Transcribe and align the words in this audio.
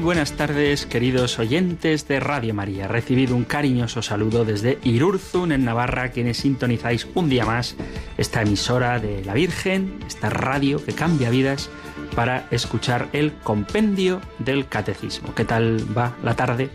Buenas 0.00 0.32
tardes, 0.32 0.86
queridos 0.86 1.38
oyentes 1.38 2.06
de 2.06 2.20
Radio 2.20 2.54
María. 2.54 2.86
Recibido 2.88 3.34
un 3.34 3.44
cariñoso 3.44 4.00
saludo 4.00 4.44
desde 4.44 4.78
Irurzun, 4.84 5.50
en 5.50 5.64
Navarra, 5.64 6.10
quienes 6.10 6.38
sintonizáis 6.38 7.06
un 7.14 7.28
día 7.28 7.44
más 7.44 7.76
esta 8.16 8.42
emisora 8.42 9.00
de 9.00 9.24
la 9.24 9.34
Virgen, 9.34 9.98
esta 10.06 10.30
radio 10.30 10.82
que 10.84 10.94
cambia 10.94 11.30
vidas, 11.30 11.68
para 12.14 12.46
escuchar 12.50 13.08
el 13.12 13.34
compendio 13.42 14.20
del 14.38 14.68
catecismo. 14.68 15.34
¿Qué 15.34 15.44
tal 15.44 15.84
va 15.96 16.16
la 16.22 16.36
tarde? 16.36 16.70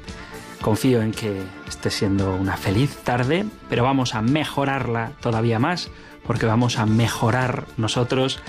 Confío 0.62 1.02
en 1.02 1.12
que 1.12 1.42
esté 1.68 1.90
siendo 1.90 2.36
una 2.36 2.58
feliz 2.58 2.98
tarde, 3.04 3.46
pero 3.70 3.84
vamos 3.84 4.16
a 4.16 4.22
mejorarla 4.22 5.14
todavía 5.22 5.60
más, 5.60 5.90
porque 6.28 6.46
vamos 6.46 6.78
a 6.78 6.86
mejorar 6.86 7.66
nosotros 7.78 8.42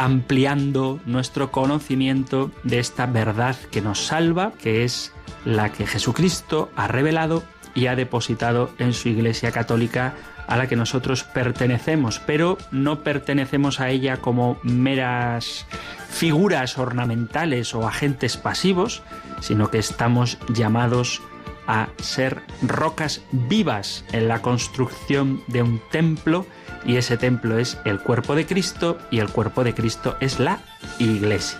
ampliando 0.00 0.98
nuestro 1.04 1.52
conocimiento 1.52 2.50
de 2.64 2.78
esta 2.78 3.04
verdad 3.04 3.54
que 3.70 3.82
nos 3.82 4.06
salva, 4.06 4.52
que 4.52 4.82
es 4.82 5.12
la 5.44 5.72
que 5.72 5.86
Jesucristo 5.86 6.70
ha 6.74 6.88
revelado 6.88 7.42
y 7.74 7.86
ha 7.86 7.96
depositado 7.96 8.70
en 8.78 8.94
su 8.94 9.10
Iglesia 9.10 9.52
Católica 9.52 10.14
a 10.46 10.56
la 10.56 10.68
que 10.68 10.74
nosotros 10.74 11.22
pertenecemos, 11.22 12.18
pero 12.18 12.56
no 12.70 13.00
pertenecemos 13.00 13.78
a 13.78 13.90
ella 13.90 14.16
como 14.16 14.58
meras 14.62 15.66
figuras 16.08 16.78
ornamentales 16.78 17.74
o 17.74 17.86
agentes 17.86 18.38
pasivos, 18.38 19.02
sino 19.40 19.70
que 19.70 19.78
estamos 19.78 20.38
llamados 20.48 21.20
a 21.66 21.88
ser 21.98 22.40
rocas 22.62 23.20
vivas 23.32 24.06
en 24.12 24.28
la 24.28 24.40
construcción 24.40 25.42
de 25.46 25.62
un 25.62 25.78
templo 25.90 26.46
y 26.84 26.96
ese 26.96 27.16
templo 27.16 27.58
es 27.58 27.78
el 27.84 28.00
cuerpo 28.00 28.34
de 28.34 28.46
Cristo 28.46 28.98
y 29.10 29.18
el 29.18 29.28
cuerpo 29.28 29.64
de 29.64 29.74
Cristo 29.74 30.16
es 30.20 30.38
la 30.38 30.60
iglesia. 30.98 31.58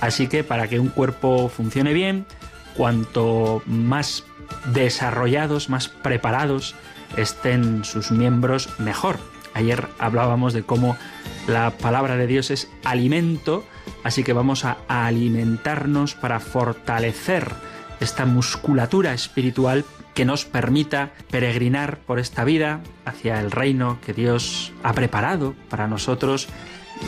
Así 0.00 0.26
que 0.26 0.44
para 0.44 0.68
que 0.68 0.80
un 0.80 0.88
cuerpo 0.88 1.48
funcione 1.48 1.92
bien, 1.92 2.26
cuanto 2.76 3.62
más 3.66 4.24
desarrollados, 4.72 5.68
más 5.68 5.88
preparados 5.88 6.74
estén 7.16 7.84
sus 7.84 8.10
miembros, 8.10 8.68
mejor. 8.78 9.18
Ayer 9.54 9.86
hablábamos 9.98 10.54
de 10.54 10.62
cómo 10.62 10.96
la 11.46 11.70
palabra 11.70 12.16
de 12.16 12.26
Dios 12.26 12.50
es 12.50 12.70
alimento, 12.84 13.64
así 14.02 14.24
que 14.24 14.32
vamos 14.32 14.64
a 14.64 14.78
alimentarnos 14.88 16.14
para 16.14 16.40
fortalecer 16.40 17.52
esta 18.00 18.24
musculatura 18.24 19.12
espiritual 19.12 19.84
que 20.14 20.24
nos 20.24 20.44
permita 20.44 21.12
peregrinar 21.30 21.98
por 21.98 22.18
esta 22.18 22.44
vida 22.44 22.80
hacia 23.04 23.40
el 23.40 23.50
reino 23.50 23.98
que 24.04 24.12
Dios 24.12 24.72
ha 24.82 24.92
preparado 24.92 25.54
para 25.68 25.88
nosotros 25.88 26.48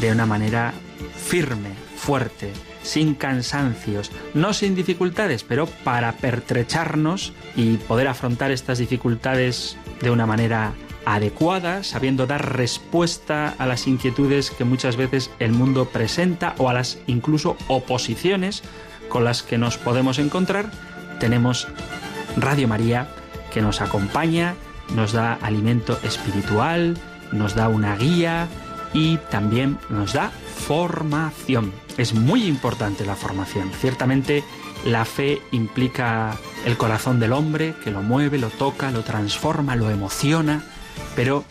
de 0.01 0.11
una 0.11 0.27
manera 0.27 0.73
firme, 1.17 1.71
fuerte, 1.97 2.53
sin 2.83 3.15
cansancios, 3.15 4.11
no 4.35 4.53
sin 4.53 4.75
dificultades, 4.75 5.43
pero 5.45 5.67
para 5.67 6.13
pertrecharnos 6.13 7.33
y 7.57 7.77
poder 7.77 8.09
afrontar 8.09 8.51
estas 8.51 8.79
dificultades 8.79 9.77
de 10.01 10.11
una 10.11 10.27
manera 10.27 10.75
adecuada, 11.07 11.83
sabiendo 11.83 12.27
dar 12.27 12.57
respuesta 12.57 13.55
a 13.59 13.67
las 13.67 13.87
inquietudes 13.87 14.51
que 14.51 14.65
muchas 14.65 14.97
veces 14.97 15.31
el 15.39 15.53
mundo 15.53 15.87
presenta 15.87 16.55
o 16.59 16.69
a 16.69 16.75
las 16.75 16.99
incluso 17.07 17.57
oposiciones 17.69 18.63
con 19.09 19.25
las 19.25 19.43
que 19.43 19.59
nos 19.59 19.77
podemos 19.77 20.19
encontrar, 20.19 20.71
tenemos 21.21 21.69
Radio 22.37 22.69
María 22.69 23.09
que 23.53 23.63
nos 23.63 23.81
acompaña, 23.81 24.55
nos 24.95 25.13
da 25.13 25.35
alimento 25.35 25.99
espiritual, 26.03 26.99
nos 27.33 27.55
da 27.55 27.69
una 27.69 27.97
guía 27.97 28.49
y 28.93 29.19
también 29.31 29.79
nos 29.89 30.13
da 30.13 30.31
formación. 30.31 31.73
Es 31.97 32.15
muy 32.15 32.47
importante 32.47 33.05
la 33.05 33.17
formación. 33.17 33.71
Ciertamente 33.73 34.43
la 34.85 35.05
fe 35.05 35.41
implica 35.53 36.37
el 36.65 36.77
corazón 36.77 37.21
del 37.21 37.33
hombre, 37.33 37.75
que 37.83 37.91
lo 37.91 38.03
mueve, 38.03 38.39
lo 38.39 38.51
toca, 38.51 38.91
lo 38.91 39.03
transforma, 39.03 39.77
lo 39.77 39.91
emociona, 39.91 40.65
pero 41.17 41.45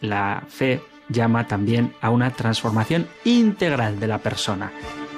la 0.00 0.44
fe 0.48 0.82
llama 1.08 1.46
también 1.46 1.94
a 2.00 2.10
una 2.10 2.30
transformación 2.30 3.06
integral 3.24 4.00
de 4.00 4.06
la 4.08 4.18
persona. 4.18 4.72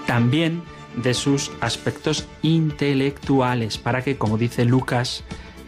También 0.06 0.62
de 0.96 1.14
sus 1.14 1.50
aspectos 1.60 2.26
intelectuales, 2.42 3.78
para 3.78 4.02
que, 4.02 4.16
como 4.16 4.38
dice 4.38 4.64
Lucas 4.64 5.24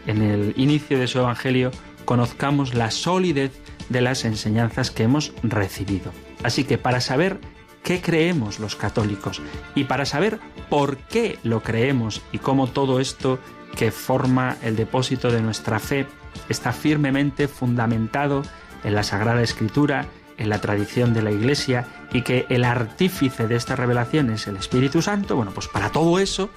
en 0.07 0.21
el 0.21 0.53
inicio 0.57 0.99
de 0.99 1.07
su 1.07 1.19
Evangelio, 1.19 1.71
conozcamos 2.05 2.73
la 2.73 2.91
solidez 2.91 3.51
de 3.89 4.01
las 4.01 4.25
enseñanzas 4.25 4.91
que 4.91 5.03
hemos 5.03 5.33
recibido. 5.43 6.11
Así 6.43 6.63
que 6.63 6.77
para 6.77 7.01
saber 7.01 7.39
qué 7.83 8.01
creemos 8.01 8.59
los 8.59 8.75
católicos 8.75 9.41
y 9.75 9.85
para 9.85 10.05
saber 10.05 10.39
por 10.69 10.97
qué 10.97 11.37
lo 11.43 11.61
creemos 11.61 12.21
y 12.31 12.39
cómo 12.39 12.67
todo 12.67 12.99
esto 12.99 13.39
que 13.75 13.91
forma 13.91 14.57
el 14.61 14.75
depósito 14.75 15.31
de 15.31 15.41
nuestra 15.41 15.79
fe 15.79 16.07
está 16.49 16.71
firmemente 16.71 17.47
fundamentado 17.47 18.43
en 18.83 18.95
la 18.95 19.03
Sagrada 19.03 19.41
Escritura, 19.41 20.07
en 20.37 20.49
la 20.49 20.59
tradición 20.59 21.13
de 21.13 21.21
la 21.21 21.31
Iglesia 21.31 21.85
y 22.11 22.21
que 22.21 22.45
el 22.49 22.63
artífice 22.63 23.47
de 23.47 23.55
esta 23.55 23.75
revelación 23.75 24.29
es 24.29 24.47
el 24.47 24.57
Espíritu 24.57 25.01
Santo, 25.01 25.35
bueno, 25.35 25.51
pues 25.51 25.67
para 25.67 25.89
todo 25.89 26.19
eso 26.19 26.49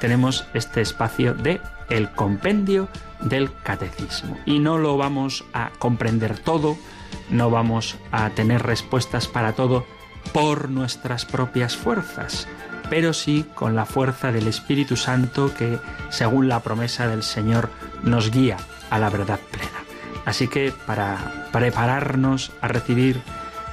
tenemos 0.00 0.46
este 0.54 0.80
espacio 0.80 1.34
de 1.34 1.60
el 1.90 2.10
compendio 2.10 2.88
del 3.20 3.50
catecismo. 3.62 4.38
Y 4.46 4.58
no 4.58 4.78
lo 4.78 4.96
vamos 4.96 5.44
a 5.52 5.70
comprender 5.78 6.38
todo, 6.38 6.76
no 7.30 7.50
vamos 7.50 7.96
a 8.12 8.30
tener 8.30 8.62
respuestas 8.62 9.28
para 9.28 9.52
todo 9.52 9.86
por 10.32 10.68
nuestras 10.68 11.24
propias 11.24 11.76
fuerzas, 11.76 12.48
pero 12.90 13.12
sí 13.12 13.44
con 13.54 13.74
la 13.74 13.84
fuerza 13.84 14.32
del 14.32 14.48
Espíritu 14.48 14.96
Santo 14.96 15.52
que, 15.54 15.78
según 16.10 16.48
la 16.48 16.60
promesa 16.60 17.06
del 17.06 17.22
Señor, 17.22 17.70
nos 18.02 18.30
guía 18.30 18.56
a 18.90 18.98
la 18.98 19.10
verdad 19.10 19.40
plena. 19.50 19.73
Así 20.34 20.48
que 20.48 20.72
para 20.84 21.46
prepararnos 21.52 22.50
a 22.60 22.66
recibir 22.66 23.22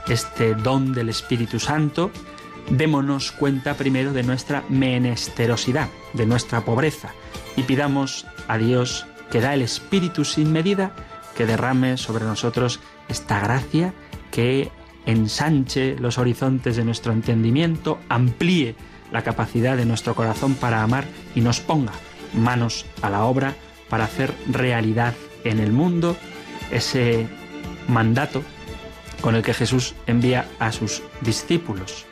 este 0.07 0.53
don 0.53 0.93
del 0.93 1.09
Espíritu 1.09 1.59
Santo, 1.59 2.11
démonos 2.69 3.31
cuenta 3.31 3.73
primero 3.73 4.13
de 4.13 4.21
nuestra 4.21 4.63
menesterosidad, 4.69 5.89
de 6.13 6.27
nuestra 6.27 6.63
pobreza, 6.63 7.15
y 7.57 7.63
pidamos 7.63 8.27
a 8.47 8.59
Dios 8.59 9.07
que 9.31 9.41
da 9.41 9.55
el 9.55 9.63
Espíritu 9.63 10.23
sin 10.23 10.51
medida, 10.51 10.91
que 11.35 11.47
derrame 11.47 11.97
sobre 11.97 12.25
nosotros 12.25 12.79
esta 13.07 13.39
gracia, 13.39 13.95
que 14.29 14.69
ensanche 15.07 15.95
los 15.97 16.19
horizontes 16.19 16.75
de 16.75 16.85
nuestro 16.85 17.11
entendimiento, 17.11 17.97
amplíe 18.07 18.75
la 19.11 19.23
capacidad 19.23 19.77
de 19.77 19.87
nuestro 19.87 20.13
corazón 20.13 20.53
para 20.53 20.83
amar 20.83 21.05
y 21.33 21.41
nos 21.41 21.59
ponga 21.59 21.93
manos 22.35 22.85
a 23.01 23.09
la 23.09 23.23
obra 23.23 23.55
para 23.89 24.03
hacer 24.03 24.31
realidad 24.47 25.15
en 25.43 25.59
el 25.59 25.71
mundo 25.71 26.15
ese 26.71 27.27
mandato 27.87 28.43
con 29.21 29.35
el 29.35 29.43
que 29.43 29.53
Jesús 29.53 29.93
envía 30.07 30.47
a 30.59 30.71
sus 30.71 31.03
discípulos, 31.21 32.05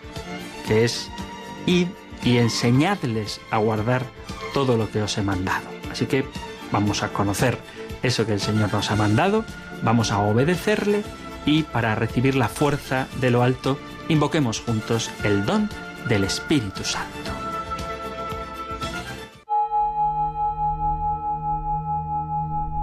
que 0.67 0.83
es 0.83 1.09
ir 1.65 1.88
y 2.23 2.38
enseñadles 2.38 3.41
a 3.51 3.57
guardar 3.57 4.06
todo 4.53 4.77
lo 4.77 4.89
que 4.91 5.01
os 5.01 5.17
he 5.17 5.21
mandado. 5.21 5.67
Así 5.91 6.06
que 6.06 6.25
vamos 6.71 7.03
a 7.03 7.09
conocer 7.09 7.57
eso 8.03 8.25
que 8.25 8.33
el 8.33 8.39
Señor 8.39 8.71
nos 8.71 8.91
ha 8.91 8.95
mandado, 8.95 9.44
vamos 9.83 10.11
a 10.11 10.19
obedecerle 10.19 11.03
y 11.45 11.63
para 11.63 11.95
recibir 11.95 12.35
la 12.35 12.47
fuerza 12.47 13.07
de 13.19 13.31
lo 13.31 13.44
alto, 13.44 13.79
invoquemos 14.07 14.62
juntos 14.62 15.09
el 15.23 15.45
don 15.45 15.69
del 16.07 16.23
Espíritu 16.23 16.83
Santo. 16.83 17.38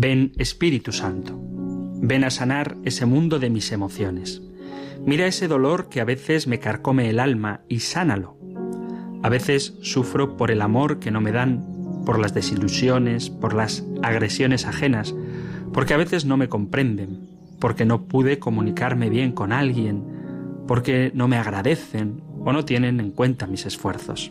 Ven 0.00 0.30
Espíritu 0.38 0.92
Santo, 0.92 1.36
Ven 2.00 2.22
a 2.22 2.30
sanar 2.30 2.76
ese 2.84 3.04
mundo 3.04 3.40
de 3.40 3.50
mis 3.50 3.72
emociones. 3.72 4.40
Mira 5.04 5.26
ese 5.26 5.48
dolor 5.48 5.88
que 5.88 6.00
a 6.00 6.04
veces 6.04 6.46
me 6.46 6.60
carcome 6.60 7.10
el 7.10 7.18
alma 7.18 7.62
y 7.68 7.80
sánalo. 7.80 8.38
A 9.24 9.28
veces 9.28 9.74
sufro 9.82 10.36
por 10.36 10.52
el 10.52 10.62
amor 10.62 11.00
que 11.00 11.10
no 11.10 11.20
me 11.20 11.32
dan, 11.32 11.66
por 12.06 12.20
las 12.20 12.32
desilusiones, 12.32 13.28
por 13.28 13.54
las 13.54 13.84
agresiones 14.00 14.66
ajenas, 14.66 15.16
porque 15.72 15.94
a 15.94 15.98
veces 15.98 16.24
no 16.24 16.36
me 16.36 16.48
comprenden, 16.48 17.28
porque 17.58 17.84
no 17.84 18.04
pude 18.04 18.38
comunicarme 18.38 19.10
bien 19.10 19.32
con 19.32 19.50
alguien, 19.52 20.04
porque 20.68 21.10
no 21.12 21.26
me 21.26 21.38
agradecen 21.38 22.22
o 22.38 22.52
no 22.52 22.64
tienen 22.64 23.00
en 23.00 23.10
cuenta 23.10 23.48
mis 23.48 23.66
esfuerzos. 23.66 24.30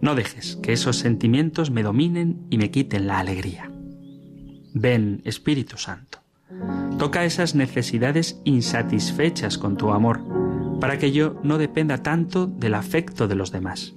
No 0.00 0.14
dejes 0.14 0.56
que 0.62 0.72
esos 0.72 0.96
sentimientos 0.96 1.70
me 1.70 1.82
dominen 1.82 2.46
y 2.48 2.56
me 2.56 2.70
quiten 2.70 3.06
la 3.06 3.18
alegría. 3.18 3.73
Ven, 4.74 5.22
Espíritu 5.24 5.78
Santo. 5.78 6.18
Toca 6.98 7.24
esas 7.24 7.54
necesidades 7.54 8.40
insatisfechas 8.44 9.56
con 9.56 9.76
tu 9.76 9.90
amor, 9.90 10.20
para 10.80 10.98
que 10.98 11.12
yo 11.12 11.40
no 11.44 11.58
dependa 11.58 12.02
tanto 12.02 12.46
del 12.48 12.74
afecto 12.74 13.28
de 13.28 13.36
los 13.36 13.52
demás. 13.52 13.94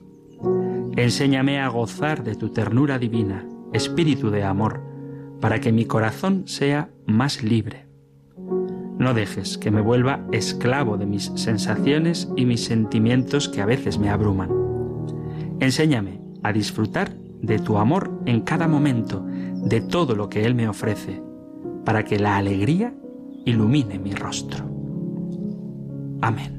Enséñame 0.96 1.60
a 1.60 1.68
gozar 1.68 2.24
de 2.24 2.36
tu 2.36 2.50
ternura 2.50 3.00
divina, 3.00 3.44
espíritu 3.74 4.30
de 4.30 4.44
amor, 4.44 4.84
para 5.42 5.60
que 5.60 5.72
mi 5.72 5.86
corazón 5.86 6.44
sea 6.48 6.92
más 7.08 7.42
libre. 7.42 7.88
No 9.00 9.16
dejes 9.16 9.58
que 9.58 9.72
me 9.72 9.82
vuelva 9.82 10.28
esclavo 10.32 10.98
de 10.98 11.08
mis 11.08 11.32
sensaciones 11.36 12.30
y 12.36 12.46
mis 12.46 12.64
sentimientos 12.64 13.50
que 13.50 13.62
a 13.62 13.66
veces 13.66 13.98
me 13.98 14.10
abruman. 14.10 14.52
Enséñame 15.60 16.22
a 16.44 16.54
disfrutar 16.54 17.16
de 17.42 17.60
tu 17.60 17.78
amor 17.78 18.22
en 18.26 18.42
cada 18.42 18.68
momento, 18.68 19.26
de 19.68 19.81
todo 19.81 20.16
lo 20.16 20.30
que 20.30 20.46
Él 20.46 20.56
me 20.56 20.68
ofrece, 20.69 21.22
para 21.84 22.04
que 22.04 22.19
la 22.19 22.38
alegría 22.38 22.94
ilumine 23.46 24.00
mi 24.00 24.14
rostro. 24.14 24.66
Amén. 26.22 26.58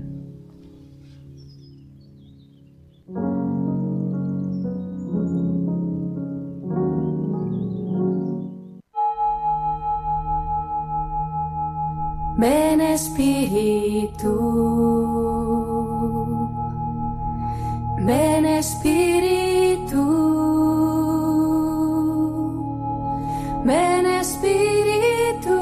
Ven 12.38 12.81
Espíritu, 12.81 14.38
ven 23.69 24.06
Espíritu. 24.06 25.59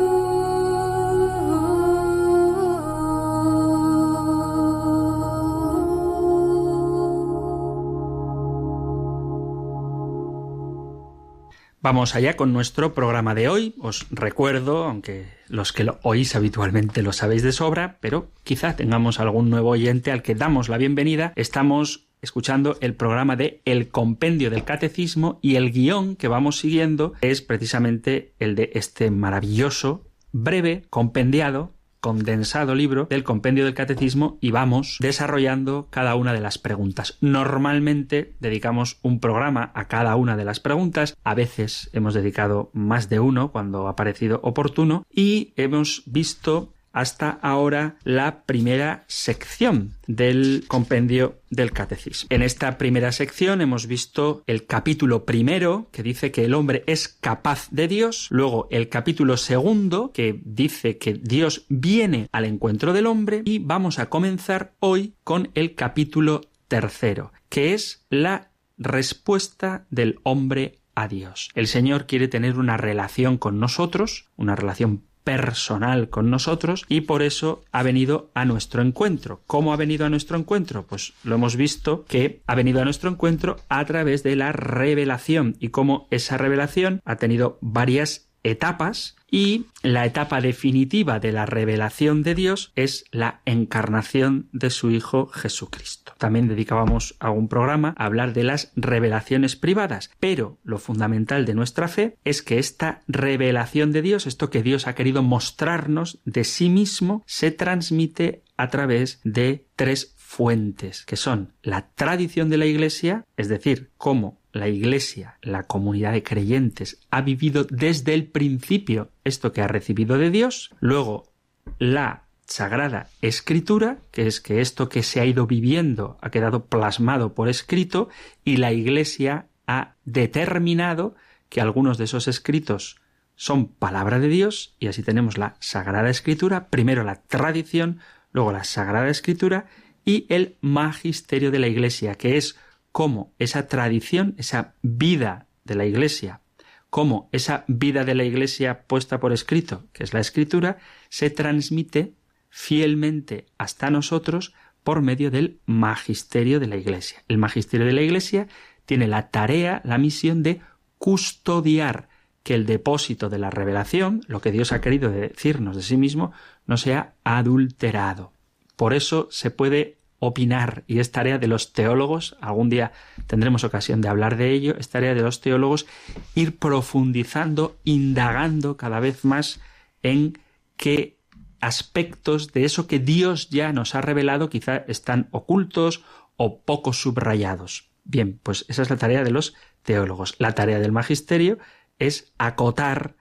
Vamos 11.83 12.15
allá 12.17 12.37
con 12.37 12.53
nuestro 12.53 12.95
programa 12.95 13.35
de 13.35 13.49
hoy. 13.49 13.75
Os 13.81 14.07
recuerdo, 14.11 14.85
aunque 14.85 15.27
los 15.49 15.73
que 15.73 15.85
lo 15.85 15.99
oís 16.03 16.35
habitualmente 16.35 17.03
lo 17.03 17.13
sabéis 17.13 17.43
de 17.43 17.53
sobra, 17.53 17.99
pero 18.01 18.31
quizá 18.45 18.77
tengamos 18.77 19.21
algún 19.21 19.51
nuevo 19.51 19.71
oyente 19.71 20.11
al 20.11 20.23
que 20.23 20.35
damos 20.35 20.69
la 20.69 20.79
bienvenida. 20.79 21.33
Estamos 21.37 22.06
escuchando 22.23 22.77
el 22.81 22.95
programa 22.95 23.37
de 23.37 23.63
El 23.65 23.89
Compendio 23.89 24.51
del 24.51 24.65
Catecismo 24.65 25.39
y 25.43 25.57
el 25.57 25.73
guion 25.73 26.17
que 26.17 26.29
vamos 26.29 26.59
siguiendo 26.59 27.13
es 27.21 27.43
precisamente 27.43 28.35
el 28.39 28.55
de 28.55 28.71
este 28.75 29.11
maravilloso, 29.11 30.07
breve, 30.33 30.85
compendiado 30.91 31.77
condensado 32.07 32.77
libro 32.77 33.07
del 33.11 33.25
compendio 33.25 33.65
del 33.65 33.75
catecismo 33.75 34.39
y 34.41 34.53
vamos 34.53 34.99
desarrollando 35.01 35.89
cada 35.91 36.15
una 36.15 36.33
de 36.33 36.39
las 36.39 36.57
preguntas. 36.57 37.19
Normalmente 37.21 38.37
dedicamos 38.39 39.01
un 39.03 39.19
programa 39.19 39.73
a 39.75 39.89
cada 39.89 40.15
una 40.15 40.37
de 40.37 40.45
las 40.45 40.61
preguntas, 40.61 41.17
a 41.25 41.35
veces 41.35 41.91
hemos 41.95 42.15
dedicado 42.15 42.71
más 42.73 43.09
de 43.09 43.19
uno 43.19 43.51
cuando 43.51 43.89
ha 43.89 43.97
parecido 43.97 44.39
oportuno 44.45 45.05
y 45.11 45.53
hemos 45.57 46.05
visto 46.07 46.73
hasta 46.97 47.39
ahora 47.43 47.97
la 48.05 48.45
primera 48.45 49.05
sección 49.07 49.93
del 50.07 50.65
compendio 50.67 51.43
del 51.51 51.73
catecismo. 51.73 52.27
En 52.31 52.41
esta 52.41 52.79
primera 52.79 53.13
sección 53.13 53.61
hemos 53.61 53.87
visto 53.87 54.43
el 54.47 54.65
capítulo 54.65 55.27
primero 55.27 55.91
que 55.93 56.03
dice 56.03 56.33
que 56.33 56.47
el 56.47 56.55
hombre 56.55 56.85
es 56.87 57.09
capaz 57.09 57.69
de 57.71 57.87
Dios, 57.87 58.29
luego 58.31 58.67
el 58.71 58.89
capítulo 58.89 59.37
segundo 59.37 60.11
que 60.15 60.41
dice 60.43 60.97
que 60.97 61.13
Dios 61.13 61.67
viene 61.69 62.29
al 62.33 62.47
encuentro 62.47 62.95
del 62.95 63.05
hombre 63.05 63.43
y 63.45 63.59
vamos 63.59 63.99
a 63.99 64.09
comenzar 64.09 64.73
hoy 64.81 65.13
con 65.23 65.51
el 65.55 65.75
capítulo 65.75 66.41
tercero, 66.67 67.31
que 67.51 67.75
es 67.75 68.07
la 68.09 68.53
respuesta 68.79 69.85
del 69.91 70.19
hombre 70.23 70.79
a 70.95 71.09
Dios. 71.09 71.51
El 71.55 71.67
Señor 71.67 72.07
quiere 72.07 72.27
tener 72.27 72.59
una 72.59 72.79
relación 72.79 73.37
con 73.37 73.61
nosotros, 73.61 74.31
una 74.37 74.57
relación 74.57 75.03
personal 75.27 76.09
con 76.09 76.31
nosotros 76.31 76.87
y 76.89 77.01
por 77.01 77.21
eso 77.21 77.65
ha 77.73 77.83
venido 77.83 78.31
a 78.33 78.45
nuestro 78.45 78.81
encuentro. 78.81 79.43
¿Cómo 79.49 79.73
ha 79.73 79.77
venido 79.77 80.07
a 80.07 80.09
nuestro 80.09 80.39
encuentro? 80.39 80.87
Pues 80.87 81.15
lo 81.25 81.35
hemos 81.35 81.57
visto 81.57 82.05
que 82.05 82.43
ha 82.47 82.55
venido 82.55 82.81
a 82.81 82.85
nuestro 82.85 83.11
encuentro 83.11 83.57
a 83.69 83.85
través 83.87 84.23
de 84.23 84.37
la 84.37 84.53
revelación 84.53 85.57
y 85.59 85.71
cómo 85.71 86.07
esa 86.13 86.39
revelación 86.39 87.01
ha 87.05 87.17
tenido 87.17 87.59
varias 87.61 88.29
etapas 88.45 89.17
y 89.37 89.67
la 89.83 90.07
etapa 90.07 90.41
definitiva 90.41 91.21
de 91.21 91.31
la 91.31 91.45
revelación 91.45 92.23
de 92.23 92.35
Dios 92.35 92.73
es 92.75 93.05
la 93.11 93.43
encarnación 93.45 94.49
de 94.53 94.71
su 94.71 94.91
Hijo 94.91 95.27
Jesucristo. 95.27 96.15
También 96.17 96.49
dedicábamos 96.49 97.17
a 97.21 97.29
un 97.29 97.47
programa 97.47 97.95
a 97.99 98.07
hablar 98.07 98.33
de 98.33 98.45
las 98.45 98.73
revelaciones 98.77 99.55
privadas, 99.55 100.11
pero 100.21 100.57
lo 100.65 100.79
fundamental 100.79 101.45
de 101.45 101.53
nuestra 101.53 101.87
fe 101.87 102.17
es 102.25 102.41
que 102.41 102.59
esta 102.59 103.03
revelación 103.09 103.93
de 103.93 104.01
Dios, 104.01 104.27
esto 104.27 104.49
que 104.49 104.63
Dios 104.63 104.87
ha 104.87 104.95
querido 104.95 105.23
mostrarnos 105.23 106.19
de 106.25 106.45
sí 106.45 106.71
mismo, 106.71 107.23
se 107.27 107.51
transmite 107.51 108.43
a 108.57 108.71
través 108.71 109.21
de 109.23 109.67
tres 109.77 110.15
fuentes, 110.17 111.05
que 111.05 111.17
son 111.17 111.53
la 111.63 111.91
tradición 111.91 112.49
de 112.49 112.57
la 112.57 112.67
Iglesia, 112.67 113.27
es 113.37 113.49
decir, 113.49 113.91
cómo 113.99 114.41
la 114.57 114.69
Iglesia, 114.69 115.39
la 115.43 115.65
comunidad 115.65 116.13
de 116.13 116.23
creyentes, 116.23 116.99
ha 117.11 117.21
vivido 117.21 117.65
desde 117.65 118.15
el 118.15 118.27
principio 118.27 119.11
esto 119.25 119.53
que 119.53 119.63
ha 119.63 119.69
recibido 119.69 120.19
de 120.19 120.31
Dios, 120.31 120.71
luego 120.81 121.33
la 121.79 122.25
Sagrada 122.47 123.09
Escritura, 123.23 123.99
que 124.13 124.27
es 124.27 124.41
que 124.41 124.61
esto 124.61 124.89
que 124.89 125.03
se 125.03 125.21
ha 125.21 125.25
ido 125.25 125.47
viviendo 125.47 126.17
ha 126.21 126.31
quedado 126.31 126.67
plasmado 126.67 127.35
por 127.35 127.49
escrito, 127.49 128.09
y 128.45 128.59
la 128.59 128.73
Iglesia 128.73 129.47
ha 129.67 129.95
determinado 130.05 131.15
que 131.49 131.61
algunos 131.61 131.99
de 131.99 132.05
esos 132.05 132.29
escritos 132.29 133.01
son 133.35 133.69
palabra 133.69 134.19
de 134.19 134.29
Dios, 134.29 134.75
y 134.79 134.87
así 134.87 135.03
tenemos 135.03 135.39
la 135.39 135.57
Sagrada 135.61 136.09
Escritura, 136.09 136.69
primero 136.69 137.05
la 137.05 137.23
tradición, 137.23 137.99
luego 138.33 138.53
la 138.53 138.65
Sagrada 138.65 139.09
Escritura, 139.09 139.67
y 140.05 140.27
el 140.29 140.57
magisterio 140.61 141.51
de 141.51 141.59
la 141.59 141.67
Iglesia, 141.67 142.15
que 142.15 142.37
es 142.37 142.57
cómo 142.97 143.35
esa 143.39 143.69
tradición, 143.69 144.35
esa 144.39 144.73
vida 144.81 145.49
de 145.65 145.75
la 145.75 145.85
Iglesia, 145.85 146.41
cómo 146.89 147.29
esa 147.31 147.67
vida 147.69 148.07
de 148.07 148.15
la 148.15 148.25
Iglesia 148.25 148.87
puesta 148.87 149.21
por 149.21 149.35
escrito, 149.35 149.85
que 149.93 150.03
es 150.03 150.15
la 150.15 150.21
Escritura, 150.21 150.79
se 151.11 151.29
transmite 151.29 152.15
fielmente 152.49 153.45
hasta 153.59 153.91
nosotros 153.91 154.55
por 154.83 155.03
medio 155.03 155.31
del 155.31 155.61
magisterio 155.67 156.59
de 156.59 156.69
la 156.69 156.77
Iglesia. 156.77 157.23
El 157.29 157.37
magisterio 157.37 157.85
de 157.85 157.93
la 157.93 158.01
Iglesia 158.01 158.49
tiene 158.87 159.09
la 159.09 159.29
tarea, 159.29 159.83
la 159.85 159.99
misión 159.99 160.43
de 160.43 160.63
custodiar 160.97 162.09
que 162.43 162.55
el 162.55 162.65
depósito 162.65 163.29
de 163.29 163.39
la 163.39 163.51
revelación, 163.51 164.23
lo 164.27 164.41
que 164.41 164.53
Dios 164.53 164.73
ha 164.73 164.81
querido 164.81 165.11
decirnos 165.11 165.77
de 165.77 165.83
sí 165.83 165.99
mismo, 165.99 166.33
no 166.65 166.79
sea 166.79 167.13
adulterado. 167.25 168.33
Por 168.75 168.95
eso 168.95 169.29
se 169.31 169.51
puede 169.51 169.96
opinar 170.19 170.85
y 170.87 170.99
es 170.99 171.13
tarea 171.13 171.39
de 171.39 171.47
los 171.47 171.73
teólogos, 171.73 172.37
algún 172.41 172.71
día 172.71 172.93
tendremos 173.27 173.65
ocasión 173.65 174.01
de 174.01 174.09
hablar 174.09 174.37
de 174.37 174.51
ello, 174.51 174.77
es 174.79 174.89
tarea 174.89 175.15
de 175.15 175.23
los 175.23 175.41
teólogos 175.41 175.87
ir 176.35 176.59
profundizando, 176.59 177.77
indagando 177.85 178.77
cada 178.77 179.01
vez 179.01 179.25
más 179.25 179.61
en 180.03 180.39
qué 180.77 181.17
aspectos 181.61 182.53
de 182.53 182.65
eso 182.65 182.87
que 182.87 182.99
Dios 182.99 183.51
ya 183.51 183.73
nos 183.73 183.95
ha 183.95 184.01
revelado 184.01 184.49
quizá 184.49 184.77
están 184.89 185.29
ocultos 185.31 186.05
o 186.37 186.61
poco 186.61 186.93
subrayados. 186.93 187.91
Bien, 188.05 188.39
pues 188.43 188.65
esa 188.69 188.83
es 188.83 188.91
la 188.91 188.97
tarea 188.97 189.25
de 189.25 189.31
los 189.31 189.55
teólogos. 189.83 190.37
La 190.39 190.53
tarea 190.53 190.79
del 190.79 190.93
magisterio 190.93 191.59
es 191.99 192.33
acotar 192.39 193.17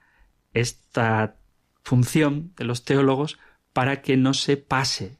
esta 0.52 1.36
función 1.82 2.52
de 2.56 2.64
los 2.64 2.84
teólogos 2.84 3.38
para 3.72 4.00
que 4.00 4.16
no 4.16 4.32
se 4.32 4.56
pase 4.56 5.18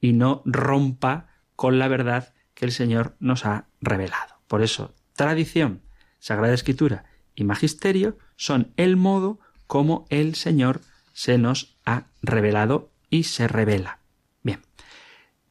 y 0.00 0.12
no 0.12 0.42
rompa 0.44 1.28
con 1.54 1.78
la 1.78 1.88
verdad 1.88 2.34
que 2.54 2.64
el 2.64 2.72
Señor 2.72 3.16
nos 3.20 3.44
ha 3.46 3.68
revelado. 3.80 4.40
Por 4.46 4.62
eso, 4.62 4.94
tradición, 5.14 5.82
Sagrada 6.18 6.54
Escritura 6.54 7.04
y 7.34 7.44
magisterio 7.44 8.18
son 8.36 8.72
el 8.76 8.96
modo 8.96 9.38
como 9.66 10.06
el 10.10 10.34
Señor 10.34 10.80
se 11.12 11.38
nos 11.38 11.78
ha 11.84 12.06
revelado 12.22 12.90
y 13.10 13.24
se 13.24 13.48
revela. 13.48 14.00
Bien, 14.42 14.60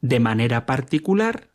de 0.00 0.20
manera 0.20 0.66
particular 0.66 1.48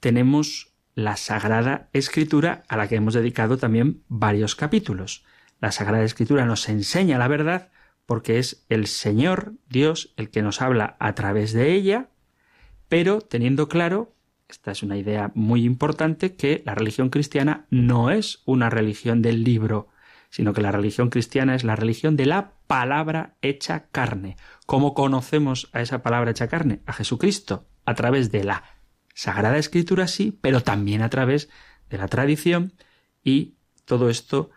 tenemos 0.00 0.72
la 0.94 1.16
Sagrada 1.16 1.88
Escritura 1.92 2.64
a 2.68 2.76
la 2.76 2.88
que 2.88 2.96
hemos 2.96 3.14
dedicado 3.14 3.58
también 3.58 4.02
varios 4.08 4.56
capítulos. 4.56 5.24
La 5.60 5.72
Sagrada 5.72 6.04
Escritura 6.04 6.46
nos 6.46 6.68
enseña 6.68 7.18
la 7.18 7.28
verdad 7.28 7.70
porque 8.06 8.38
es 8.38 8.64
el 8.68 8.86
Señor 8.86 9.54
Dios 9.68 10.14
el 10.16 10.30
que 10.30 10.42
nos 10.42 10.62
habla 10.62 10.96
a 11.00 11.14
través 11.14 11.52
de 11.52 11.72
ella, 11.72 12.08
pero 12.88 13.20
teniendo 13.20 13.68
claro, 13.68 14.14
esta 14.48 14.70
es 14.70 14.82
una 14.82 14.96
idea 14.96 15.32
muy 15.34 15.64
importante, 15.64 16.36
que 16.36 16.62
la 16.64 16.74
religión 16.74 17.10
cristiana 17.10 17.66
no 17.70 18.10
es 18.10 18.42
una 18.44 18.70
religión 18.70 19.22
del 19.22 19.42
libro, 19.42 19.88
sino 20.30 20.52
que 20.52 20.62
la 20.62 20.72
religión 20.72 21.10
cristiana 21.10 21.54
es 21.54 21.64
la 21.64 21.76
religión 21.76 22.16
de 22.16 22.26
la 22.26 22.52
palabra 22.66 23.36
hecha 23.42 23.86
carne. 23.90 24.36
¿Cómo 24.66 24.94
conocemos 24.94 25.68
a 25.72 25.80
esa 25.80 26.02
palabra 26.02 26.30
hecha 26.30 26.48
carne? 26.48 26.80
A 26.86 26.92
Jesucristo, 26.92 27.66
a 27.84 27.94
través 27.94 28.30
de 28.30 28.44
la 28.44 28.64
Sagrada 29.14 29.58
Escritura, 29.58 30.08
sí, 30.08 30.38
pero 30.40 30.60
también 30.60 31.02
a 31.02 31.08
través 31.08 31.48
de 31.88 31.98
la 31.98 32.08
tradición 32.08 32.74
y 33.24 33.54
todo 33.84 34.10
esto 34.10 34.50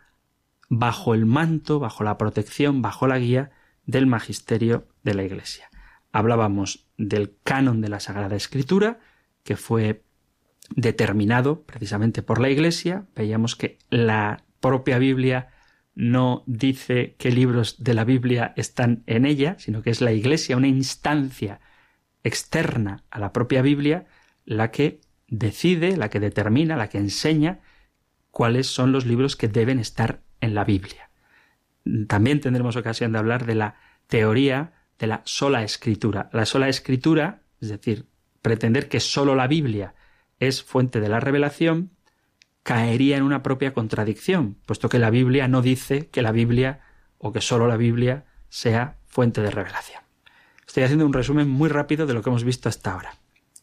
bajo 0.69 1.13
el 1.13 1.25
manto, 1.25 1.79
bajo 1.79 2.03
la 2.03 2.17
protección, 2.17 2.81
bajo 2.81 3.07
la 3.07 3.17
guía 3.17 3.51
del 3.85 4.05
magisterio 4.05 4.87
de 5.03 5.13
la 5.13 5.23
Iglesia. 5.23 5.69
Hablábamos 6.11 6.87
del 6.97 7.35
canon 7.43 7.81
de 7.81 7.89
la 7.89 7.99
Sagrada 7.99 8.35
Escritura, 8.35 8.99
que 9.43 9.55
fue 9.55 10.03
determinado 10.75 11.63
precisamente 11.63 12.21
por 12.21 12.39
la 12.39 12.49
Iglesia. 12.49 13.05
Veíamos 13.15 13.55
que 13.55 13.77
la 13.89 14.43
propia 14.59 14.97
Biblia 14.97 15.49
no 15.95 16.43
dice 16.45 17.15
qué 17.17 17.31
libros 17.31 17.83
de 17.83 17.93
la 17.93 18.05
Biblia 18.05 18.53
están 18.55 19.03
en 19.05 19.25
ella, 19.25 19.55
sino 19.59 19.81
que 19.81 19.89
es 19.89 20.01
la 20.01 20.13
Iglesia, 20.13 20.57
una 20.57 20.67
instancia 20.67 21.59
externa 22.23 23.03
a 23.09 23.19
la 23.19 23.33
propia 23.33 23.61
Biblia, 23.61 24.07
la 24.45 24.71
que 24.71 25.01
decide, 25.27 25.97
la 25.97 26.09
que 26.09 26.19
determina, 26.19 26.77
la 26.77 26.89
que 26.89 26.97
enseña 26.97 27.59
cuáles 28.31 28.67
son 28.67 28.91
los 28.91 29.05
libros 29.05 29.35
que 29.35 29.47
deben 29.47 29.79
estar 29.79 30.21
en 30.41 30.55
la 30.55 30.63
Biblia. 30.63 31.09
También 32.07 32.39
tendremos 32.39 32.75
ocasión 32.75 33.11
de 33.11 33.19
hablar 33.19 33.45
de 33.45 33.55
la 33.55 33.75
teoría 34.07 34.73
de 34.99 35.07
la 35.07 35.21
sola 35.25 35.63
escritura. 35.63 36.29
La 36.33 36.45
sola 36.45 36.69
escritura, 36.69 37.41
es 37.61 37.69
decir, 37.69 38.05
pretender 38.41 38.89
que 38.89 38.99
sólo 38.99 39.35
la 39.35 39.47
Biblia 39.47 39.95
es 40.39 40.63
fuente 40.63 40.99
de 40.99 41.09
la 41.09 41.19
revelación, 41.19 41.91
caería 42.63 43.17
en 43.17 43.23
una 43.23 43.41
propia 43.41 43.73
contradicción, 43.73 44.57
puesto 44.65 44.89
que 44.89 44.99
la 44.99 45.09
Biblia 45.09 45.47
no 45.47 45.61
dice 45.61 46.07
que 46.09 46.21
la 46.21 46.31
Biblia 46.31 46.81
o 47.17 47.31
que 47.31 47.41
sólo 47.41 47.67
la 47.67 47.77
Biblia 47.77 48.25
sea 48.49 48.97
fuente 49.07 49.41
de 49.41 49.51
revelación. 49.51 50.03
Estoy 50.67 50.83
haciendo 50.83 51.05
un 51.05 51.13
resumen 51.13 51.49
muy 51.49 51.69
rápido 51.69 52.05
de 52.05 52.13
lo 52.13 52.21
que 52.21 52.29
hemos 52.29 52.43
visto 52.43 52.69
hasta 52.69 52.93
ahora. 52.93 53.15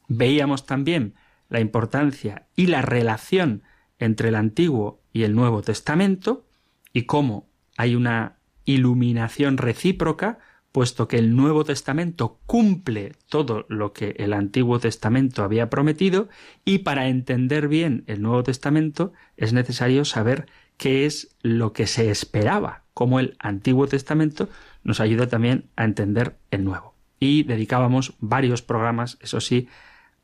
Veíamos 0.09 0.67
también 0.67 1.15
la 1.49 1.61
importancia 1.61 2.47
y 2.57 2.67
la 2.67 2.83
relación 2.83 3.63
entre 3.99 4.29
el 4.31 4.35
Antiguo 4.35 5.03
y 5.13 5.23
el 5.23 5.35
Nuevo 5.35 5.63
Testamento 5.63 6.47
y 6.93 7.03
cómo 7.03 7.49
hay 7.77 7.95
una 7.95 8.39
iluminación 8.65 9.57
recíproca, 9.57 10.39
puesto 10.77 11.09
que 11.09 11.17
el 11.17 11.35
Nuevo 11.35 11.65
Testamento 11.65 12.39
cumple 12.45 13.15
todo 13.31 13.65
lo 13.71 13.95
que 13.95 14.15
el 14.19 14.35
Antiguo 14.35 14.79
Testamento 14.79 15.43
había 15.43 15.71
prometido, 15.71 16.29
y 16.67 16.81
para 16.81 17.09
entender 17.09 17.67
bien 17.67 18.05
el 18.09 18.21
Nuevo 18.21 18.43
Testamento 18.43 19.15
es 19.39 19.55
necesario 19.55 20.05
saber 20.05 20.45
qué 20.77 21.07
es 21.07 21.35
lo 21.41 21.73
que 21.73 21.87
se 21.87 22.11
esperaba, 22.11 22.83
cómo 22.93 23.21
el 23.21 23.39
Antiguo 23.39 23.87
Testamento 23.87 24.51
nos 24.85 25.01
ayuda 25.01 25.29
también 25.29 25.71
a 25.77 25.85
entender 25.85 26.37
el 26.51 26.65
Nuevo. 26.65 26.95
Y 27.19 27.45
dedicábamos 27.45 28.13
varios 28.21 28.61
programas, 28.61 29.17
eso 29.23 29.41
sí, 29.41 29.69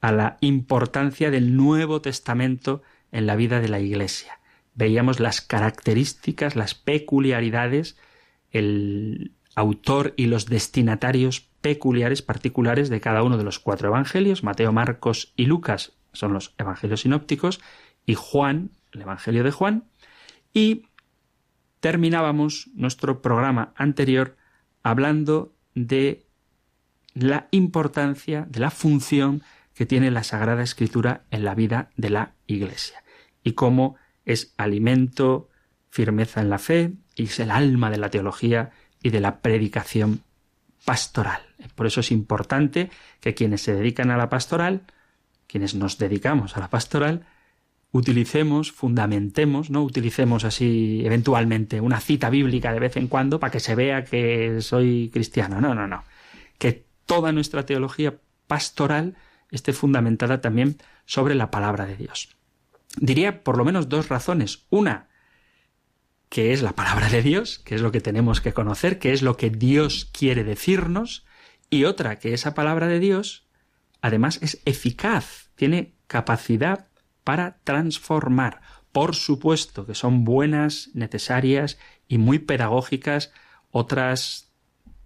a 0.03 0.13
la 0.13 0.37
importancia 0.43 1.31
del 1.31 1.57
Nuevo 1.57 2.03
Testamento 2.03 2.83
en 3.11 3.25
la 3.25 3.37
vida 3.37 3.61
de 3.61 3.71
la 3.71 3.81
Iglesia. 3.81 4.39
Veíamos 4.75 5.19
las 5.19 5.41
características, 5.41 6.57
las 6.57 6.75
peculiaridades, 6.75 7.97
el 8.51 9.33
autor 9.55 10.15
y 10.17 10.27
los 10.27 10.47
destinatarios 10.47 11.41
peculiares, 11.61 12.23
particulares 12.23 12.89
de 12.89 13.01
cada 13.01 13.23
uno 13.23 13.39
de 13.39 13.45
los 13.45 13.59
cuatro 13.59 13.89
evangelios. 13.89 14.43
Mateo, 14.43 14.73
Marcos 14.73 15.33
y 15.37 15.47
Lucas 15.47 15.93
son 16.13 16.33
los 16.33 16.55
evangelios 16.59 17.03
sinópticos 17.03 17.61
y 18.07 18.15
Juan, 18.15 18.71
el 18.93 19.03
evangelio 19.03 19.45
de 19.45 19.53
Juan. 19.53 19.85
Y 20.53 20.87
terminábamos 21.81 22.71
nuestro 22.75 23.23
programa 23.23 23.73
anterior 23.77 24.37
hablando 24.83 25.55
de 25.75 26.27
la 27.15 27.49
importancia, 27.51 28.47
de 28.49 28.61
la 28.61 28.71
función 28.71 29.43
que 29.75 29.87
tiene 29.87 30.11
la 30.11 30.25
Sagrada 30.25 30.63
Escritura 30.63 31.25
en 31.31 31.45
la 31.45 31.55
vida 31.55 31.91
de 31.97 32.11
la 32.11 32.35
Iglesia 32.47 33.03
y 33.43 33.53
cómo 33.53 33.97
es 34.25 34.55
alimento, 34.57 35.49
firmeza 35.89 36.41
en 36.41 36.51
la 36.51 36.59
fe 36.59 36.93
y 37.17 37.25
es 37.25 37.41
el 37.41 37.51
alma 37.51 37.91
de 37.91 37.99
la 37.99 38.11
teología 38.11 38.71
y 39.03 39.11
de 39.11 39.21
la 39.21 39.41
predicación 39.41 40.23
pastoral. 40.85 41.43
Por 41.75 41.87
eso 41.87 42.01
es 42.01 42.11
importante 42.11 42.91
que 43.21 43.35
quienes 43.35 43.63
se 43.63 43.75
dedican 43.75 44.11
a 44.11 44.17
la 44.17 44.29
pastoral, 44.29 44.83
quienes 45.47 45.75
nos 45.75 45.99
dedicamos 45.99 46.57
a 46.57 46.61
la 46.61 46.71
pastoral, 46.71 47.27
utilicemos, 47.93 48.73
fundamentemos, 48.73 49.71
no 49.71 49.83
utilicemos 49.83 50.45
así 50.45 51.03
eventualmente 51.05 51.81
una 51.81 52.01
cita 52.01 52.31
bíblica 52.31 52.73
de 52.73 52.81
vez 52.81 52.97
en 52.97 53.07
cuando 53.07 53.39
para 53.39 53.51
que 53.51 53.61
se 53.61 53.75
vea 53.75 54.05
que 54.05 54.61
soy 54.61 55.11
cristiano. 55.13 55.61
No, 55.61 55.75
no, 55.75 55.87
no. 55.87 56.05
Que 56.59 56.85
toda 57.07 57.33
nuestra 57.33 57.67
teología 57.67 58.15
pastoral 58.47 59.15
esté 59.51 59.73
fundamentada 59.73 60.41
también 60.41 60.79
sobre 61.05 61.35
la 61.35 61.51
palabra 61.51 61.87
de 61.87 61.97
Dios. 61.97 62.31
Diría 62.97 63.45
por 63.45 63.59
lo 63.59 63.65
menos 63.65 63.89
dos 63.89 64.09
razones. 64.09 64.65
Una, 64.71 65.09
que 66.33 66.55
es 66.55 66.63
la 66.63 66.73
palabra 66.73 67.11
de 67.11 67.21
Dios, 67.21 67.59
que 67.59 67.75
es 67.75 67.83
lo 67.83 67.93
que 67.93 68.01
tenemos 68.01 68.41
que 68.41 68.55
conocer, 68.55 68.99
que 68.99 69.13
es 69.13 69.21
lo 69.21 69.37
que 69.37 69.51
Dios 69.51 70.09
quiere 70.19 70.45
decirnos, 70.45 71.27
y 71.69 71.85
otra, 71.85 72.19
que 72.19 72.33
esa 72.33 72.55
palabra 72.55 72.87
de 72.89 73.01
Dios 73.01 73.47
además 74.01 74.39
es 74.41 74.63
eficaz, 74.65 75.51
tiene 75.57 75.93
capacidad 76.07 76.89
para 77.23 77.59
transformar. 77.65 78.63
Por 78.93 79.15
supuesto 79.15 79.85
que 79.85 79.95
son 79.95 80.25
buenas, 80.25 80.89
necesarias 80.95 81.79
y 82.09 82.17
muy 82.17 82.39
pedagógicas 82.39 83.31
otras 83.71 84.51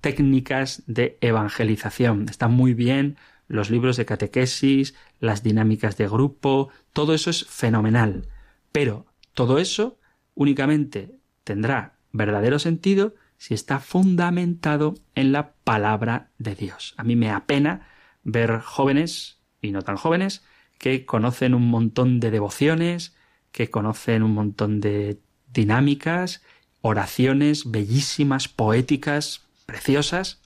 técnicas 0.01 0.85
de 0.87 1.19
evangelización. 1.21 2.29
Están 2.29 2.53
muy 2.53 2.73
bien 2.73 3.17
los 3.49 3.69
libros 3.69 3.97
de 3.97 4.07
catequesis, 4.07 4.95
las 5.19 5.43
dinámicas 5.43 5.97
de 5.97 6.07
grupo, 6.07 6.69
todo 6.93 7.15
eso 7.15 7.31
es 7.31 7.45
fenomenal. 7.47 8.29
Pero 8.71 9.07
todo 9.35 9.59
eso 9.59 9.99
únicamente 10.37 11.19
tendrá 11.43 11.97
verdadero 12.13 12.61
sentido 12.61 13.17
si 13.39 13.55
está 13.55 13.81
fundamentado 13.81 14.95
en 15.17 15.33
la 15.33 15.55
palabra 15.65 16.31
de 16.39 16.55
Dios. 16.55 16.95
A 16.97 17.03
mí 17.03 17.17
me 17.17 17.31
apena 17.31 17.89
ver 18.23 18.61
jóvenes, 18.61 19.41
y 19.61 19.73
no 19.73 19.83
tan 19.83 19.97
jóvenes, 19.97 20.45
que 20.79 21.05
conocen 21.05 21.55
un 21.55 21.69
montón 21.69 22.21
de 22.21 22.31
devociones, 22.31 23.17
que 23.51 23.71
conocen 23.71 24.23
un 24.23 24.33
montón 24.33 24.81
de 24.81 25.21
dinámicas, 25.53 26.43
oraciones 26.81 27.71
bellísimas, 27.71 28.49
poéticas, 28.49 29.47
preciosas, 29.65 30.41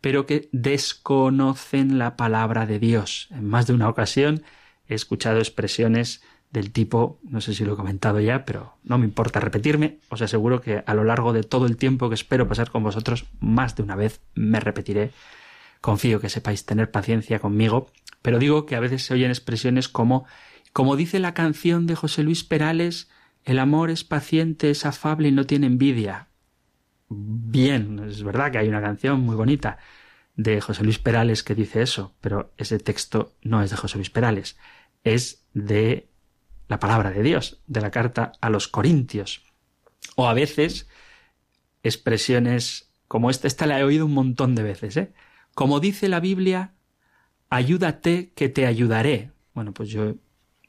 pero 0.00 0.26
que 0.26 0.48
desconocen 0.52 1.98
la 1.98 2.16
palabra 2.16 2.66
de 2.66 2.78
Dios. 2.78 3.28
En 3.30 3.46
más 3.46 3.66
de 3.66 3.72
una 3.72 3.88
ocasión 3.88 4.42
he 4.86 4.94
escuchado 4.94 5.38
expresiones 5.38 6.22
del 6.50 6.72
tipo, 6.72 7.18
no 7.22 7.40
sé 7.40 7.54
si 7.54 7.64
lo 7.64 7.74
he 7.74 7.76
comentado 7.76 8.20
ya, 8.20 8.44
pero 8.44 8.74
no 8.82 8.98
me 8.98 9.04
importa 9.04 9.40
repetirme, 9.40 9.98
os 10.08 10.22
aseguro 10.22 10.60
que 10.60 10.82
a 10.86 10.94
lo 10.94 11.04
largo 11.04 11.32
de 11.32 11.42
todo 11.42 11.66
el 11.66 11.76
tiempo 11.76 12.08
que 12.08 12.14
espero 12.14 12.48
pasar 12.48 12.70
con 12.70 12.82
vosotros, 12.82 13.26
más 13.40 13.76
de 13.76 13.82
una 13.82 13.96
vez 13.96 14.20
me 14.34 14.60
repetiré. 14.60 15.10
Confío 15.80 16.20
que 16.20 16.30
sepáis 16.30 16.64
tener 16.64 16.90
paciencia 16.90 17.38
conmigo, 17.38 17.90
pero 18.22 18.38
digo 18.38 18.66
que 18.66 18.76
a 18.76 18.80
veces 18.80 19.04
se 19.04 19.14
oyen 19.14 19.30
expresiones 19.30 19.88
como, 19.88 20.24
como 20.72 20.96
dice 20.96 21.18
la 21.18 21.34
canción 21.34 21.86
de 21.86 21.94
José 21.94 22.22
Luis 22.22 22.44
Perales, 22.44 23.10
el 23.44 23.58
amor 23.58 23.90
es 23.90 24.04
paciente, 24.04 24.70
es 24.70 24.86
afable 24.86 25.28
y 25.28 25.32
no 25.32 25.46
tiene 25.46 25.66
envidia. 25.66 26.28
Bien, 27.08 28.00
es 28.00 28.22
verdad 28.22 28.52
que 28.52 28.58
hay 28.58 28.68
una 28.68 28.82
canción 28.82 29.20
muy 29.20 29.36
bonita 29.36 29.78
de 30.36 30.60
José 30.60 30.84
Luis 30.84 30.98
Perales 30.98 31.42
que 31.42 31.54
dice 31.54 31.82
eso, 31.82 32.14
pero 32.20 32.52
ese 32.56 32.78
texto 32.78 33.34
no 33.42 33.62
es 33.62 33.70
de 33.70 33.76
José 33.76 33.96
Luis 33.96 34.10
Perales, 34.10 34.56
es 35.04 35.44
de 35.52 36.08
la 36.68 36.78
palabra 36.78 37.10
de 37.10 37.22
Dios, 37.22 37.60
de 37.66 37.80
la 37.80 37.90
carta 37.90 38.32
a 38.40 38.50
los 38.50 38.68
Corintios. 38.68 39.42
O 40.16 40.28
a 40.28 40.34
veces 40.34 40.88
expresiones 41.82 42.90
como 43.08 43.30
esta, 43.30 43.48
esta 43.48 43.66
la 43.66 43.80
he 43.80 43.84
oído 43.84 44.06
un 44.06 44.14
montón 44.14 44.54
de 44.54 44.62
veces, 44.62 44.96
¿eh? 44.96 45.12
Como 45.54 45.80
dice 45.80 46.08
la 46.08 46.20
Biblia, 46.20 46.74
ayúdate 47.48 48.32
que 48.34 48.48
te 48.48 48.66
ayudaré. 48.66 49.32
Bueno, 49.54 49.72
pues 49.72 49.88
yo 49.88 50.14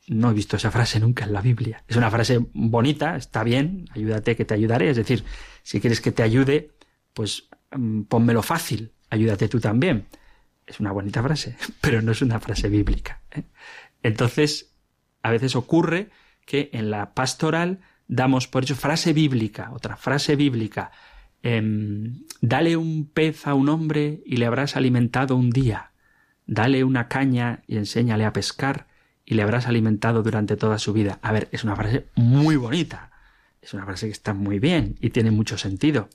no 0.08 0.32
he 0.32 0.34
visto 0.34 0.58
esa 0.58 0.72
frase 0.72 1.00
nunca 1.00 1.26
en 1.26 1.34
la 1.34 1.42
Biblia. 1.42 1.84
Es 1.88 1.96
una 1.96 2.10
frase 2.10 2.40
bonita, 2.54 3.16
está 3.16 3.44
bien, 3.44 3.86
ayúdate 3.92 4.36
que 4.36 4.46
te 4.46 4.54
ayudaré. 4.54 4.90
Es 4.90 4.98
decir, 4.98 5.24
si 5.62 5.80
quieres 5.80 6.02
que 6.02 6.12
te 6.12 6.24
ayude, 6.24 6.72
pues 7.14 7.50
mm, 7.72 8.04
pónmelo 8.04 8.42
fácil, 8.42 8.94
ayúdate 9.10 9.48
tú 9.48 9.60
también. 9.60 10.08
Es 10.66 10.80
una 10.80 10.92
bonita 10.92 11.22
frase, 11.22 11.56
pero 11.82 12.02
no 12.02 12.12
es 12.12 12.22
una 12.22 12.40
frase 12.40 12.70
bíblica. 12.70 13.22
¿eh? 13.32 13.44
Entonces, 14.02 14.69
a 15.22 15.32
veces 15.32 15.56
ocurre 15.56 16.10
que 16.46 16.70
en 16.74 16.92
la 16.92 17.14
pastoral 17.14 17.80
damos 18.08 18.48
por 18.48 18.64
hecho 18.64 18.76
frase 18.76 19.14
bíblica, 19.14 19.72
otra 19.72 19.96
frase 19.96 20.36
bíblica. 20.36 20.92
Em, 21.44 22.26
dale 22.42 22.76
un 22.76 23.08
pez 23.08 23.48
a 23.48 23.54
un 23.54 23.70
hombre 23.70 24.22
y 24.26 24.38
le 24.38 24.46
habrás 24.46 24.76
alimentado 24.76 25.36
un 25.36 25.52
día. 25.52 25.92
Dale 26.48 26.84
una 26.84 27.08
caña 27.08 27.62
y 27.68 27.78
enséñale 27.78 28.26
a 28.26 28.34
pescar 28.34 28.88
y 29.26 29.36
le 29.36 29.44
habrás 29.44 29.68
alimentado 29.68 30.24
durante 30.24 30.58
toda 30.58 30.80
su 30.80 30.92
vida. 30.92 31.20
A 31.22 31.32
ver, 31.32 31.48
es 31.52 31.64
una 31.64 31.76
frase 31.76 32.08
muy 32.16 32.56
bonita. 32.56 33.12
Es 33.62 33.74
una 33.74 33.86
frase 33.86 34.08
que 34.08 34.14
está 34.14 34.34
muy 34.34 34.60
bien 34.60 34.96
y 35.00 35.12
tiene 35.12 35.32
mucho 35.32 35.58
sentido, 35.58 36.10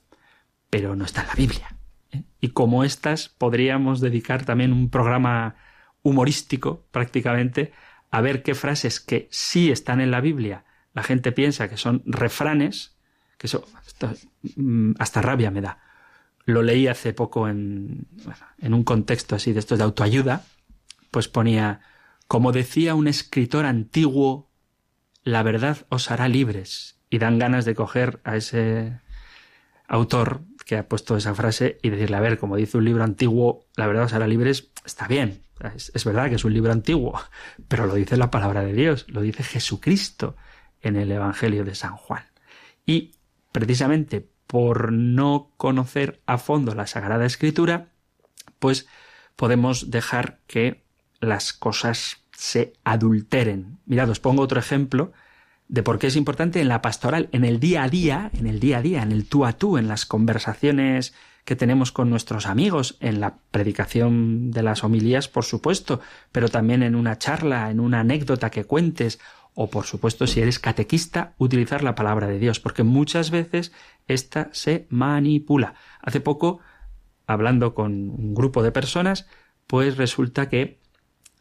pero 0.71 0.97
no 0.97 1.05
está 1.05 1.23
en 1.23 1.29
la 1.29 1.35
Biblia. 1.35 1.77
¿eh? 2.11 2.25
Y 2.41 2.49
como 2.49 2.83
estas, 2.83 3.29
podríamos 3.29 4.01
dedicar 4.01 4.45
también 4.45 4.73
un 4.73 4.91
programa 4.91 5.55
humorístico, 6.03 6.85
prácticamente, 6.91 7.73
a 8.11 8.21
ver 8.21 8.43
qué 8.43 8.55
frases 8.55 9.01
que 9.01 9.29
sí 9.31 9.71
están 9.71 10.01
en 10.01 10.11
la 10.11 10.21
Biblia, 10.21 10.65
la 10.95 11.03
gente 11.03 11.33
piensa 11.33 11.69
que 11.69 11.77
son 11.77 12.03
refranes, 12.07 12.97
que 13.39 13.49
eso 13.49 13.67
mm, 14.57 14.93
hasta 14.99 15.23
rabia 15.23 15.51
me 15.51 15.61
da. 15.61 15.81
Lo 16.45 16.63
leí 16.63 16.87
hace 16.87 17.13
poco 17.13 17.49
en, 17.49 18.07
en 18.59 18.75
un 18.75 18.85
contexto 18.85 19.35
así 19.35 19.53
de 19.53 19.59
estos 19.59 19.79
de 19.79 19.85
autoayuda, 19.85 20.45
pues 21.11 21.29
ponía, 21.29 21.81
como 22.29 22.53
decía 22.53 22.95
un 22.95 23.09
escritor 23.09 23.67
antiguo, 23.67 24.51
la 25.25 25.43
verdad 25.43 25.87
os 25.89 26.11
hará 26.11 26.29
libres. 26.29 27.01
Y 27.11 27.19
dan 27.19 27.39
ganas 27.39 27.65
de 27.65 27.75
coger 27.75 28.21
a 28.25 28.37
ese 28.37 29.01
autor 29.87 30.43
que 30.65 30.77
ha 30.77 30.89
puesto 30.89 31.17
esa 31.17 31.35
frase 31.35 31.79
y 31.83 31.91
decirle, 31.91 32.17
a 32.17 32.21
ver, 32.21 32.39
como 32.39 32.57
dice 32.57 32.79
un 32.79 32.85
libro 32.85 33.05
antiguo, 33.05 33.67
la 33.77 33.87
verdad 33.87 34.05
os 34.05 34.13
hará 34.13 34.27
libres, 34.27 34.71
está 34.85 35.07
bien. 35.07 35.43
Es, 35.75 36.05
verdad 36.05 36.29
que 36.29 36.35
es 36.35 36.45
un 36.45 36.53
libro 36.53 36.73
antiguo, 36.73 37.21
pero 37.69 37.87
lo 37.87 37.95
dice 37.95 38.17
la 38.17 38.31
palabra 38.31 38.63
de 38.63 38.73
Dios, 38.73 39.07
lo 39.09 39.21
dice 39.21 39.43
Jesucristo 39.43 40.37
en 40.83 40.97
el 40.97 41.11
Evangelio 41.11 41.65
de 41.65 41.75
San 41.75 41.97
Juan. 41.97 42.25
Y 42.87 43.13
precisamente 43.53 44.29
por 44.47 44.93
no 44.93 45.53
conocer 45.57 46.21
a 46.27 46.39
fondo 46.39 46.75
la 46.75 46.87
Sagrada 46.87 47.25
Escritura, 47.25 47.89
pues 48.59 48.87
podemos 49.37 49.91
dejar 49.91 50.41
que 50.47 50.85
las 51.21 51.53
cosas 51.53 52.19
se 52.37 52.75
adulteren. 52.85 53.79
Mirad, 53.87 54.11
os 54.11 54.21
pongo 54.21 54.43
otro 54.43 54.61
ejemplo 54.61 55.13
de 55.69 55.83
por 55.83 55.99
qué 55.99 56.09
es 56.09 56.17
importante 56.17 56.61
en 56.61 56.69
la 56.69 56.83
pastoral, 56.83 57.29
en 57.33 57.45
el 57.45 57.59
día 57.59 57.85
a 57.85 57.89
día, 57.89 58.31
en 58.35 58.47
el 58.47 58.61
día 58.61 58.79
a 58.79 58.83
día, 58.83 59.03
en 59.03 59.13
el 59.13 59.29
tú 59.29 59.45
a 59.45 59.55
tú, 59.55 59.79
en 59.79 59.89
las 59.89 60.07
conversaciones 60.07 61.15
que 61.45 61.57
tenemos 61.57 61.93
con 61.93 62.09
nuestros 62.11 62.47
amigos, 62.47 62.97
en 63.01 63.21
la 63.21 63.37
predicación 63.51 64.51
de 64.51 64.63
las 64.63 64.83
homilías, 64.83 65.29
por 65.29 65.45
supuesto, 65.45 66.01
pero 66.33 66.49
también 66.49 66.83
en 66.83 66.95
una 66.95 67.19
charla, 67.19 67.71
en 67.71 67.81
una 67.81 68.01
anécdota 68.01 68.51
que 68.51 68.65
cuentes, 68.65 69.21
o 69.55 69.71
por 69.71 69.85
supuesto 69.85 70.27
si 70.27 70.41
eres 70.41 70.59
catequista, 70.59 71.35
utilizar 71.39 71.83
la 71.83 71.95
palabra 71.95 72.29
de 72.29 72.39
Dios, 72.39 72.61
porque 72.61 72.83
muchas 72.83 73.31
veces 73.31 73.73
esta 74.09 74.49
se 74.53 74.87
manipula. 74.89 75.75
Hace 76.01 76.21
poco, 76.21 76.61
hablando 77.27 77.75
con 77.75 78.11
un 78.11 78.35
grupo 78.35 78.63
de 78.63 78.73
personas, 78.73 79.27
pues 79.67 79.97
resulta 79.97 80.49
que 80.49 80.81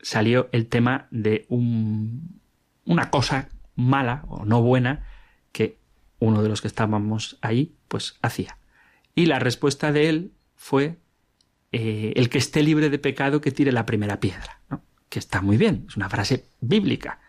salió 0.01 0.49
el 0.51 0.67
tema 0.67 1.07
de 1.11 1.45
un, 1.49 2.41
una 2.85 3.09
cosa 3.09 3.49
mala 3.75 4.23
o 4.27 4.45
no 4.45 4.61
buena 4.61 5.05
que 5.51 5.77
uno 6.19 6.41
de 6.41 6.49
los 6.49 6.61
que 6.61 6.67
estábamos 6.67 7.37
ahí 7.41 7.75
pues 7.87 8.17
hacía. 8.21 8.57
Y 9.15 9.25
la 9.27 9.39
respuesta 9.39 9.91
de 9.91 10.09
él 10.09 10.31
fue 10.55 10.97
eh, 11.71 12.13
el 12.15 12.29
que 12.29 12.37
esté 12.37 12.63
libre 12.63 12.89
de 12.89 12.99
pecado 12.99 13.41
que 13.41 13.51
tire 13.51 13.71
la 13.71 13.85
primera 13.85 14.19
piedra, 14.19 14.61
que 15.09 15.19
está 15.19 15.41
muy 15.41 15.57
bien, 15.57 15.85
es 15.87 15.97
una 15.97 16.09
frase 16.09 16.45
bíblica, 16.61 17.19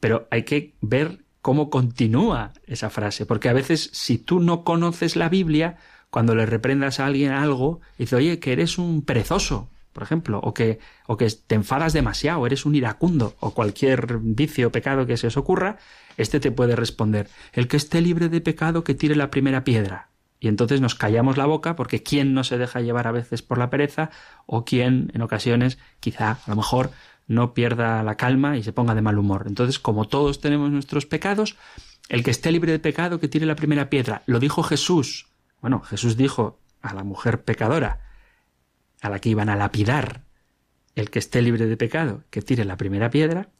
pero 0.00 0.26
hay 0.30 0.44
que 0.44 0.74
ver 0.80 1.24
cómo 1.42 1.70
continúa 1.70 2.52
esa 2.66 2.90
frase, 2.90 3.26
porque 3.26 3.48
a 3.48 3.52
veces 3.52 3.90
si 3.92 4.18
tú 4.18 4.40
no 4.40 4.64
conoces 4.64 5.16
la 5.16 5.28
Biblia, 5.28 5.76
cuando 6.10 6.34
le 6.34 6.46
reprendas 6.46 7.00
a 7.00 7.06
alguien 7.06 7.32
algo, 7.32 7.80
dice, 7.98 8.16
oye, 8.16 8.38
que 8.38 8.52
eres 8.52 8.78
un 8.78 9.02
perezoso, 9.02 9.70
por 9.98 10.04
ejemplo, 10.04 10.38
o 10.44 10.54
que, 10.54 10.78
o 11.08 11.16
que 11.16 11.28
te 11.28 11.56
enfadas 11.56 11.92
demasiado, 11.92 12.46
eres 12.46 12.64
un 12.64 12.76
iracundo, 12.76 13.34
o 13.40 13.52
cualquier 13.52 14.18
vicio 14.18 14.68
o 14.68 14.70
pecado 14.70 15.06
que 15.06 15.16
se 15.16 15.26
os 15.26 15.36
ocurra, 15.36 15.78
este 16.16 16.38
te 16.38 16.52
puede 16.52 16.76
responder, 16.76 17.28
el 17.52 17.66
que 17.66 17.76
esté 17.76 18.00
libre 18.00 18.28
de 18.28 18.40
pecado 18.40 18.84
que 18.84 18.94
tire 18.94 19.16
la 19.16 19.32
primera 19.32 19.64
piedra. 19.64 20.10
Y 20.38 20.46
entonces 20.46 20.80
nos 20.80 20.94
callamos 20.94 21.36
la 21.36 21.46
boca 21.46 21.74
porque 21.74 22.04
quién 22.04 22.32
no 22.32 22.44
se 22.44 22.58
deja 22.58 22.80
llevar 22.80 23.08
a 23.08 23.10
veces 23.10 23.42
por 23.42 23.58
la 23.58 23.70
pereza 23.70 24.10
o 24.46 24.64
quién 24.64 25.10
en 25.14 25.22
ocasiones 25.22 25.78
quizá 25.98 26.38
a 26.46 26.50
lo 26.50 26.54
mejor 26.54 26.92
no 27.26 27.52
pierda 27.52 28.00
la 28.04 28.14
calma 28.14 28.56
y 28.56 28.62
se 28.62 28.72
ponga 28.72 28.94
de 28.94 29.02
mal 29.02 29.18
humor. 29.18 29.46
Entonces, 29.48 29.80
como 29.80 30.06
todos 30.06 30.40
tenemos 30.40 30.70
nuestros 30.70 31.06
pecados, 31.06 31.56
el 32.08 32.22
que 32.22 32.30
esté 32.30 32.52
libre 32.52 32.70
de 32.70 32.78
pecado 32.78 33.18
que 33.18 33.26
tire 33.26 33.46
la 33.46 33.56
primera 33.56 33.90
piedra. 33.90 34.22
Lo 34.26 34.38
dijo 34.38 34.62
Jesús. 34.62 35.26
Bueno, 35.60 35.80
Jesús 35.80 36.16
dijo 36.16 36.60
a 36.82 36.94
la 36.94 37.02
mujer 37.02 37.42
pecadora, 37.42 38.07
a 39.00 39.10
la 39.10 39.20
que 39.20 39.28
iban 39.28 39.48
a 39.48 39.56
lapidar, 39.56 40.24
el 40.94 41.10
que 41.10 41.18
esté 41.18 41.42
libre 41.42 41.66
de 41.66 41.76
pecado 41.76 42.24
que 42.30 42.42
tire 42.42 42.64
la 42.64 42.76
primera 42.76 43.10
piedra, 43.10 43.50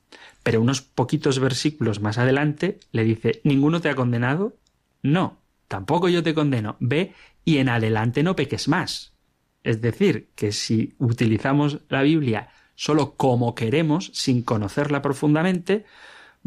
pero 0.42 0.60
unos 0.60 0.80
poquitos 0.80 1.38
versículos 1.38 2.00
más 2.00 2.18
adelante 2.18 2.80
le 2.92 3.04
dice, 3.04 3.40
¿ninguno 3.44 3.80
te 3.80 3.90
ha 3.90 3.94
condenado? 3.94 4.56
No, 5.02 5.38
tampoco 5.68 6.08
yo 6.08 6.22
te 6.22 6.34
condeno, 6.34 6.76
ve 6.80 7.14
y 7.44 7.58
en 7.58 7.68
adelante 7.68 8.22
no 8.22 8.36
peques 8.36 8.68
más. 8.68 9.14
Es 9.62 9.80
decir, 9.80 10.30
que 10.34 10.52
si 10.52 10.94
utilizamos 10.98 11.80
la 11.88 12.02
Biblia 12.02 12.50
solo 12.74 13.16
como 13.16 13.54
queremos, 13.54 14.10
sin 14.14 14.42
conocerla 14.42 15.02
profundamente, 15.02 15.84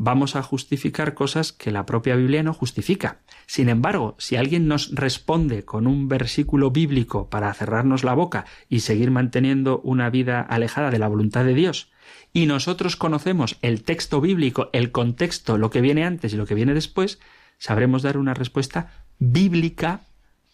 vamos 0.04 0.36
a 0.36 0.42
justificar 0.42 1.14
cosas 1.14 1.54
que 1.54 1.70
la 1.70 1.86
propia 1.86 2.16
Biblia 2.16 2.42
no 2.42 2.56
justifica. 2.56 3.20
Sin 3.46 3.70
embargo, 3.70 4.16
si 4.18 4.36
alguien 4.36 4.68
nos 4.68 4.96
responde 4.96 5.64
con 5.64 5.86
un 5.86 6.08
versículo 6.08 6.72
bíblico 6.72 7.30
para 7.30 7.54
cerrarnos 7.54 8.04
la 8.04 8.16
boca 8.16 8.46
y 8.68 8.80
seguir 8.80 9.12
manteniendo 9.12 9.80
una 9.82 10.10
vida 10.10 10.42
alejada 10.42 10.90
de 10.90 10.98
la 10.98 11.08
voluntad 11.08 11.46
de 11.46 11.54
Dios, 11.54 11.92
y 12.34 12.48
nosotros 12.48 12.96
conocemos 12.96 13.60
el 13.62 13.84
texto 13.84 14.22
bíblico, 14.22 14.72
el 14.74 14.92
contexto, 14.92 15.60
lo 15.60 15.70
que 15.70 15.82
viene 15.82 16.04
antes 16.04 16.34
y 16.34 16.38
lo 16.38 16.48
que 16.48 16.56
viene 16.56 16.74
después, 16.74 17.20
sabremos 17.60 18.02
dar 18.02 18.18
una 18.18 18.34
respuesta 18.34 19.06
bíblica 19.20 20.02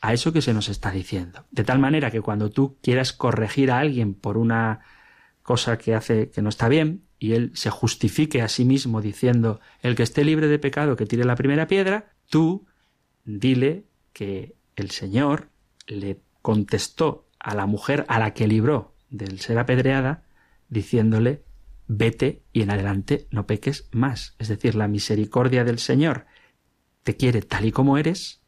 a 0.01 0.12
eso 0.12 0.33
que 0.33 0.41
se 0.41 0.53
nos 0.53 0.67
está 0.67 0.91
diciendo. 0.91 1.45
De 1.51 1.63
tal 1.63 1.79
manera 1.79 2.12
que 2.12 2.19
cuando 2.19 2.49
tú 2.49 2.75
quieras 2.83 3.13
corregir 3.13 3.71
a 3.71 3.79
alguien 3.79 4.13
por 4.13 4.38
una 4.38 4.81
cosa 5.41 5.77
que 5.77 5.95
hace 5.95 6.31
que 6.31 6.41
no 6.41 6.49
está 6.49 6.67
bien, 6.67 7.07
y 7.19 7.34
él 7.34 7.51
se 7.56 7.69
justifique 7.69 8.41
a 8.41 8.47
sí 8.47 8.65
mismo 8.65 9.01
diciendo 9.01 9.60
el 9.82 9.95
que 9.95 10.03
esté 10.03 10.23
libre 10.23 10.47
de 10.47 10.60
pecado 10.60 10.95
que 10.95 11.06
tire 11.06 11.25
la 11.25 11.36
primera 11.36 11.67
piedra, 11.67 12.13
tú 12.30 12.67
dile 13.25 13.86
que 14.13 14.56
el 14.75 14.91
Señor 14.91 15.49
le 15.88 16.21
contestó 16.41 17.27
a 17.39 17.56
la 17.56 17.65
mujer 17.65 18.06
a 18.08 18.19
la 18.19 18.34
que 18.34 18.47
libró 18.47 18.95
del 19.10 19.39
ser 19.39 19.58
apedreada, 19.58 20.23
diciéndole 20.69 21.43
vete 21.88 22.43
y 22.51 22.62
en 22.62 22.71
adelante 22.71 23.27
no 23.32 23.47
peques 23.47 23.88
más. 23.91 24.36
Es 24.39 24.49
decir, 24.49 24.75
la 24.75 24.88
misericordia 24.88 25.63
del 25.63 25.80
Señor 25.80 26.25
te 27.03 27.15
quiere 27.15 27.41
tal 27.41 27.65
y 27.65 27.71
como 27.71 27.97
eres, 27.97 28.41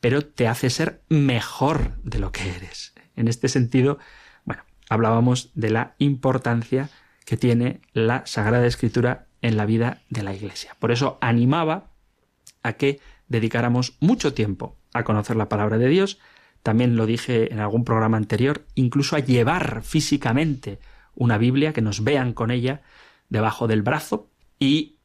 pero 0.00 0.22
te 0.22 0.46
hace 0.46 0.70
ser 0.70 1.02
mejor 1.08 2.00
de 2.02 2.20
lo 2.20 2.30
que 2.32 2.48
eres. 2.48 2.94
En 3.16 3.28
este 3.28 3.48
sentido, 3.48 3.98
bueno, 4.44 4.62
hablábamos 4.88 5.50
de 5.54 5.70
la 5.70 5.94
importancia 5.98 6.90
que 7.26 7.36
tiene 7.36 7.82
la 7.92 8.24
Sagrada 8.24 8.66
Escritura 8.66 9.26
en 9.42 9.58
la 9.58 9.66
vida 9.66 10.00
de 10.08 10.22
la 10.22 10.32
Iglesia. 10.32 10.76
Por 10.78 10.92
eso 10.92 11.18
animaba 11.20 11.90
a 12.62 12.74
que 12.74 13.00
dedicáramos 13.28 13.96
mucho 14.00 14.32
tiempo 14.32 14.76
a 14.94 15.04
conocer 15.04 15.36
la 15.36 15.48
palabra 15.50 15.76
de 15.76 15.88
Dios, 15.88 16.18
también 16.62 16.96
lo 16.96 17.04
dije 17.04 17.52
en 17.52 17.60
algún 17.60 17.84
programa 17.84 18.16
anterior, 18.16 18.64
incluso 18.74 19.16
a 19.16 19.20
llevar 19.20 19.82
físicamente 19.82 20.78
una 21.14 21.36
Biblia, 21.36 21.72
que 21.72 21.82
nos 21.82 22.02
vean 22.02 22.32
con 22.32 22.50
ella 22.50 22.82
debajo 23.28 23.66
del 23.66 23.82
brazo 23.82 24.30
y 24.58 24.96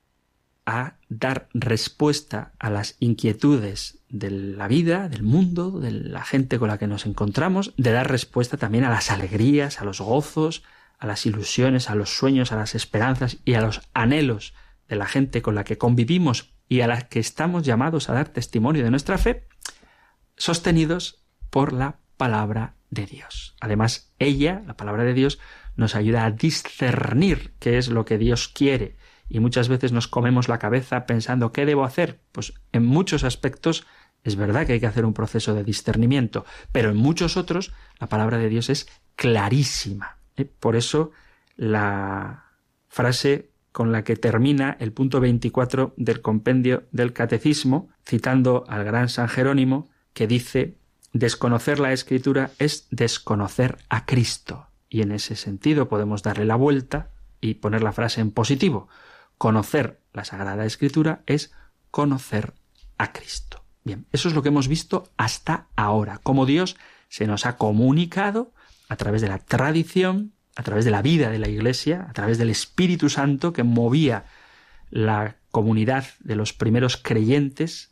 a 0.66 0.98
dar 1.10 1.50
respuesta 1.54 2.54
a 2.60 2.70
las 2.70 2.96
inquietudes 3.00 4.00
de 4.10 4.30
la 4.30 4.68
vida, 4.68 5.10
del 5.10 5.24
mundo, 5.24 5.80
de 5.80 5.92
la 5.92 6.24
gente 6.24 6.60
con 6.60 6.68
la 6.68 6.78
que 6.78 6.88
nos 6.88 7.06
encontramos, 7.06 7.74
de 7.78 7.92
dar 7.92 8.12
respuesta 8.12 8.58
también 8.58 8.84
a 8.84 8.90
las 8.90 9.10
alegrías, 9.10 9.82
a 9.82 9.86
los 9.86 10.02
gozos, 10.02 10.64
a 11.02 11.08
las 11.08 11.26
ilusiones, 11.26 11.90
a 11.90 11.96
los 11.96 12.16
sueños, 12.16 12.52
a 12.52 12.56
las 12.56 12.76
esperanzas 12.76 13.40
y 13.44 13.56
a 13.56 13.62
los 13.62 13.82
anhelos 13.94 14.54
de 14.88 14.96
la 14.96 15.08
gente 15.08 15.42
con 15.42 15.56
la 15.56 15.64
que 15.64 15.80
convivimos 15.80 16.54
y 16.70 16.82
a 16.82 16.88
la 16.88 17.02
que 17.10 17.20
estamos 17.20 17.64
llamados 17.64 18.08
a 18.08 18.14
dar 18.14 18.30
testimonio 18.30 18.84
de 18.84 18.92
nuestra 18.92 19.18
fe, 19.18 19.48
sostenidos 20.38 21.26
por 21.50 21.74
la 21.74 21.98
palabra 22.18 22.76
de 22.92 23.08
Dios. 23.08 23.56
Además, 23.60 24.14
ella, 24.20 24.62
la 24.68 24.78
palabra 24.78 25.04
de 25.04 25.16
Dios, 25.16 25.40
nos 25.76 25.96
ayuda 25.96 26.24
a 26.24 26.32
discernir 26.32 27.56
qué 27.60 27.80
es 27.80 27.88
lo 27.90 28.06
que 28.06 28.20
Dios 28.20 28.48
quiere 28.48 28.96
y 29.28 29.40
muchas 29.40 29.70
veces 29.70 29.92
nos 29.92 30.08
comemos 30.08 30.50
la 30.50 30.60
cabeza 30.60 31.08
pensando 31.08 31.52
qué 31.52 31.66
debo 31.66 31.84
hacer. 31.84 32.22
Pues 32.32 32.54
en 32.72 32.86
muchos 32.86 33.24
aspectos 33.24 33.88
Es 34.24 34.36
verdad 34.36 34.68
que 34.68 34.74
hay 34.74 34.80
que 34.80 34.86
hacer 34.86 35.04
un 35.04 35.16
proceso 35.16 35.56
de 35.56 35.64
discernimiento, 35.64 36.46
pero 36.72 36.92
en 36.92 36.98
muchos 36.98 37.38
otros 37.38 37.74
la 38.00 38.06
palabra 38.06 38.38
de 38.38 38.50
Dios 38.50 38.70
es 38.70 38.88
clarísima. 39.16 40.21
¿Eh? 40.42 40.52
Por 40.60 40.76
eso 40.76 41.12
la 41.56 42.46
frase 42.88 43.52
con 43.72 43.92
la 43.92 44.04
que 44.04 44.16
termina 44.16 44.76
el 44.80 44.92
punto 44.92 45.20
24 45.20 45.94
del 45.96 46.22
compendio 46.22 46.84
del 46.92 47.14
Catecismo, 47.14 47.90
citando 48.06 48.66
al 48.68 48.84
gran 48.84 49.08
San 49.10 49.30
Jerónimo, 49.30 49.90
que 50.14 50.28
dice, 50.28 50.78
desconocer 51.14 51.80
la 51.80 51.94
escritura 51.94 52.52
es 52.60 52.88
desconocer 52.92 53.78
a 53.90 54.06
Cristo. 54.06 54.68
Y 54.90 55.02
en 55.02 55.14
ese 55.14 55.36
sentido 55.36 55.88
podemos 55.88 56.22
darle 56.22 56.46
la 56.46 56.56
vuelta 56.56 57.12
y 57.40 57.56
poner 57.56 57.82
la 57.82 57.94
frase 57.94 58.20
en 58.20 58.32
positivo. 58.32 58.90
Conocer 59.38 60.02
la 60.14 60.26
Sagrada 60.26 60.66
Escritura 60.66 61.22
es 61.26 61.54
conocer 61.92 62.54
a 62.98 63.14
Cristo. 63.14 63.64
Bien, 63.84 64.06
eso 64.12 64.28
es 64.28 64.36
lo 64.36 64.44
que 64.44 64.50
hemos 64.50 64.68
visto 64.68 65.10
hasta 65.18 65.68
ahora, 65.76 66.20
cómo 66.22 66.46
Dios 66.46 66.78
se 67.10 67.26
nos 67.26 67.46
ha 67.46 67.58
comunicado 67.58 68.52
a 68.92 68.98
través 68.98 69.22
de 69.22 69.30
la 69.30 69.40
tradición, 69.40 70.34
a 70.58 70.64
través 70.64 70.84
de 70.84 70.92
la 70.92 71.02
vida 71.02 71.30
de 71.30 71.40
la 71.40 71.48
Iglesia, 71.48 72.08
a 72.10 72.12
través 72.12 72.38
del 72.38 72.50
Espíritu 72.50 73.08
Santo 73.10 73.54
que 73.54 73.64
movía 73.64 74.26
la 74.90 75.38
comunidad 75.50 76.08
de 76.20 76.36
los 76.36 76.52
primeros 76.52 76.98
creyentes 76.98 77.92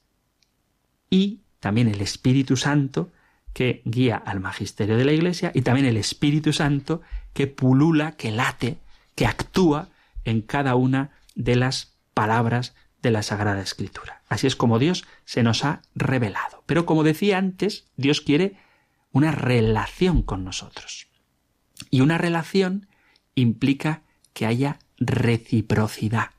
y 1.10 1.40
también 1.62 1.88
el 1.88 2.02
Espíritu 2.02 2.58
Santo 2.58 3.14
que 3.54 3.82
guía 3.86 4.18
al 4.18 4.42
magisterio 4.42 4.98
de 4.98 5.06
la 5.06 5.14
Iglesia 5.14 5.54
y 5.56 5.62
también 5.62 5.86
el 5.86 5.96
Espíritu 5.96 6.52
Santo 6.52 7.02
que 7.32 7.48
pulula, 7.48 8.18
que 8.18 8.32
late, 8.32 8.76
que 9.16 9.26
actúa 9.26 9.88
en 10.26 10.42
cada 10.42 10.76
una 10.76 11.12
de 11.34 11.56
las 11.56 11.94
palabras 12.14 12.76
de 13.02 13.12
la 13.12 13.24
Sagrada 13.24 13.62
Escritura. 13.62 14.22
Así 14.28 14.48
es 14.48 14.58
como 14.58 14.80
Dios 14.80 15.06
se 15.24 15.44
nos 15.44 15.64
ha 15.64 15.82
revelado. 15.96 16.62
Pero 16.66 16.86
como 16.86 17.06
decía 17.06 17.38
antes, 17.38 17.86
Dios 17.96 18.20
quiere 18.20 18.58
una 19.12 19.32
relación 19.32 20.22
con 20.22 20.44
nosotros. 20.44 21.08
Y 21.90 22.02
una 22.02 22.18
relación 22.18 22.88
implica 23.36 24.04
que 24.34 24.46
haya 24.46 24.80
reciprocidad. 24.98 26.32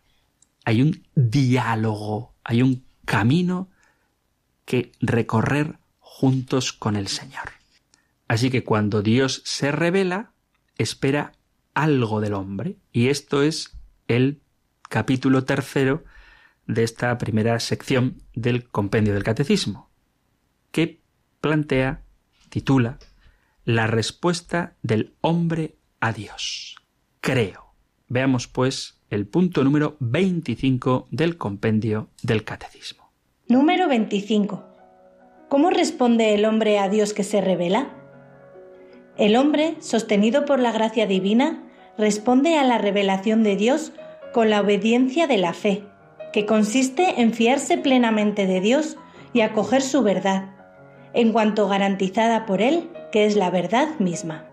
Hay 0.65 0.83
un 0.83 1.07
diálogo, 1.15 2.35
hay 2.45 2.63
un 2.63 2.85
camino 3.05 3.69
que 4.65 4.93
recorrer 5.01 5.79
juntos 5.99 6.73
con 6.73 6.97
el 6.97 7.09
Señor. 7.09 7.51
Así 8.29 8.51
que 8.51 8.63
cuando 8.63 9.03
Dios 9.03 9.43
se 9.45 9.73
revela, 9.73 10.33
espera 10.79 11.33
algo 11.75 12.21
del 12.21 12.35
hombre. 12.35 12.77
Y 12.93 13.09
esto 13.09 13.43
es 13.43 13.77
el 14.07 14.41
capítulo 14.89 15.45
tercero 15.45 16.05
de 16.67 16.85
esta 16.85 17.17
primera 17.19 17.59
sección 17.59 18.23
del 18.35 18.69
compendio 18.69 19.15
del 19.15 19.25
catecismo, 19.25 19.91
que 20.71 21.01
plantea, 21.41 22.03
titula, 22.51 22.99
la 23.65 23.87
respuesta 23.87 24.75
del 24.83 25.15
hombre 25.21 25.77
a 26.01 26.13
Dios. 26.13 26.77
Creo. 27.21 27.75
Veamos, 28.09 28.49
pues, 28.49 29.01
el 29.09 29.27
punto 29.27 29.65
número 29.65 29.97
25 30.01 31.09
del 31.11 31.37
compendio 31.37 32.09
del 32.23 32.45
Catecismo. 32.45 33.11
Número 33.49 33.89
25. 33.89 34.65
¿Cómo 35.49 35.71
responde 35.71 36.35
el 36.35 36.45
hombre 36.45 36.79
a 36.79 36.89
Dios 36.89 37.15
que 37.15 37.25
se 37.25 37.41
revela? 37.41 37.91
El 39.17 39.37
hombre, 39.37 39.77
sostenido 39.81 40.45
por 40.45 40.61
la 40.61 40.73
gracia 40.73 41.07
divina, 41.07 41.65
responde 41.99 42.57
a 42.57 42.65
la 42.65 42.79
revelación 42.79 43.43
de 43.43 43.57
Dios 43.57 43.93
con 44.33 44.51
la 44.51 44.61
obediencia 44.61 45.27
de 45.27 45.39
la 45.39 45.53
fe, 45.53 45.85
que 46.33 46.47
consiste 46.47 47.21
en 47.21 47.33
fiarse 47.33 47.79
plenamente 47.79 48.47
de 48.47 48.61
Dios 48.61 48.97
y 49.33 49.41
acoger 49.41 49.83
su 49.83 50.03
verdad, 50.03 50.60
en 51.15 51.33
cuanto 51.33 51.69
garantizada 51.69 52.47
por 52.47 52.63
Él 52.63 52.91
que 53.13 53.27
es 53.27 53.37
la 53.37 53.51
verdad 53.51 53.99
misma. 53.99 54.47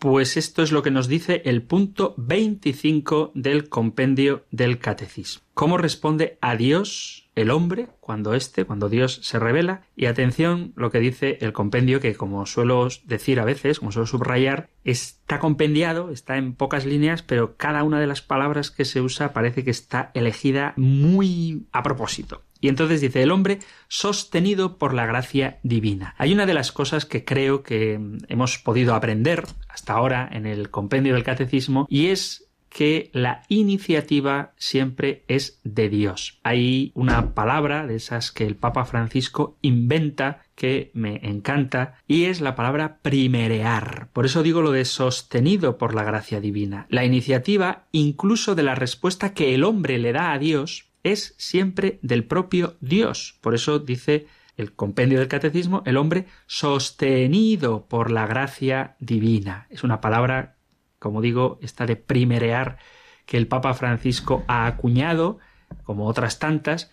Pues 0.00 0.38
esto 0.38 0.62
es 0.62 0.72
lo 0.72 0.82
que 0.82 0.90
nos 0.90 1.08
dice 1.08 1.42
el 1.44 1.62
punto 1.62 2.14
25 2.16 3.32
del 3.34 3.68
compendio 3.68 4.46
del 4.50 4.78
catecismo. 4.78 5.44
¿Cómo 5.52 5.76
responde 5.76 6.38
a 6.40 6.56
Dios 6.56 7.19
el 7.34 7.50
hombre 7.50 7.88
cuando 8.00 8.34
éste, 8.34 8.64
cuando 8.64 8.88
Dios 8.88 9.20
se 9.22 9.38
revela? 9.38 9.82
Y 9.96 10.06
atención 10.06 10.72
lo 10.76 10.90
que 10.90 11.00
dice 11.00 11.38
el 11.40 11.52
compendio 11.52 12.00
que 12.00 12.14
como 12.14 12.46
suelo 12.46 12.88
decir 13.04 13.40
a 13.40 13.44
veces, 13.44 13.78
como 13.78 13.92
suelo 13.92 14.06
subrayar, 14.06 14.70
está 14.84 15.38
compendiado, 15.38 16.10
está 16.10 16.36
en 16.36 16.54
pocas 16.54 16.86
líneas, 16.86 17.22
pero 17.22 17.56
cada 17.56 17.84
una 17.84 18.00
de 18.00 18.06
las 18.06 18.22
palabras 18.22 18.70
que 18.70 18.84
se 18.84 19.00
usa 19.00 19.32
parece 19.32 19.64
que 19.64 19.70
está 19.70 20.10
elegida 20.14 20.74
muy 20.76 21.66
a 21.72 21.82
propósito. 21.82 22.42
Y 22.60 22.68
entonces 22.68 23.00
dice 23.00 23.22
el 23.22 23.30
hombre 23.30 23.58
sostenido 23.88 24.76
por 24.76 24.92
la 24.92 25.06
gracia 25.06 25.58
divina. 25.62 26.14
Hay 26.18 26.32
una 26.32 26.46
de 26.46 26.54
las 26.54 26.72
cosas 26.72 27.06
que 27.06 27.24
creo 27.24 27.62
que 27.62 27.98
hemos 28.28 28.58
podido 28.58 28.94
aprender 28.94 29.46
hasta 29.68 29.94
ahora 29.94 30.28
en 30.30 30.46
el 30.46 30.70
compendio 30.70 31.14
del 31.14 31.24
catecismo 31.24 31.86
y 31.88 32.08
es 32.08 32.49
que 32.70 33.10
la 33.12 33.42
iniciativa 33.48 34.52
siempre 34.56 35.24
es 35.28 35.60
de 35.64 35.90
Dios. 35.90 36.38
Hay 36.42 36.92
una 36.94 37.34
palabra 37.34 37.86
de 37.86 37.96
esas 37.96 38.30
que 38.32 38.46
el 38.46 38.56
Papa 38.56 38.86
Francisco 38.86 39.58
inventa 39.60 40.42
que 40.54 40.90
me 40.94 41.20
encanta 41.22 41.98
y 42.06 42.24
es 42.24 42.40
la 42.40 42.54
palabra 42.54 42.98
primerear. 43.02 44.08
Por 44.12 44.24
eso 44.24 44.42
digo 44.42 44.62
lo 44.62 44.70
de 44.70 44.84
sostenido 44.84 45.78
por 45.78 45.94
la 45.94 46.04
gracia 46.04 46.40
divina. 46.40 46.86
La 46.88 47.04
iniciativa 47.04 47.86
incluso 47.92 48.54
de 48.54 48.62
la 48.62 48.74
respuesta 48.74 49.34
que 49.34 49.54
el 49.54 49.64
hombre 49.64 49.98
le 49.98 50.12
da 50.12 50.32
a 50.32 50.38
Dios 50.38 50.86
es 51.02 51.34
siempre 51.38 51.98
del 52.02 52.24
propio 52.24 52.76
Dios. 52.80 53.38
Por 53.40 53.54
eso 53.54 53.78
dice 53.78 54.26
el 54.56 54.72
compendio 54.72 55.18
del 55.18 55.28
catecismo, 55.28 55.82
el 55.86 55.96
hombre 55.96 56.26
sostenido 56.46 57.86
por 57.86 58.10
la 58.10 58.26
gracia 58.26 58.96
divina. 59.00 59.66
Es 59.70 59.82
una 59.82 60.00
palabra, 60.00 60.56
como 61.00 61.20
digo, 61.20 61.58
esta 61.62 61.86
de 61.86 61.96
primerear 61.96 62.78
que 63.26 63.36
el 63.36 63.48
Papa 63.48 63.74
Francisco 63.74 64.44
ha 64.46 64.66
acuñado, 64.66 65.38
como 65.82 66.06
otras 66.06 66.38
tantas, 66.38 66.92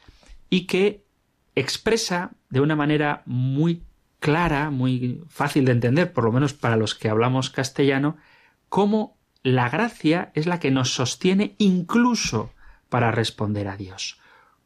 y 0.49 0.65
que 0.65 1.03
expresa 1.53 2.31
de 2.49 2.61
una 2.61 2.75
manera 2.75 3.21
muy 3.25 3.83
clara, 4.19 4.71
muy 4.71 5.21
fácil 5.27 5.65
de 5.65 5.73
entender, 5.73 6.13
por 6.13 6.23
lo 6.23 6.31
menos 6.31 6.53
para 6.53 6.77
los 6.77 6.95
que 6.95 7.09
hablamos 7.09 7.49
castellano, 7.49 8.17
cómo 8.69 9.17
la 9.43 9.69
gracia 9.69 10.31
es 10.33 10.47
la 10.47 10.59
que 10.59 10.71
nos 10.71 10.93
sostiene 10.93 11.55
incluso 11.57 12.51
para 12.89 13.11
responder 13.11 13.67
a 13.67 13.77
Dios. 13.77 14.19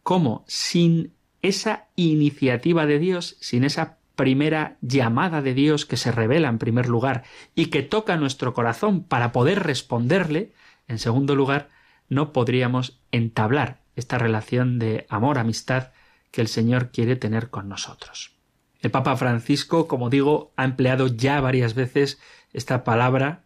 ¿Cómo 0.03 0.43
sin 0.47 1.13
esa 1.41 1.87
iniciativa 1.95 2.85
de 2.85 2.99
Dios, 2.99 3.37
sin 3.39 3.63
esa 3.63 3.97
primera 4.15 4.77
llamada 4.81 5.41
de 5.41 5.53
Dios 5.53 5.85
que 5.85 5.97
se 5.97 6.11
revela 6.11 6.49
en 6.49 6.57
primer 6.59 6.87
lugar 6.87 7.23
y 7.55 7.67
que 7.67 7.83
toca 7.83 8.17
nuestro 8.17 8.53
corazón 8.53 9.03
para 9.03 9.31
poder 9.31 9.63
responderle, 9.63 10.53
en 10.87 10.99
segundo 10.99 11.35
lugar, 11.35 11.69
no 12.09 12.33
podríamos 12.33 12.99
entablar 13.11 13.81
esta 13.95 14.17
relación 14.17 14.79
de 14.79 15.05
amor, 15.09 15.37
amistad 15.37 15.91
que 16.31 16.41
el 16.41 16.47
Señor 16.47 16.91
quiere 16.91 17.15
tener 17.15 17.49
con 17.49 17.69
nosotros. 17.69 18.31
El 18.79 18.91
Papa 18.91 19.15
Francisco, 19.15 19.87
como 19.87 20.09
digo, 20.09 20.53
ha 20.55 20.65
empleado 20.65 21.07
ya 21.07 21.39
varias 21.39 21.75
veces 21.75 22.19
esta 22.51 22.83
palabra 22.83 23.43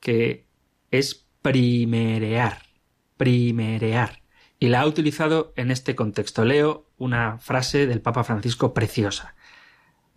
que 0.00 0.46
es 0.90 1.26
primerear 1.42 2.68
primerear. 3.18 4.22
Y 4.58 4.68
la 4.68 4.80
ha 4.80 4.86
utilizado 4.86 5.52
en 5.56 5.70
este 5.70 5.94
contexto. 5.94 6.46
Leo 6.46 6.86
una 6.96 7.38
frase 7.38 7.86
del 7.86 8.00
Papa 8.00 8.24
Francisco 8.24 8.72
preciosa. 8.72 9.34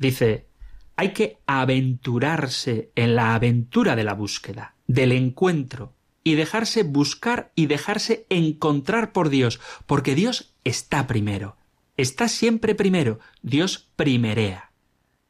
Dice, 0.02 0.48
hay 0.96 1.14
que 1.14 1.38
aventurarse 1.46 2.92
en 2.96 3.16
la 3.16 3.36
aventura 3.36 3.96
de 3.96 4.04
la 4.04 4.16
búsqueda, 4.16 4.74
del 4.88 5.12
encuentro, 5.12 5.94
y 6.24 6.34
dejarse 6.34 6.82
buscar 6.82 7.52
y 7.54 7.68
dejarse 7.68 8.26
encontrar 8.30 9.12
por 9.12 9.30
Dios, 9.30 9.62
porque 9.86 10.16
Dios 10.16 10.56
está 10.64 11.06
primero, 11.06 11.56
está 11.98 12.30
siempre 12.30 12.74
primero, 12.74 13.20
Dios 13.44 13.92
primerea. 13.96 14.72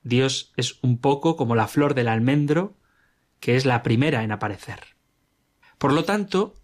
Dios 0.03 0.53
es 0.55 0.79
un 0.81 0.99
poco 0.99 1.35
como 1.35 1.53
la 1.53 1.67
flor 1.67 1.93
del 1.93 2.07
almendro, 2.07 2.77
que 3.41 3.57
es 3.57 3.65
la 3.65 3.83
primera 3.83 4.23
en 4.23 4.31
aparecer. 4.31 4.79
Por 5.77 5.91
lo 5.91 6.05
tanto, 6.05 6.55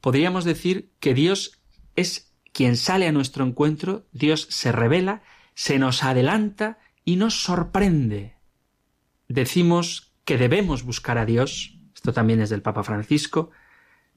podríamos 0.00 0.46
decir 0.46 0.90
que 0.98 1.12
Dios 1.12 1.60
es 1.94 2.32
quien 2.54 2.78
sale 2.78 3.06
a 3.06 3.12
nuestro 3.12 3.44
encuentro, 3.44 4.06
Dios 4.12 4.46
se 4.48 4.72
revela, 4.72 5.22
se 5.54 5.78
nos 5.78 6.02
adelanta 6.02 6.78
y 7.04 7.16
nos 7.16 7.42
sorprende. 7.42 8.36
Decimos 9.28 10.12
que 10.24 10.38
debemos 10.38 10.82
buscar 10.82 11.18
a 11.18 11.26
Dios, 11.26 11.78
esto 11.94 12.12
también 12.12 12.40
es 12.40 12.50
del 12.50 12.62
Papa 12.62 12.82
Francisco, 12.82 13.50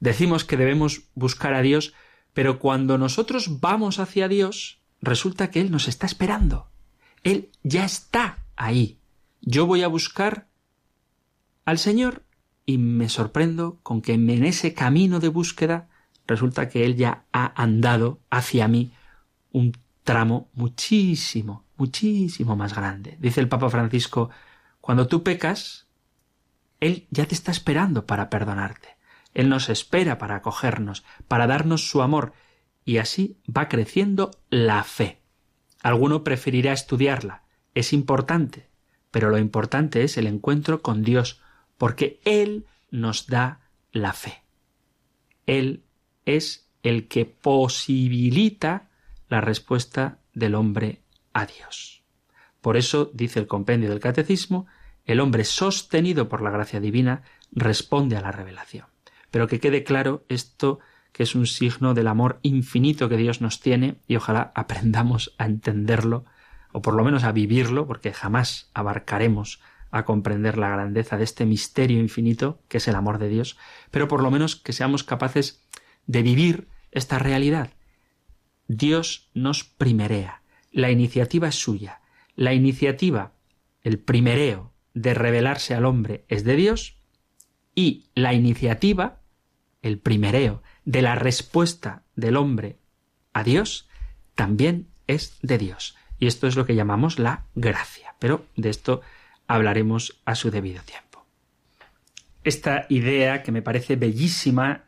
decimos 0.00 0.44
que 0.44 0.56
debemos 0.56 1.08
buscar 1.14 1.54
a 1.54 1.62
Dios, 1.62 1.94
pero 2.32 2.58
cuando 2.58 2.98
nosotros 2.98 3.60
vamos 3.60 3.98
hacia 3.98 4.28
Dios, 4.28 4.80
resulta 5.00 5.50
que 5.50 5.60
Él 5.60 5.70
nos 5.70 5.88
está 5.88 6.06
esperando. 6.06 6.70
Él 7.22 7.50
ya 7.62 7.84
está 7.84 8.44
ahí. 8.56 8.98
Yo 9.40 9.66
voy 9.66 9.82
a 9.82 9.88
buscar 9.88 10.48
al 11.64 11.78
Señor 11.78 12.24
y 12.66 12.78
me 12.78 13.08
sorprendo 13.08 13.78
con 13.82 14.00
que 14.02 14.14
en 14.14 14.44
ese 14.44 14.74
camino 14.74 15.20
de 15.20 15.28
búsqueda 15.28 15.88
resulta 16.26 16.68
que 16.68 16.84
Él 16.84 16.96
ya 16.96 17.24
ha 17.32 17.60
andado 17.62 18.20
hacia 18.30 18.68
mí 18.68 18.92
un 19.52 19.72
tramo 20.02 20.48
muchísimo, 20.54 21.63
muchísimo 21.76 22.56
más 22.56 22.74
grande. 22.74 23.16
Dice 23.20 23.40
el 23.40 23.48
Papa 23.48 23.70
Francisco, 23.70 24.30
cuando 24.80 25.06
tú 25.06 25.22
pecas, 25.22 25.86
Él 26.80 27.06
ya 27.10 27.26
te 27.26 27.34
está 27.34 27.50
esperando 27.50 28.06
para 28.06 28.30
perdonarte. 28.30 28.96
Él 29.32 29.48
nos 29.48 29.68
espera 29.68 30.18
para 30.18 30.36
acogernos, 30.36 31.04
para 31.26 31.46
darnos 31.46 31.88
su 31.88 32.02
amor, 32.02 32.32
y 32.84 32.98
así 32.98 33.38
va 33.44 33.68
creciendo 33.68 34.30
la 34.50 34.84
fe. 34.84 35.20
Alguno 35.82 36.22
preferirá 36.22 36.72
estudiarla. 36.72 37.42
Es 37.74 37.92
importante, 37.92 38.68
pero 39.10 39.30
lo 39.30 39.38
importante 39.38 40.04
es 40.04 40.16
el 40.16 40.26
encuentro 40.26 40.82
con 40.82 41.02
Dios, 41.02 41.40
porque 41.78 42.20
Él 42.24 42.66
nos 42.90 43.26
da 43.26 43.60
la 43.92 44.12
fe. 44.12 44.42
Él 45.46 45.84
es 46.24 46.68
el 46.82 47.08
que 47.08 47.24
posibilita 47.24 48.88
la 49.28 49.40
respuesta 49.40 50.18
del 50.32 50.54
hombre 50.54 51.03
a 51.34 51.46
Dios. 51.46 52.02
Por 52.60 52.78
eso, 52.78 53.10
dice 53.12 53.40
el 53.40 53.46
compendio 53.46 53.90
del 53.90 54.00
Catecismo, 54.00 54.66
el 55.04 55.20
hombre 55.20 55.44
sostenido 55.44 56.30
por 56.30 56.40
la 56.40 56.50
gracia 56.50 56.80
divina 56.80 57.22
responde 57.52 58.16
a 58.16 58.22
la 58.22 58.32
revelación. 58.32 58.86
Pero 59.30 59.48
que 59.48 59.60
quede 59.60 59.84
claro 59.84 60.24
esto 60.28 60.78
que 61.12 61.22
es 61.22 61.34
un 61.34 61.46
signo 61.46 61.94
del 61.94 62.08
amor 62.08 62.40
infinito 62.42 63.08
que 63.08 63.16
Dios 63.16 63.40
nos 63.40 63.60
tiene 63.60 64.00
y 64.08 64.16
ojalá 64.16 64.50
aprendamos 64.54 65.34
a 65.38 65.46
entenderlo 65.46 66.24
o 66.72 66.82
por 66.82 66.94
lo 66.94 67.04
menos 67.04 67.22
a 67.22 67.30
vivirlo, 67.30 67.86
porque 67.86 68.12
jamás 68.12 68.70
abarcaremos 68.74 69.60
a 69.92 70.04
comprender 70.04 70.58
la 70.58 70.70
grandeza 70.70 71.16
de 71.16 71.22
este 71.22 71.46
misterio 71.46 72.00
infinito 72.00 72.60
que 72.68 72.78
es 72.78 72.88
el 72.88 72.96
amor 72.96 73.18
de 73.18 73.28
Dios, 73.28 73.56
pero 73.92 74.08
por 74.08 74.22
lo 74.22 74.30
menos 74.32 74.56
que 74.56 74.72
seamos 74.72 75.04
capaces 75.04 75.64
de 76.06 76.22
vivir 76.22 76.68
esta 76.90 77.20
realidad. 77.20 77.70
Dios 78.66 79.30
nos 79.34 79.62
primerea, 79.62 80.42
la 80.74 80.90
iniciativa 80.90 81.48
es 81.48 81.54
suya, 81.54 82.00
la 82.34 82.52
iniciativa, 82.52 83.32
el 83.82 84.00
primereo 84.00 84.72
de 84.92 85.14
revelarse 85.14 85.74
al 85.74 85.84
hombre 85.84 86.24
es 86.28 86.42
de 86.42 86.56
Dios 86.56 86.96
y 87.76 88.06
la 88.16 88.34
iniciativa, 88.34 89.20
el 89.82 89.98
primereo 89.98 90.62
de 90.84 91.00
la 91.02 91.14
respuesta 91.14 92.02
del 92.16 92.36
hombre 92.36 92.76
a 93.32 93.44
Dios, 93.44 93.88
también 94.34 94.88
es 95.06 95.38
de 95.42 95.58
Dios. 95.58 95.96
Y 96.18 96.26
esto 96.26 96.48
es 96.48 96.56
lo 96.56 96.66
que 96.66 96.74
llamamos 96.74 97.20
la 97.20 97.46
gracia. 97.54 98.16
Pero 98.18 98.44
de 98.56 98.70
esto 98.70 99.00
hablaremos 99.46 100.20
a 100.24 100.34
su 100.34 100.50
debido 100.50 100.82
tiempo. 100.82 101.24
Esta 102.42 102.86
idea, 102.88 103.42
que 103.42 103.52
me 103.52 103.62
parece 103.62 103.94
bellísima, 103.94 104.84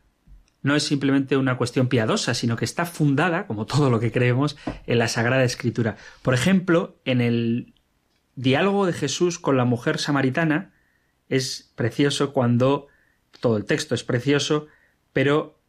no 0.66 0.74
es 0.74 0.82
simplemente 0.82 1.36
una 1.36 1.56
cuestión 1.56 1.86
piadosa, 1.88 2.34
sino 2.34 2.56
que 2.56 2.64
está 2.64 2.84
fundada, 2.86 3.46
como 3.46 3.66
todo 3.66 3.88
lo 3.88 4.00
que 4.00 4.10
creemos, 4.10 4.56
en 4.86 4.98
la 4.98 5.06
Sagrada 5.06 5.44
Escritura. 5.44 5.96
Por 6.22 6.34
ejemplo, 6.34 6.98
en 7.04 7.20
el 7.20 7.72
diálogo 8.34 8.84
de 8.84 8.92
Jesús 8.92 9.38
con 9.38 9.56
la 9.56 9.64
mujer 9.64 9.98
samaritana, 9.98 10.74
es 11.28 11.72
precioso 11.76 12.32
cuando 12.32 12.88
todo 13.40 13.56
el 13.56 13.64
texto 13.64 13.94
es 13.94 14.02
precioso, 14.02 14.66
pero 15.12 15.60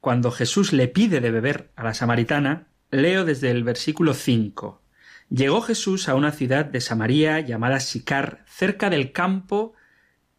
cuando 0.00 0.32
Jesús 0.32 0.72
le 0.72 0.88
pide 0.88 1.20
de 1.20 1.30
beber 1.30 1.70
a 1.76 1.84
la 1.84 1.94
samaritana, 1.94 2.66
leo 2.90 3.24
desde 3.24 3.52
el 3.52 3.62
versículo 3.62 4.12
5. 4.12 4.82
Llegó 5.30 5.62
Jesús 5.62 6.08
a 6.08 6.16
una 6.16 6.32
ciudad 6.32 6.64
de 6.64 6.80
Samaria 6.80 7.38
llamada 7.38 7.78
Sicar, 7.78 8.44
cerca 8.48 8.90
del 8.90 9.12
campo 9.12 9.74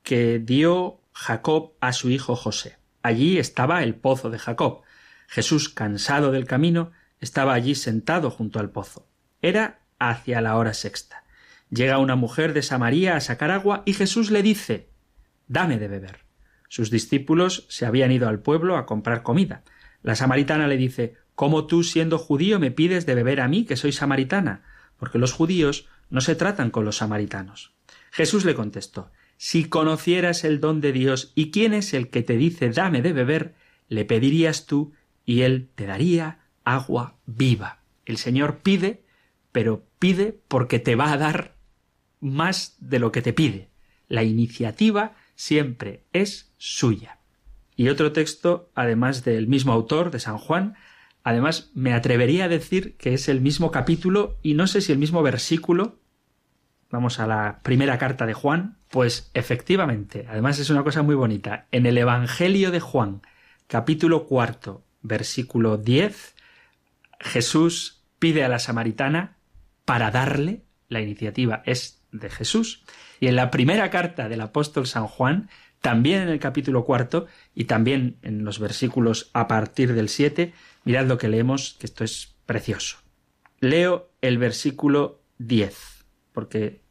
que 0.04 0.40
dio 0.40 1.00
Jacob 1.14 1.72
a 1.80 1.94
su 1.94 2.10
hijo 2.10 2.36
José. 2.36 2.83
Allí 3.04 3.38
estaba 3.38 3.84
el 3.84 3.96
pozo 3.96 4.32
de 4.32 4.40
Jacob. 4.40 4.82
Jesús, 5.28 5.70
cansado 5.70 6.32
del 6.32 6.46
camino, 6.46 6.92
estaba 7.20 7.54
allí 7.54 7.76
sentado 7.76 8.32
junto 8.32 8.60
al 8.60 8.72
pozo. 8.72 9.08
Era 9.42 9.82
hacia 10.00 10.42
la 10.42 10.58
hora 10.58 10.74
sexta. 10.74 11.24
Llega 11.70 12.00
una 12.00 12.16
mujer 12.16 12.54
de 12.54 12.64
Samaria 12.64 13.16
a 13.16 13.20
sacar 13.22 13.52
agua 13.52 13.84
y 13.86 13.94
Jesús 13.94 14.32
le 14.32 14.42
dice 14.42 14.90
Dame 15.48 15.78
de 15.78 15.88
beber. 15.88 16.26
Sus 16.68 16.90
discípulos 16.90 17.68
se 17.70 17.86
habían 17.86 18.12
ido 18.12 18.28
al 18.28 18.40
pueblo 18.40 18.78
a 18.78 18.88
comprar 18.88 19.22
comida. 19.22 19.64
La 20.02 20.16
samaritana 20.16 20.68
le 20.68 20.78
dice 20.78 21.16
¿Cómo 21.36 21.68
tú, 21.68 21.84
siendo 21.84 22.18
judío, 22.18 22.60
me 22.60 22.72
pides 22.72 23.06
de 23.06 23.16
beber 23.16 23.42
a 23.42 23.48
mí, 23.48 23.66
que 23.66 23.76
soy 23.76 23.92
samaritana? 23.92 24.64
porque 25.04 25.20
los 25.20 25.34
judíos 25.34 25.90
no 26.10 26.22
se 26.22 26.34
tratan 26.34 26.72
con 26.72 26.86
los 26.86 26.96
samaritanos. 26.96 27.74
Jesús 28.12 28.46
le 28.46 28.56
contestó 28.56 29.12
Si 29.46 29.66
conocieras 29.66 30.46
el 30.46 30.62
don 30.62 30.80
de 30.80 30.94
Dios 30.94 31.34
y 31.36 31.52
quién 31.52 31.74
es 31.74 31.94
el 31.94 32.10
que 32.10 32.24
te 32.24 32.38
dice 32.38 32.70
dame 32.70 33.02
de 33.02 33.12
beber, 33.12 33.56
le 33.90 34.06
pedirías 34.06 34.68
tú 34.68 34.94
y 35.26 35.42
él 35.42 35.68
te 35.76 35.86
daría 35.86 36.40
agua 36.64 37.18
viva. 37.26 37.82
El 38.06 38.16
Señor 38.16 38.60
pide, 38.60 39.04
pero 39.52 39.84
pide 40.00 40.40
porque 40.48 40.80
te 40.80 40.96
va 40.96 41.12
a 41.12 41.18
dar 41.18 41.58
más 42.22 42.78
de 42.80 43.00
lo 43.00 43.12
que 43.12 43.22
te 43.22 43.34
pide. 43.34 43.68
La 44.08 44.24
iniciativa 44.24 45.14
siempre 45.36 46.06
es 46.14 46.54
suya. 46.58 47.20
Y 47.76 47.90
otro 47.90 48.14
texto, 48.14 48.72
además 48.76 49.26
del 49.26 49.48
mismo 49.48 49.74
autor, 49.74 50.10
de 50.10 50.22
San 50.22 50.38
Juan, 50.38 50.76
Además, 51.26 51.70
me 51.74 51.94
atrevería 51.94 52.46
a 52.46 52.50
decir 52.50 52.98
que 52.98 53.14
es 53.14 53.30
el 53.30 53.40
mismo 53.40 53.72
capítulo 53.72 54.38
y 54.42 54.56
no 54.56 54.68
sé 54.68 54.82
si 54.82 54.92
el 54.92 54.98
mismo 54.98 55.22
versículo. 55.24 56.00
Vamos 56.90 57.20
a 57.20 57.28
la 57.28 57.60
primera 57.64 57.98
carta 57.98 58.26
de 58.26 58.34
Juan. 58.34 58.78
Pues 58.94 59.32
efectivamente, 59.34 60.28
además 60.30 60.60
es 60.60 60.70
una 60.70 60.84
cosa 60.84 61.02
muy 61.02 61.16
bonita. 61.16 61.66
En 61.72 61.88
el 61.88 61.98
Evangelio 61.98 62.70
de 62.70 62.80
Juan, 62.80 63.24
capítulo 63.66 64.28
cuarto, 64.28 64.86
versículo 65.02 65.78
10, 65.78 66.36
Jesús 67.20 68.04
pide 68.20 68.44
a 68.44 68.50
la 68.50 68.60
samaritana 68.60 69.38
para 69.84 70.12
darle, 70.12 70.62
la 70.90 71.02
iniciativa 71.02 71.64
es 71.66 72.04
de 72.12 72.30
Jesús, 72.30 72.84
y 73.20 73.26
en 73.26 73.36
la 73.36 73.50
primera 73.50 73.90
carta 73.90 74.30
del 74.30 74.42
apóstol 74.42 74.86
San 74.86 75.08
Juan, 75.08 75.50
también 75.82 76.22
en 76.22 76.30
el 76.30 76.38
capítulo 76.38 76.86
cuarto 76.86 77.26
y 77.56 77.64
también 77.64 78.20
en 78.22 78.46
los 78.46 78.60
versículos 78.60 79.32
a 79.34 79.48
partir 79.48 79.96
del 79.96 80.08
7, 80.08 80.54
mirad 80.84 81.08
lo 81.08 81.18
que 81.18 81.30
leemos, 81.30 81.78
que 81.80 81.88
esto 81.88 82.04
es 82.04 82.36
precioso. 82.46 82.98
Leo 83.60 84.12
el 84.22 84.38
versículo 84.38 85.24
10, 85.40 86.06
porque 86.32 86.83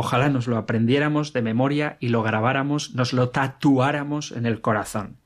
ojalá 0.00 0.30
nos 0.30 0.46
lo 0.46 0.56
aprendiéramos 0.56 1.32
de 1.32 1.42
memoria 1.42 1.98
y 2.00 2.08
lo 2.08 2.22
grabáramos, 2.22 2.94
nos 2.94 3.12
lo 3.12 3.28
tatuáramos 3.28 4.32
en 4.32 4.46
el 4.46 4.60
corazón. 4.60 5.18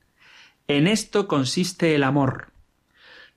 En 0.67 0.87
esto 0.87 1.27
consiste 1.27 1.95
el 1.95 2.03
amor, 2.03 2.51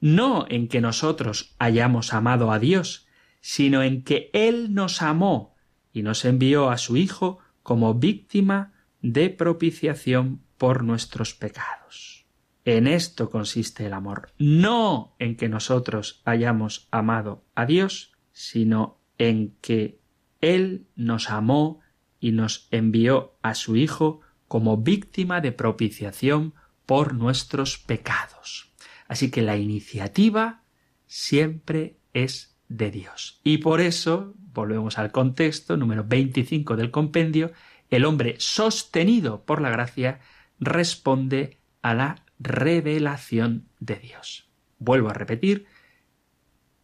no 0.00 0.46
en 0.48 0.68
que 0.68 0.80
nosotros 0.80 1.54
hayamos 1.58 2.12
amado 2.12 2.50
a 2.50 2.58
Dios, 2.58 3.06
sino 3.40 3.82
en 3.82 4.02
que 4.02 4.30
Él 4.32 4.74
nos 4.74 5.00
amó 5.00 5.54
y 5.92 6.02
nos 6.02 6.24
envió 6.24 6.70
a 6.70 6.78
su 6.78 6.96
Hijo 6.96 7.38
como 7.62 7.94
víctima 7.94 8.72
de 9.00 9.30
propiciación 9.30 10.40
por 10.56 10.82
nuestros 10.82 11.34
pecados. 11.34 12.26
En 12.64 12.88
esto 12.88 13.30
consiste 13.30 13.86
el 13.86 13.92
amor, 13.92 14.32
no 14.38 15.14
en 15.20 15.36
que 15.36 15.48
nosotros 15.48 16.20
hayamos 16.24 16.88
amado 16.90 17.44
a 17.54 17.64
Dios, 17.64 18.12
sino 18.32 18.98
en 19.18 19.54
que 19.60 20.00
Él 20.40 20.86
nos 20.96 21.30
amó 21.30 21.80
y 22.20 22.32
nos 22.32 22.68
envió 22.70 23.36
a 23.42 23.54
su 23.54 23.76
Hijo 23.76 24.20
como 24.46 24.78
víctima 24.78 25.40
de 25.40 25.52
propiciación 25.52 26.54
por 26.86 27.14
nuestros 27.14 27.78
pecados. 27.78 28.72
Así 29.08 29.30
que 29.30 29.42
la 29.42 29.56
iniciativa 29.56 30.62
siempre 31.06 31.98
es 32.12 32.56
de 32.68 32.90
Dios. 32.90 33.40
Y 33.44 33.58
por 33.58 33.80
eso, 33.80 34.34
volvemos 34.52 34.98
al 34.98 35.12
contexto 35.12 35.76
número 35.76 36.04
25 36.04 36.76
del 36.76 36.90
compendio, 36.90 37.52
el 37.90 38.04
hombre 38.04 38.36
sostenido 38.38 39.44
por 39.44 39.60
la 39.60 39.70
gracia 39.70 40.20
responde 40.60 41.58
a 41.82 41.94
la 41.94 42.24
revelación 42.38 43.68
de 43.80 43.96
Dios. 43.96 44.48
Vuelvo 44.78 45.08
a 45.08 45.14
repetir, 45.14 45.66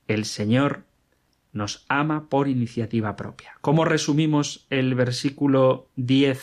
el 0.09 0.25
Señor 0.25 0.87
nos 1.55 1.87
ama 1.89 2.29
por 2.29 2.49
iniciativa 2.49 3.17
propia. 3.17 3.55
¿Cómo 3.63 3.85
resumimos 3.85 4.67
el 4.69 4.95
versículo 4.95 5.89
10 5.97 6.43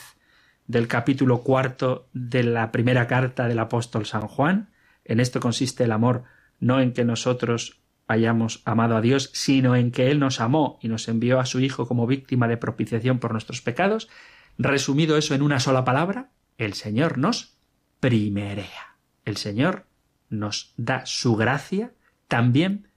del 0.68 0.88
capítulo 0.88 1.42
cuarto 1.42 2.08
de 2.14 2.44
la 2.44 2.72
primera 2.72 3.08
carta 3.08 3.48
del 3.48 3.60
apóstol 3.60 4.06
San 4.06 4.28
Juan? 4.28 4.72
En 5.04 5.20
esto 5.20 5.40
consiste 5.40 5.84
el 5.84 5.92
amor, 5.92 6.24
no 6.60 6.80
en 6.80 6.94
que 6.94 7.06
nosotros 7.06 7.82
hayamos 8.08 8.62
amado 8.66 8.96
a 8.96 9.02
Dios, 9.02 9.30
sino 9.34 9.76
en 9.76 9.92
que 9.92 10.12
Él 10.12 10.20
nos 10.20 10.40
amó 10.40 10.80
y 10.82 10.88
nos 10.88 11.08
envió 11.08 11.40
a 11.40 11.46
su 11.46 11.60
Hijo 11.60 11.88
como 11.88 12.08
víctima 12.08 12.48
de 12.48 12.58
propiciación 12.58 13.20
por 13.20 13.34
nuestros 13.34 13.62
pecados. 13.62 14.10
Resumido 14.58 15.18
eso 15.18 15.36
en 15.36 15.42
una 15.42 15.60
sola 15.60 15.84
palabra, 15.84 16.32
el 16.58 16.74
Señor 16.74 17.18
nos 17.18 17.58
primerea. 18.00 18.96
El 19.26 19.38
Señor 19.38 19.86
nos 20.30 20.74
da 20.78 21.06
su 21.06 21.36
gracia 21.36 21.94
también 22.28 22.88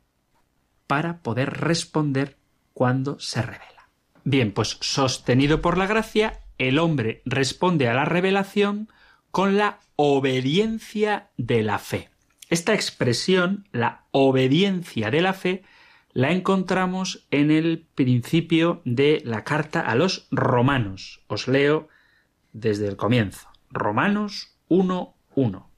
para 0.87 1.19
poder 1.19 1.51
responder 1.61 2.37
cuando 2.73 3.19
se 3.21 3.43
revela. 3.43 3.89
Bien, 4.25 4.53
pues 4.53 4.79
sostenido 4.81 5.61
por 5.61 5.79
la 5.79 5.87
gracia, 5.87 6.41
el 6.59 6.79
hombre 6.79 7.23
responde 7.25 7.89
a 7.89 7.95
la 7.95 8.05
revelación 8.05 8.89
con 9.31 9.57
la 9.57 9.81
obediencia 9.97 11.31
de 11.37 11.63
la 11.63 11.79
fe. 11.79 12.11
Esta 12.49 12.75
expresión, 12.75 13.69
la 13.73 14.05
obediencia 14.13 15.11
de 15.11 15.21
la 15.21 15.33
fe, 15.33 15.63
la 16.13 16.31
encontramos 16.31 17.27
en 17.31 17.51
el 17.51 17.87
principio 17.95 18.81
de 18.85 19.21
la 19.25 19.43
carta 19.43 19.81
a 19.81 19.95
los 19.97 20.29
romanos. 20.31 21.23
Os 21.27 21.49
leo 21.49 21.89
desde 22.53 22.87
el 22.87 22.97
comienzo. 22.97 23.49
Romanos 23.71 24.57
1.1. 24.69 25.74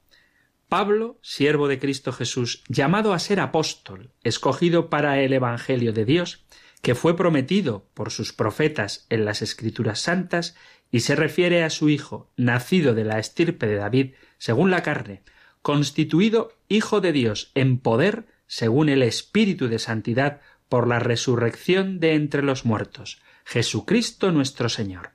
Pablo, 0.69 1.17
siervo 1.21 1.67
de 1.67 1.79
Cristo 1.79 2.11
Jesús, 2.11 2.63
llamado 2.67 3.13
a 3.13 3.19
ser 3.19 3.39
apóstol, 3.39 4.11
escogido 4.23 4.89
para 4.89 5.21
el 5.21 5.31
Evangelio 5.33 5.93
de 5.93 6.05
Dios, 6.05 6.45
que 6.81 6.95
fue 6.95 7.15
prometido 7.15 7.89
por 7.93 8.11
sus 8.11 8.33
profetas 8.33 9.05
en 9.09 9.25
las 9.25 9.41
Escrituras 9.41 9.99
Santas, 9.99 10.55
y 10.91 11.01
se 11.01 11.15
refiere 11.15 11.63
a 11.63 11.69
su 11.69 11.89
Hijo, 11.89 12.31
nacido 12.37 12.93
de 12.93 13.05
la 13.05 13.19
estirpe 13.19 13.67
de 13.67 13.75
David, 13.75 14.13
según 14.37 14.71
la 14.71 14.83
carne, 14.83 15.23
constituido 15.61 16.53
Hijo 16.67 17.01
de 17.01 17.11
Dios 17.11 17.51
en 17.55 17.79
poder, 17.79 18.27
según 18.45 18.89
el 18.89 19.03
Espíritu 19.03 19.67
de 19.67 19.79
Santidad, 19.79 20.41
por 20.69 20.87
la 20.87 20.99
resurrección 20.99 21.99
de 21.99 22.13
entre 22.13 22.43
los 22.43 22.65
muertos, 22.65 23.21
Jesucristo 23.45 24.31
nuestro 24.31 24.67
Señor. 24.67 25.11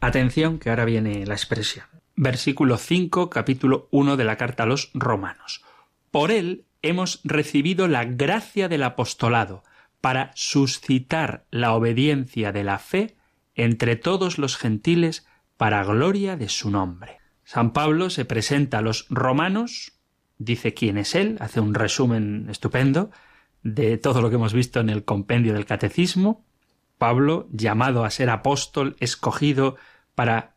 Atención 0.00 0.58
que 0.58 0.70
ahora 0.70 0.84
viene 0.84 1.26
la 1.26 1.34
expresión. 1.34 1.91
Versículo 2.14 2.76
5, 2.76 3.30
capítulo 3.30 3.88
1 3.90 4.16
de 4.16 4.24
la 4.24 4.36
carta 4.36 4.64
a 4.64 4.66
los 4.66 4.90
Romanos. 4.94 5.64
Por 6.10 6.30
él 6.30 6.64
hemos 6.82 7.20
recibido 7.24 7.88
la 7.88 8.04
gracia 8.04 8.68
del 8.68 8.82
apostolado 8.82 9.64
para 10.00 10.32
suscitar 10.34 11.44
la 11.50 11.72
obediencia 11.74 12.52
de 12.52 12.64
la 12.64 12.78
fe 12.78 13.16
entre 13.54 13.96
todos 13.96 14.38
los 14.38 14.56
gentiles 14.56 15.26
para 15.56 15.84
gloria 15.84 16.36
de 16.36 16.48
su 16.48 16.70
nombre. 16.70 17.18
San 17.44 17.72
Pablo 17.72 18.10
se 18.10 18.24
presenta 18.24 18.78
a 18.78 18.82
los 18.82 19.06
romanos 19.08 19.92
dice 20.44 20.74
quién 20.74 20.98
es 20.98 21.14
él, 21.14 21.36
hace 21.40 21.60
un 21.60 21.74
resumen 21.74 22.46
estupendo 22.50 23.10
de 23.62 23.96
todo 23.96 24.20
lo 24.20 24.28
que 24.28 24.36
hemos 24.36 24.52
visto 24.52 24.80
en 24.80 24.90
el 24.90 25.04
compendio 25.04 25.54
del 25.54 25.66
catecismo. 25.66 26.44
Pablo, 26.98 27.48
llamado 27.52 28.04
a 28.04 28.10
ser 28.10 28.30
apóstol, 28.30 28.96
escogido 29.00 29.76
para 30.14 30.51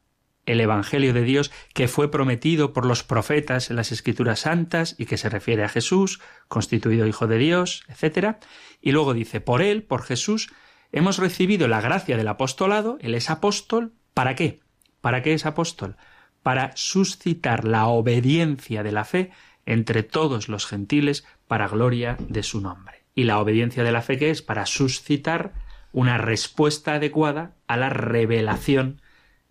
el 0.45 0.61
Evangelio 0.61 1.13
de 1.13 1.23
Dios 1.23 1.51
que 1.73 1.87
fue 1.87 2.11
prometido 2.11 2.73
por 2.73 2.85
los 2.85 3.03
profetas 3.03 3.69
en 3.69 3.75
las 3.75 3.91
Escrituras 3.91 4.41
Santas 4.41 4.95
y 4.97 5.05
que 5.05 5.17
se 5.17 5.29
refiere 5.29 5.63
a 5.63 5.69
Jesús, 5.69 6.19
constituido 6.47 7.07
Hijo 7.07 7.27
de 7.27 7.37
Dios, 7.37 7.83
etc. 7.87 8.37
Y 8.81 8.91
luego 8.91 9.13
dice, 9.13 9.41
por 9.41 9.61
él, 9.61 9.83
por 9.83 10.03
Jesús, 10.03 10.51
hemos 10.91 11.17
recibido 11.17 11.67
la 11.67 11.81
gracia 11.81 12.17
del 12.17 12.27
apostolado, 12.27 12.97
él 13.01 13.15
es 13.15 13.29
apóstol, 13.29 13.93
¿para 14.13 14.35
qué? 14.35 14.59
¿Para 15.01 15.21
qué 15.21 15.33
es 15.33 15.45
apóstol? 15.45 15.97
Para 16.43 16.71
suscitar 16.75 17.65
la 17.65 17.87
obediencia 17.87 18.83
de 18.83 18.91
la 18.91 19.05
fe 19.05 19.31
entre 19.65 20.03
todos 20.03 20.47
los 20.47 20.65
gentiles 20.65 21.25
para 21.47 21.67
gloria 21.67 22.17
de 22.19 22.43
su 22.43 22.61
nombre. 22.61 23.03
Y 23.15 23.23
la 23.23 23.39
obediencia 23.39 23.83
de 23.83 23.91
la 23.91 24.01
fe 24.01 24.17
que 24.17 24.29
es 24.29 24.41
para 24.41 24.65
suscitar 24.65 25.53
una 25.91 26.17
respuesta 26.17 26.95
adecuada 26.95 27.55
a 27.67 27.77
la 27.77 27.89
revelación 27.89 29.01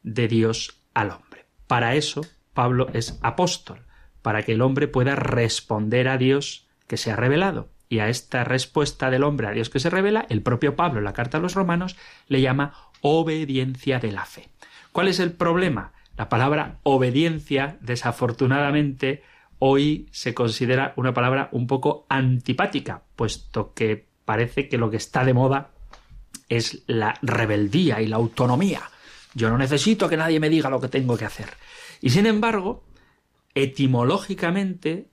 de 0.03 0.29
Dios 0.29 0.84
al 0.95 1.11
hombre. 1.11 1.45
Para 1.67 1.95
eso 1.95 2.23
Pablo 2.55 2.89
es 2.93 3.19
apóstol, 3.23 3.81
para 4.23 4.43
que 4.43 4.53
el 4.53 4.63
hombre 4.63 4.89
pueda 4.89 5.17
responder 5.17 6.09
a 6.09 6.17
Dios 6.17 6.67
que 6.87 6.97
se 6.97 7.11
ha 7.11 7.17
revelado. 7.17 7.69
Y 7.89 7.99
a 7.99 8.09
esta 8.09 8.45
respuesta 8.45 9.11
del 9.11 9.25
hombre 9.25 9.47
a 9.47 9.53
Dios 9.53 9.71
que 9.71 9.81
se 9.81 9.91
revela, 9.91 10.27
el 10.29 10.43
propio 10.43 10.75
Pablo 10.75 10.99
en 10.99 11.05
la 11.05 11.13
carta 11.13 11.39
a 11.39 11.41
los 11.41 11.55
romanos 11.55 11.97
le 12.29 12.41
llama 12.41 12.75
obediencia 13.03 13.99
de 13.99 14.13
la 14.13 14.25
fe. 14.25 14.49
¿Cuál 14.93 15.09
es 15.09 15.21
el 15.21 15.33
problema? 15.33 15.93
La 16.17 16.29
palabra 16.29 16.79
obediencia, 16.85 17.77
desafortunadamente, 17.81 19.23
hoy 19.59 20.09
se 20.13 20.35
considera 20.35 20.95
una 20.97 21.13
palabra 21.13 21.49
un 21.53 21.67
poco 21.67 22.07
antipática, 22.09 23.03
puesto 23.17 23.75
que 23.75 24.07
parece 24.25 24.69
que 24.69 24.79
lo 24.79 24.91
que 24.91 24.97
está 24.97 25.25
de 25.25 25.35
moda 25.35 25.71
es 26.49 26.85
la 26.87 27.19
rebeldía 27.23 28.01
y 28.01 28.07
la 28.07 28.17
autonomía. 28.17 28.83
Yo 29.35 29.51
no 29.51 29.59
necesito 29.59 30.09
que 30.09 30.17
nadie 30.17 30.41
me 30.41 30.51
diga 30.51 30.71
lo 30.71 30.81
que 30.81 30.89
tengo 30.89 31.17
que 31.17 31.25
hacer. 31.25 31.51
Y 32.01 32.11
sin 32.11 32.27
embargo, 32.27 32.85
etimológicamente, 33.55 35.09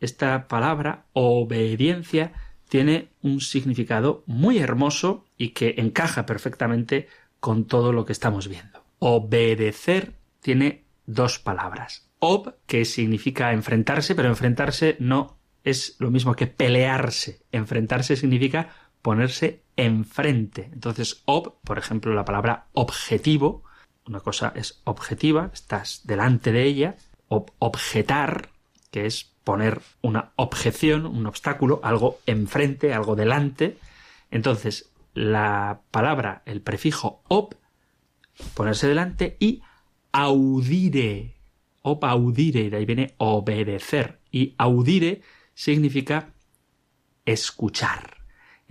esta 0.00 0.48
palabra, 0.48 1.06
obediencia, 1.12 2.32
tiene 2.68 3.10
un 3.22 3.40
significado 3.40 4.24
muy 4.26 4.58
hermoso 4.58 5.24
y 5.36 5.50
que 5.50 5.74
encaja 5.78 6.26
perfectamente 6.26 7.08
con 7.40 7.66
todo 7.66 7.92
lo 7.92 8.04
que 8.04 8.12
estamos 8.12 8.48
viendo. 8.48 8.84
Obedecer 8.98 10.14
tiene 10.40 10.84
dos 11.06 11.38
palabras 11.38 12.04
ob, 12.24 12.54
que 12.66 12.84
significa 12.84 13.52
enfrentarse, 13.52 14.14
pero 14.14 14.28
enfrentarse 14.28 14.96
no 14.98 15.38
es 15.62 15.96
lo 15.98 16.10
mismo 16.10 16.34
que 16.34 16.46
pelearse. 16.46 17.42
Enfrentarse 17.52 18.16
significa 18.16 18.70
ponerse 19.02 19.62
enfrente. 19.76 20.70
Entonces, 20.72 21.22
ob, 21.26 21.60
por 21.62 21.78
ejemplo, 21.78 22.14
la 22.14 22.24
palabra 22.24 22.66
objetivo, 22.72 23.64
una 24.06 24.20
cosa 24.20 24.52
es 24.54 24.80
objetiva, 24.84 25.50
estás 25.52 26.02
delante 26.04 26.52
de 26.52 26.64
ella, 26.64 26.96
ob, 27.28 27.50
objetar, 27.58 28.50
que 28.90 29.06
es 29.06 29.32
poner 29.44 29.80
una 30.02 30.32
objeción, 30.36 31.06
un 31.06 31.26
obstáculo, 31.26 31.80
algo 31.82 32.18
enfrente, 32.26 32.92
algo 32.92 33.16
delante. 33.16 33.78
Entonces, 34.30 34.90
la 35.14 35.80
palabra, 35.90 36.42
el 36.46 36.60
prefijo 36.60 37.22
ob, 37.28 37.54
ponerse 38.54 38.88
delante 38.88 39.36
y 39.38 39.62
audire, 40.12 41.36
op 41.82 42.04
audire, 42.04 42.70
de 42.70 42.76
ahí 42.76 42.84
viene 42.84 43.14
obedecer. 43.18 44.20
Y 44.30 44.54
audire 44.58 45.22
significa 45.54 46.32
escuchar. 47.24 48.13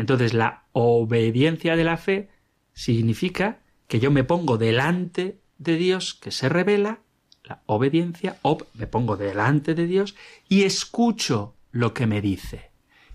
Entonces 0.03 0.33
la 0.33 0.65
obediencia 0.73 1.77
de 1.77 1.85
la 1.85 1.95
fe 1.95 2.27
significa 2.73 3.59
que 3.87 4.01
yo 4.01 4.11
me 4.11 4.25
pongo 4.25 4.57
delante 4.57 5.39
de 5.57 5.77
Dios 5.77 6.13
que 6.13 6.29
se 6.29 6.49
revela, 6.49 6.99
la 7.45 7.63
obediencia, 7.67 8.35
ob, 8.41 8.65
me 8.73 8.85
pongo 8.85 9.15
delante 9.15 9.75
de 9.75 9.87
Dios 9.87 10.13
y 10.49 10.63
escucho 10.63 11.55
lo 11.71 11.93
que 11.93 12.05
me 12.05 12.19
dice. 12.19 12.71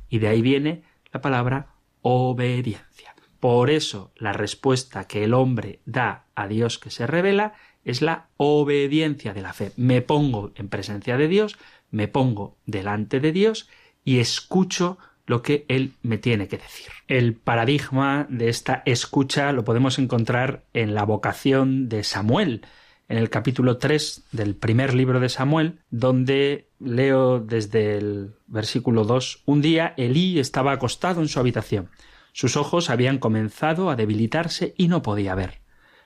Y 0.09 0.19
de 0.19 0.29
ahí 0.29 0.41
viene 0.41 0.83
la 1.13 1.21
palabra 1.21 1.75
obediencia. 2.01 3.15
Por 3.39 3.69
eso 3.69 4.11
la 4.17 4.33
respuesta 4.33 5.07
que 5.07 5.25
el 5.25 5.35
hombre 5.35 5.81
da 5.85 6.25
a 6.35 6.49
Dios 6.49 6.79
que 6.79 6.91
se 6.91 7.07
revela 7.07 7.53
es 7.85 8.01
la 8.01 8.29
obediencia 8.39 9.35
de 9.35 9.43
la 9.43 9.53
fe. 9.53 9.73
Me 9.77 10.01
pongo 10.01 10.53
en 10.55 10.71
presencia 10.71 11.19
de 11.19 11.29
Dios, 11.29 11.59
me 11.91 12.09
pongo 12.09 12.57
delante 12.65 13.21
de 13.21 13.33
Dios 13.33 13.69
y 14.07 14.21
escucho 14.21 14.97
lo 15.29 15.43
que 15.43 15.65
Él 15.69 15.93
me 16.03 16.19
tiene 16.19 16.49
que 16.49 16.59
decir. 16.59 16.89
El 17.07 17.35
paradigma 17.35 18.27
de 18.29 18.49
esta 18.49 18.83
escucha 18.87 19.53
lo 19.53 19.65
podemos 19.65 19.99
encontrar 19.99 20.65
en 20.73 20.95
la 20.95 21.05
vocación 21.05 21.89
de 21.89 22.03
Samuel, 22.03 22.63
en 23.09 23.19
el 23.19 23.31
capítulo 23.31 23.79
3 23.79 24.25
del 24.33 24.57
primer 24.57 24.95
libro 24.95 25.21
de 25.21 25.29
Samuel, 25.29 25.81
donde 25.91 26.69
leo 26.81 27.41
desde 27.41 27.99
el 27.99 28.35
versículo 28.47 29.05
2, 29.05 29.43
un 29.45 29.61
día 29.61 29.95
Elí 29.97 30.39
estaba 30.39 30.73
acostado 30.73 31.21
en 31.21 31.29
su 31.29 31.39
habitación. 31.39 31.91
Sus 32.33 32.57
ojos 32.57 32.91
habían 32.91 33.19
comenzado 33.19 33.91
a 33.91 33.97
debilitarse 33.97 34.75
y 34.77 34.89
no 34.89 35.03
podía 35.03 35.35
ver. 35.35 35.61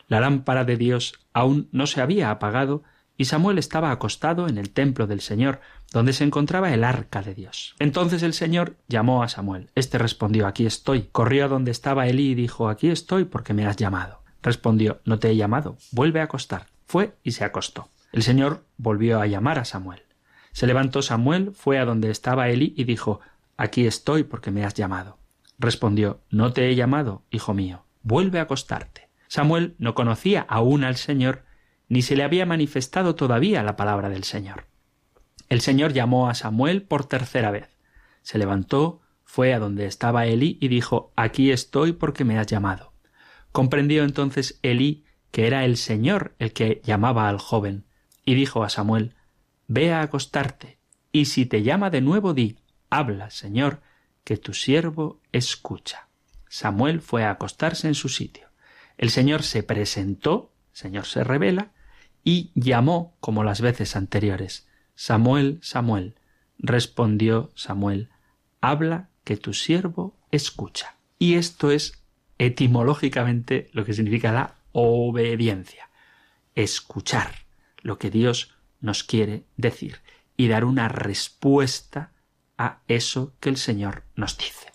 La 0.09 0.21
lámpara 0.21 0.65
de 0.65 0.77
Dios 0.77 1.15
aún 1.33 1.69
no 1.73 1.87
se 1.87 2.01
había 2.01 2.31
apagado 2.31 2.83
y 3.17 3.27
Samuel 3.27 3.59
estaba 3.59 3.91
acostado 3.91 4.49
en 4.49 4.59
el 4.59 4.71
templo 4.71 5.07
del 5.07 5.21
Señor, 5.21 5.61
donde 5.93 6.13
se 6.13 6.25
encontraba 6.25 6.73
el 6.73 6.85
arca 6.85 7.23
de 7.23 7.35
Dios. 7.35 7.75
Entonces 7.79 8.23
el 8.23 8.33
Señor 8.33 8.77
llamó 8.89 9.23
a 9.23 9.29
Samuel. 9.29 9.71
Este 9.75 9.99
respondió 9.99 10.47
Aquí 10.47 10.67
estoy. 10.67 11.09
Corrió 11.13 11.45
a 11.45 11.49
donde 11.49 11.71
estaba 11.71 12.07
Elí 12.07 12.31
y 12.31 12.35
dijo 12.35 12.69
Aquí 12.69 12.89
estoy 12.89 13.25
porque 13.25 13.55
me 13.55 13.67
has 13.67 13.77
llamado. 13.77 14.23
Respondió 14.43 15.01
No 15.05 15.19
te 15.19 15.31
he 15.31 15.37
llamado. 15.37 15.77
Vuelve 15.93 16.21
a 16.21 16.25
acostar. 16.25 16.67
Fue 16.87 17.15
y 17.23 17.33
se 17.33 17.45
acostó. 17.45 17.89
El 18.13 18.23
Señor 18.23 18.65
volvió 18.77 19.21
a 19.21 19.27
llamar 19.27 19.59
a 19.59 19.65
Samuel. 19.65 20.03
Se 20.53 20.67
levantó 20.67 21.01
Samuel, 21.01 21.53
fue 21.55 21.79
a 21.79 21.85
donde 21.85 22.11
estaba 22.11 22.49
Elí 22.49 22.75
y 22.77 22.85
dijo 22.85 23.21
Aquí 23.57 23.87
estoy 23.87 24.25
porque 24.25 24.51
me 24.51 24.65
has 24.65 24.75
llamado. 24.75 25.19
Respondió 25.59 26.21
No 26.31 26.53
te 26.53 26.69
he 26.69 26.75
llamado, 26.75 27.23
hijo 27.31 27.55
mío. 27.55 27.85
Vuelve 28.03 28.39
a 28.39 28.43
acostarte. 28.43 29.09
Samuel 29.29 29.75
no 29.79 29.95
conocía 29.95 30.45
aún 30.49 30.85
al 30.85 30.97
Señor, 30.97 31.45
ni 31.93 32.01
se 32.01 32.17
le 32.17 32.23
había 32.23 32.47
manifestado 32.47 33.17
todavía 33.17 33.63
la 33.63 33.77
palabra 33.77 34.09
del 34.09 34.25
Señor. 34.25 34.65
El 35.51 35.61
Señor 35.61 35.93
llamó 35.93 36.31
a 36.31 36.35
Samuel 36.35 36.85
por 36.85 37.05
tercera 37.05 37.51
vez. 37.51 37.69
Se 38.23 38.39
levantó, 38.39 39.03
fue 39.27 39.53
a 39.53 39.59
donde 39.59 39.85
estaba 39.85 40.25
Elí 40.25 40.57
y 40.59 40.69
dijo 40.69 41.13
Aquí 41.17 41.51
estoy 41.51 41.93
porque 41.93 42.25
me 42.25 42.39
has 42.39 42.47
llamado. 42.47 42.95
Comprendió 43.53 44.05
entonces 44.05 44.59
Elí 44.63 45.05
que 45.33 45.47
era 45.47 45.67
el 45.67 45.77
Señor 45.77 46.35
el 46.39 46.55
que 46.55 46.81
llamaba 46.83 47.29
al 47.29 47.37
joven, 47.37 47.85
y 48.25 48.37
dijo 48.37 48.65
a 48.65 48.71
Samuel 48.71 49.15
Ve 49.67 49.93
a 49.93 50.01
acostarte, 50.01 50.79
y 51.13 51.27
si 51.27 51.45
te 51.45 51.63
llama 51.63 51.91
de 51.91 52.01
nuevo 52.01 52.33
di 52.33 52.57
Habla, 52.89 53.29
Señor, 53.29 53.83
que 54.25 54.39
tu 54.39 54.55
siervo 54.55 55.21
escucha. 55.31 56.09
Samuel 56.49 57.03
fue 57.03 57.25
a 57.25 57.33
acostarse 57.33 57.87
en 57.87 57.95
su 57.95 58.09
sitio. 58.09 58.49
El 58.97 59.11
Señor 59.11 59.43
se 59.43 59.63
presentó, 59.63 60.55
Señor 60.73 61.05
se 61.05 61.23
revela, 61.23 61.73
y 62.25 62.51
llamó 62.55 63.17
como 63.21 63.45
las 63.45 63.61
veces 63.61 63.97
anteriores. 63.97 64.69
Samuel, 64.95 65.59
Samuel. 65.63 66.15
Respondió 66.59 67.51
Samuel, 67.55 68.11
habla 68.61 69.09
que 69.25 69.37
tu 69.37 69.53
siervo 69.53 70.17
escucha. 70.31 70.97
Y 71.19 71.35
esto 71.35 71.71
es 71.71 72.03
etimológicamente 72.39 73.69
lo 73.73 73.85
que 73.85 73.95
significa 73.95 74.33
la 74.33 74.55
obediencia. 74.73 75.91
Escuchar 76.55 77.33
lo 77.81 77.99
que 77.99 78.11
Dios 78.11 78.55
nos 78.81 79.03
quiere 79.03 79.45
decir 79.57 80.01
y 80.37 80.49
dar 80.49 80.65
una 80.65 80.89
respuesta 80.89 82.13
a 82.59 82.79
eso 82.89 83.35
que 83.41 83.49
el 83.49 83.57
Señor 83.57 84.05
nos 84.15 84.39
dice. 84.39 84.73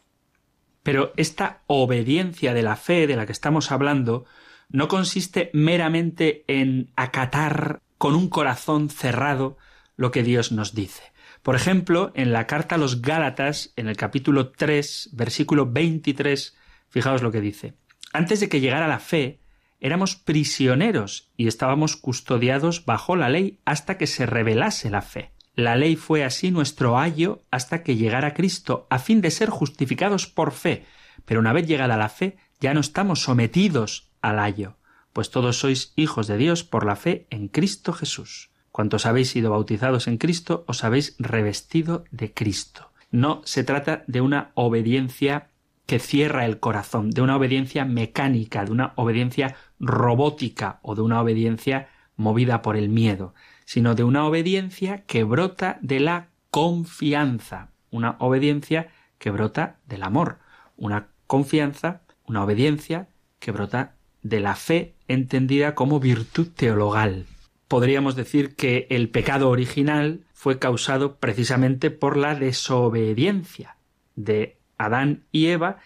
Pero 0.84 1.14
esta 1.18 1.62
obediencia 1.68 2.54
de 2.54 2.64
la 2.64 2.76
fe 2.76 3.08
de 3.08 3.16
la 3.16 3.26
que 3.26 3.34
estamos 3.34 3.72
hablando 3.72 4.26
no 4.70 4.88
consiste 4.88 5.50
meramente 5.54 6.44
en 6.48 6.92
acatar 6.96 7.82
con 7.98 8.16
un 8.16 8.30
corazón 8.30 8.90
cerrado 8.90 9.58
lo 9.96 10.12
que 10.12 10.24
Dios 10.24 10.52
nos 10.52 10.74
dice. 10.74 11.04
Por 11.42 11.56
ejemplo, 11.56 12.12
en 12.16 12.34
la 12.34 12.48
carta 12.48 12.76
a 12.76 12.78
los 12.78 13.02
Gálatas, 13.02 13.72
en 13.76 13.88
el 13.88 13.96
capítulo 13.96 14.52
3, 14.52 15.12
versículo 15.14 15.66
23, 15.72 16.56
fijaos 16.90 17.22
lo 17.22 17.32
que 17.32 17.42
dice. 17.42 17.76
Antes 18.14 18.40
de 18.40 18.50
que 18.50 18.60
llegara 18.60 18.88
la 18.88 19.00
fe, 19.00 19.40
éramos 19.80 20.16
prisioneros 20.16 21.32
y 21.38 21.48
estábamos 21.48 21.96
custodiados 21.96 22.86
bajo 22.86 23.16
la 23.16 23.30
ley 23.30 23.60
hasta 23.66 23.98
que 23.98 24.08
se 24.08 24.26
revelase 24.26 24.90
la 24.90 25.02
fe. 25.02 25.32
La 25.56 25.76
ley 25.76 25.96
fue 25.96 26.24
así 26.24 26.52
nuestro 26.52 27.00
ayo 27.00 27.44
hasta 27.50 27.82
que 27.82 27.96
llegara 27.96 28.34
Cristo, 28.34 28.86
a 28.90 29.00
fin 29.00 29.22
de 29.22 29.32
ser 29.32 29.50
justificados 29.50 30.28
por 30.28 30.52
fe. 30.52 30.86
Pero 31.26 31.40
una 31.40 31.54
vez 31.54 31.66
llegada 31.66 31.98
la 31.98 32.10
fe, 32.10 32.38
ya 32.60 32.74
no 32.74 32.80
estamos 32.80 33.22
sometidos 33.22 34.07
al 34.22 34.40
ayo, 34.40 34.78
pues 35.14 35.30
todos 35.30 35.60
sois 35.60 35.94
hijos 35.96 36.28
de 36.28 36.38
Dios 36.38 36.64
por 36.64 36.86
la 36.86 36.96
fe 36.96 37.28
en 37.30 37.48
Cristo 37.48 37.94
Jesús. 37.94 38.50
Cuantos 38.72 39.06
habéis 39.06 39.30
sido 39.30 39.52
bautizados 39.52 40.08
en 40.08 40.18
Cristo, 40.18 40.64
os 40.68 40.84
habéis 40.84 41.16
revestido 41.18 42.04
de 42.12 42.34
Cristo. 42.34 42.92
No 43.10 43.42
se 43.46 43.64
trata 43.64 44.04
de 44.08 44.22
una 44.22 44.52
obediencia 44.54 45.50
que 45.86 46.00
cierra 46.00 46.46
el 46.46 46.60
corazón, 46.60 47.10
de 47.10 47.22
una 47.22 47.38
obediencia 47.38 47.86
mecánica, 47.86 48.66
de 48.66 48.72
una 48.72 48.94
obediencia 48.96 49.56
robótica 49.80 50.80
o 50.82 50.96
de 50.96 51.02
una 51.02 51.22
obediencia 51.22 51.90
movida 52.18 52.62
por 52.62 52.76
el 52.76 52.90
miedo 52.90 53.34
sino 53.68 53.96
de 53.96 54.06
una 54.06 54.26
obediencia 54.26 55.04
que 55.04 55.26
brota 55.26 55.78
de 55.82 56.00
la 56.00 56.30
confianza, 56.52 57.72
una 57.92 58.16
obediencia 58.20 58.88
que 59.20 59.30
brota 59.30 59.76
del 59.86 60.04
amor, 60.04 60.40
una 60.78 61.10
confianza, 61.28 62.02
una 62.26 62.46
obediencia 62.46 63.10
que 63.40 63.52
brota 63.52 63.97
de 64.30 64.40
la 64.40 64.56
fe 64.56 64.96
entendida 65.08 65.76
como 65.76 66.00
virtud 66.00 66.48
teologal. 66.56 67.26
Podríamos 67.68 68.16
decir 68.16 68.56
que 68.56 68.88
el 68.90 69.10
pecado 69.10 69.50
original 69.50 70.22
fue 70.34 70.60
causado 70.60 71.16
precisamente 71.18 71.92
por 71.92 72.18
la 72.18 72.36
desobediencia 72.36 73.78
de 74.16 74.58
Adán 74.78 75.24
y 75.32 75.48
Eva 75.48 75.78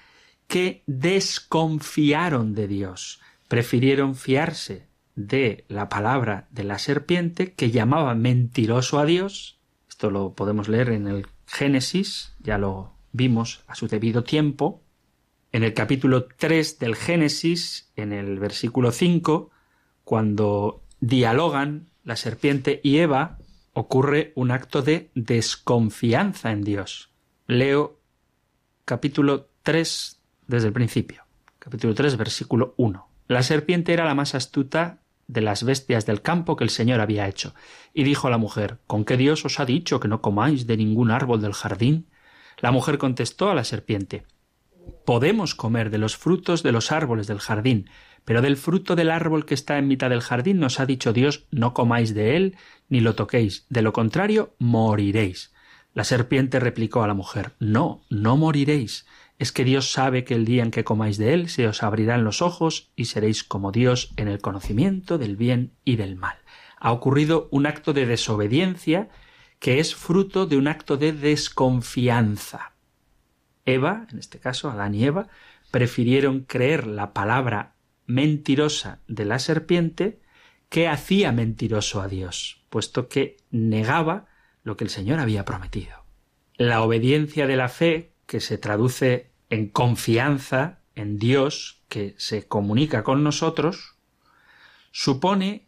que 0.47 0.83
desconfiaron 0.85 2.53
de 2.53 2.67
Dios, 2.67 3.21
prefirieron 3.47 4.15
fiarse 4.15 4.87
de 5.15 5.65
la 5.67 5.87
palabra 5.89 6.47
de 6.51 6.63
la 6.63 6.79
serpiente 6.79 7.53
que 7.53 7.71
llamaba 7.71 8.15
mentiroso 8.15 8.99
a 8.99 9.05
Dios. 9.05 9.59
Esto 9.89 10.09
lo 10.09 10.33
podemos 10.33 10.67
leer 10.67 10.89
en 10.89 11.07
el 11.07 11.27
Génesis, 11.45 12.33
ya 12.39 12.57
lo 12.57 12.93
vimos 13.11 13.63
a 13.67 13.75
su 13.75 13.87
debido 13.87 14.23
tiempo. 14.23 14.81
En 15.53 15.63
el 15.63 15.73
capítulo 15.73 16.27
3 16.27 16.79
del 16.79 16.95
Génesis, 16.95 17.91
en 17.97 18.13
el 18.13 18.39
versículo 18.39 18.93
5, 18.93 19.49
cuando 20.05 20.81
dialogan 21.01 21.89
la 22.05 22.15
serpiente 22.15 22.79
y 22.83 22.99
Eva, 22.99 23.37
ocurre 23.73 24.31
un 24.35 24.51
acto 24.51 24.81
de 24.81 25.11
desconfianza 25.13 26.53
en 26.53 26.63
Dios. 26.63 27.09
Leo 27.47 27.99
capítulo 28.85 29.49
3 29.63 30.21
desde 30.47 30.67
el 30.67 30.73
principio. 30.73 31.25
Capítulo 31.59 31.95
3, 31.95 32.15
versículo 32.15 32.73
1. 32.77 33.05
La 33.27 33.43
serpiente 33.43 33.91
era 33.91 34.05
la 34.05 34.15
más 34.15 34.35
astuta 34.35 34.99
de 35.27 35.41
las 35.41 35.65
bestias 35.65 36.05
del 36.05 36.21
campo 36.21 36.55
que 36.55 36.63
el 36.63 36.69
Señor 36.69 37.01
había 37.01 37.27
hecho. 37.27 37.53
Y 37.93 38.05
dijo 38.05 38.27
a 38.27 38.31
la 38.31 38.37
mujer 38.37 38.77
¿Con 38.87 39.03
qué 39.03 39.17
Dios 39.17 39.43
os 39.43 39.59
ha 39.59 39.65
dicho 39.65 39.99
que 39.99 40.07
no 40.07 40.21
comáis 40.21 40.65
de 40.65 40.77
ningún 40.77 41.11
árbol 41.11 41.41
del 41.41 41.53
jardín? 41.53 42.07
La 42.59 42.71
mujer 42.71 42.97
contestó 42.97 43.51
a 43.51 43.55
la 43.55 43.65
serpiente 43.65 44.23
Podemos 45.05 45.55
comer 45.55 45.89
de 45.89 45.97
los 45.97 46.17
frutos 46.17 46.63
de 46.63 46.71
los 46.71 46.91
árboles 46.91 47.27
del 47.27 47.39
jardín, 47.39 47.89
pero 48.25 48.41
del 48.41 48.57
fruto 48.57 48.95
del 48.95 49.11
árbol 49.11 49.45
que 49.45 49.53
está 49.53 49.77
en 49.77 49.87
mitad 49.87 50.09
del 50.09 50.21
jardín 50.21 50.59
nos 50.59 50.79
ha 50.79 50.85
dicho 50.85 51.13
Dios 51.13 51.47
no 51.51 51.73
comáis 51.73 52.13
de 52.13 52.35
él 52.35 52.55
ni 52.87 52.99
lo 52.99 53.15
toquéis, 53.15 53.65
de 53.69 53.81
lo 53.81 53.93
contrario 53.93 54.55
moriréis. 54.59 55.53
La 55.93 56.03
serpiente 56.03 56.59
replicó 56.59 57.03
a 57.03 57.07
la 57.07 57.13
mujer 57.13 57.53
No, 57.59 58.03
no 58.09 58.37
moriréis 58.37 59.05
es 59.41 59.51
que 59.51 59.63
Dios 59.63 59.91
sabe 59.91 60.23
que 60.23 60.35
el 60.35 60.45
día 60.45 60.61
en 60.61 60.69
que 60.69 60.83
comáis 60.83 61.17
de 61.17 61.33
él 61.33 61.49
se 61.49 61.67
os 61.67 61.81
abrirán 61.81 62.23
los 62.23 62.43
ojos 62.43 62.91
y 62.95 63.05
seréis 63.05 63.43
como 63.43 63.71
Dios 63.71 64.13
en 64.15 64.27
el 64.27 64.37
conocimiento 64.37 65.17
del 65.17 65.35
bien 65.35 65.73
y 65.83 65.95
del 65.95 66.15
mal. 66.15 66.37
Ha 66.79 66.91
ocurrido 66.91 67.47
un 67.49 67.65
acto 67.65 67.91
de 67.91 68.05
desobediencia 68.05 69.09
que 69.57 69.79
es 69.79 69.95
fruto 69.95 70.45
de 70.45 70.57
un 70.57 70.67
acto 70.67 70.95
de 70.95 71.11
desconfianza. 71.11 72.70
Eva, 73.65 74.07
en 74.11 74.19
este 74.19 74.39
caso 74.39 74.69
Adán 74.69 74.95
y 74.95 75.05
Eva, 75.05 75.27
prefirieron 75.71 76.41
creer 76.41 76.87
la 76.87 77.13
palabra 77.13 77.75
mentirosa 78.05 78.99
de 79.07 79.25
la 79.25 79.39
serpiente 79.39 80.21
que 80.69 80.87
hacía 80.87 81.31
mentiroso 81.31 82.01
a 82.01 82.07
Dios, 82.07 82.63
puesto 82.69 83.07
que 83.07 83.37
negaba 83.51 84.27
lo 84.63 84.77
que 84.77 84.83
el 84.83 84.89
Señor 84.89 85.19
había 85.19 85.45
prometido. 85.45 86.05
La 86.55 86.81
obediencia 86.81 87.47
de 87.47 87.57
la 87.57 87.69
fe, 87.69 88.13
que 88.25 88.39
se 88.39 88.57
traduce 88.57 89.31
en 89.49 89.67
confianza 89.67 90.79
en 90.95 91.17
Dios 91.17 91.83
que 91.89 92.15
se 92.17 92.47
comunica 92.47 93.03
con 93.03 93.23
nosotros, 93.23 93.95
supone 94.91 95.67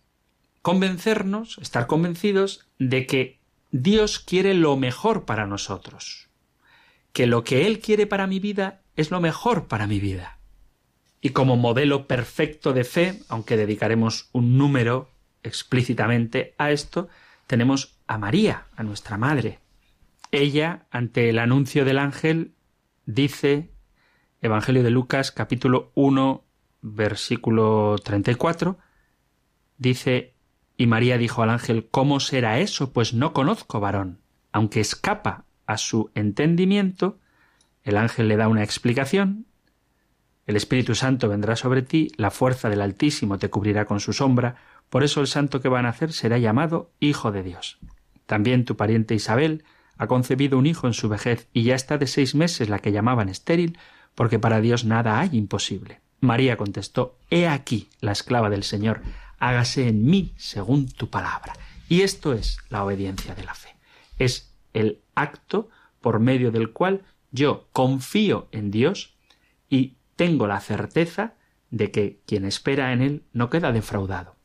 convencernos, 0.61 1.57
estar 1.57 1.87
convencidos 1.87 2.67
de 2.79 3.05
que 3.05 3.39
Dios 3.71 4.19
quiere 4.19 4.53
lo 4.53 4.77
mejor 4.77 5.25
para 5.25 5.47
nosotros, 5.47 6.29
que 7.13 7.27
lo 7.27 7.43
que 7.43 7.67
Él 7.67 7.79
quiere 7.79 8.07
para 8.07 8.27
mi 8.27 8.39
vida 8.39 8.81
es 8.95 9.11
lo 9.11 9.21
mejor 9.21 9.67
para 9.67 9.87
mi 9.87 9.99
vida. 9.99 10.39
Y 11.21 11.29
como 11.29 11.55
modelo 11.55 12.07
perfecto 12.07 12.73
de 12.73 12.83
fe, 12.83 13.21
aunque 13.29 13.55
dedicaremos 13.55 14.29
un 14.33 14.57
número 14.57 15.09
explícitamente 15.43 16.53
a 16.57 16.71
esto, 16.71 17.07
tenemos 17.47 17.97
a 18.07 18.17
María, 18.17 18.65
a 18.75 18.83
nuestra 18.83 19.17
Madre. 19.17 19.59
Ella, 20.31 20.87
ante 20.91 21.29
el 21.29 21.39
anuncio 21.39 21.85
del 21.85 21.99
ángel, 21.99 22.55
dice 23.05 23.69
Evangelio 24.41 24.83
de 24.83 24.89
Lucas 24.89 25.31
capítulo 25.31 25.91
1 25.95 26.43
versículo 26.81 27.95
34 28.03 28.77
dice 29.77 30.33
y 30.75 30.87
María 30.87 31.17
dijo 31.17 31.43
al 31.43 31.49
ángel 31.49 31.87
¿Cómo 31.89 32.19
será 32.19 32.59
eso? 32.59 32.91
Pues 32.91 33.13
no 33.13 33.33
conozco 33.33 33.79
varón. 33.79 34.19
Aunque 34.51 34.79
escapa 34.79 35.45
a 35.65 35.77
su 35.77 36.11
entendimiento, 36.15 37.19
el 37.83 37.97
ángel 37.97 38.27
le 38.27 38.37
da 38.37 38.47
una 38.47 38.63
explicación. 38.63 39.45
El 40.45 40.55
Espíritu 40.55 40.95
Santo 40.95 41.29
vendrá 41.29 41.55
sobre 41.55 41.81
ti, 41.81 42.11
la 42.17 42.31
fuerza 42.31 42.69
del 42.69 42.81
Altísimo 42.81 43.37
te 43.37 43.49
cubrirá 43.49 43.85
con 43.85 43.99
su 43.99 44.13
sombra, 44.13 44.55
por 44.89 45.03
eso 45.03 45.21
el 45.21 45.27
santo 45.27 45.61
que 45.61 45.69
van 45.69 45.85
a 45.85 45.89
hacer 45.89 46.13
será 46.13 46.37
llamado 46.37 46.91
Hijo 46.99 47.31
de 47.31 47.43
Dios. 47.43 47.79
También 48.25 48.65
tu 48.65 48.75
pariente 48.75 49.15
Isabel 49.15 49.63
ha 49.97 50.07
concebido 50.07 50.57
un 50.57 50.65
hijo 50.65 50.87
en 50.87 50.93
su 50.93 51.09
vejez 51.09 51.47
y 51.53 51.63
ya 51.63 51.75
está 51.75 51.97
de 51.97 52.07
seis 52.07 52.35
meses 52.35 52.69
la 52.69 52.79
que 52.79 52.91
llamaban 52.91 53.29
estéril, 53.29 53.77
porque 54.15 54.39
para 54.39 54.61
Dios 54.61 54.85
nada 54.85 55.19
hay 55.19 55.29
imposible. 55.33 56.01
María 56.19 56.57
contestó 56.57 57.17
He 57.29 57.47
aquí 57.47 57.89
la 57.99 58.11
esclava 58.11 58.49
del 58.49 58.63
Señor, 58.63 59.01
hágase 59.39 59.87
en 59.87 60.05
mí 60.05 60.33
según 60.37 60.87
tu 60.87 61.09
palabra. 61.09 61.53
Y 61.89 62.01
esto 62.01 62.33
es 62.33 62.57
la 62.69 62.83
obediencia 62.83 63.35
de 63.35 63.43
la 63.43 63.53
fe. 63.53 63.75
Es 64.17 64.52
el 64.73 65.01
acto 65.15 65.69
por 66.01 66.19
medio 66.19 66.51
del 66.51 66.71
cual 66.71 67.03
yo 67.31 67.67
confío 67.71 68.47
en 68.51 68.71
Dios 68.71 69.15
y 69.69 69.95
tengo 70.15 70.47
la 70.47 70.59
certeza 70.59 71.35
de 71.71 71.91
que 71.91 72.21
quien 72.27 72.45
espera 72.45 72.93
en 72.93 73.01
Él 73.01 73.23
no 73.33 73.49
queda 73.49 73.71
defraudado. 73.71 74.35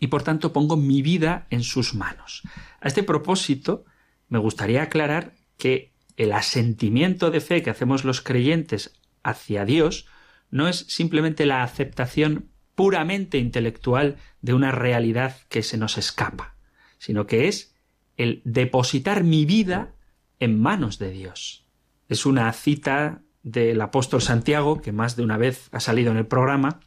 Y 0.00 0.06
por 0.06 0.22
tanto 0.22 0.52
pongo 0.52 0.76
mi 0.76 1.02
vida 1.02 1.46
en 1.50 1.62
sus 1.62 1.94
manos. 1.94 2.42
A 2.80 2.88
este 2.88 3.02
propósito 3.02 3.84
me 4.28 4.38
gustaría 4.38 4.82
aclarar 4.82 5.34
que 5.58 5.92
el 6.16 6.32
asentimiento 6.32 7.30
de 7.30 7.40
fe 7.40 7.62
que 7.62 7.70
hacemos 7.70 8.04
los 8.04 8.20
creyentes 8.20 8.98
hacia 9.22 9.64
Dios 9.64 10.06
no 10.50 10.68
es 10.68 10.86
simplemente 10.88 11.46
la 11.46 11.62
aceptación 11.62 12.48
puramente 12.74 13.38
intelectual 13.38 14.16
de 14.40 14.54
una 14.54 14.70
realidad 14.70 15.36
que 15.48 15.62
se 15.62 15.76
nos 15.76 15.98
escapa, 15.98 16.56
sino 16.98 17.26
que 17.26 17.48
es 17.48 17.73
el 18.16 18.42
depositar 18.44 19.24
mi 19.24 19.44
vida 19.44 19.94
en 20.40 20.60
manos 20.60 20.98
de 20.98 21.10
Dios. 21.10 21.66
Es 22.08 22.26
una 22.26 22.52
cita 22.52 23.22
del 23.42 23.80
apóstol 23.80 24.22
Santiago, 24.22 24.80
que 24.80 24.92
más 24.92 25.16
de 25.16 25.22
una 25.22 25.36
vez 25.36 25.68
ha 25.72 25.80
salido 25.80 26.10
en 26.10 26.18
el 26.18 26.26
programa, 26.26 26.80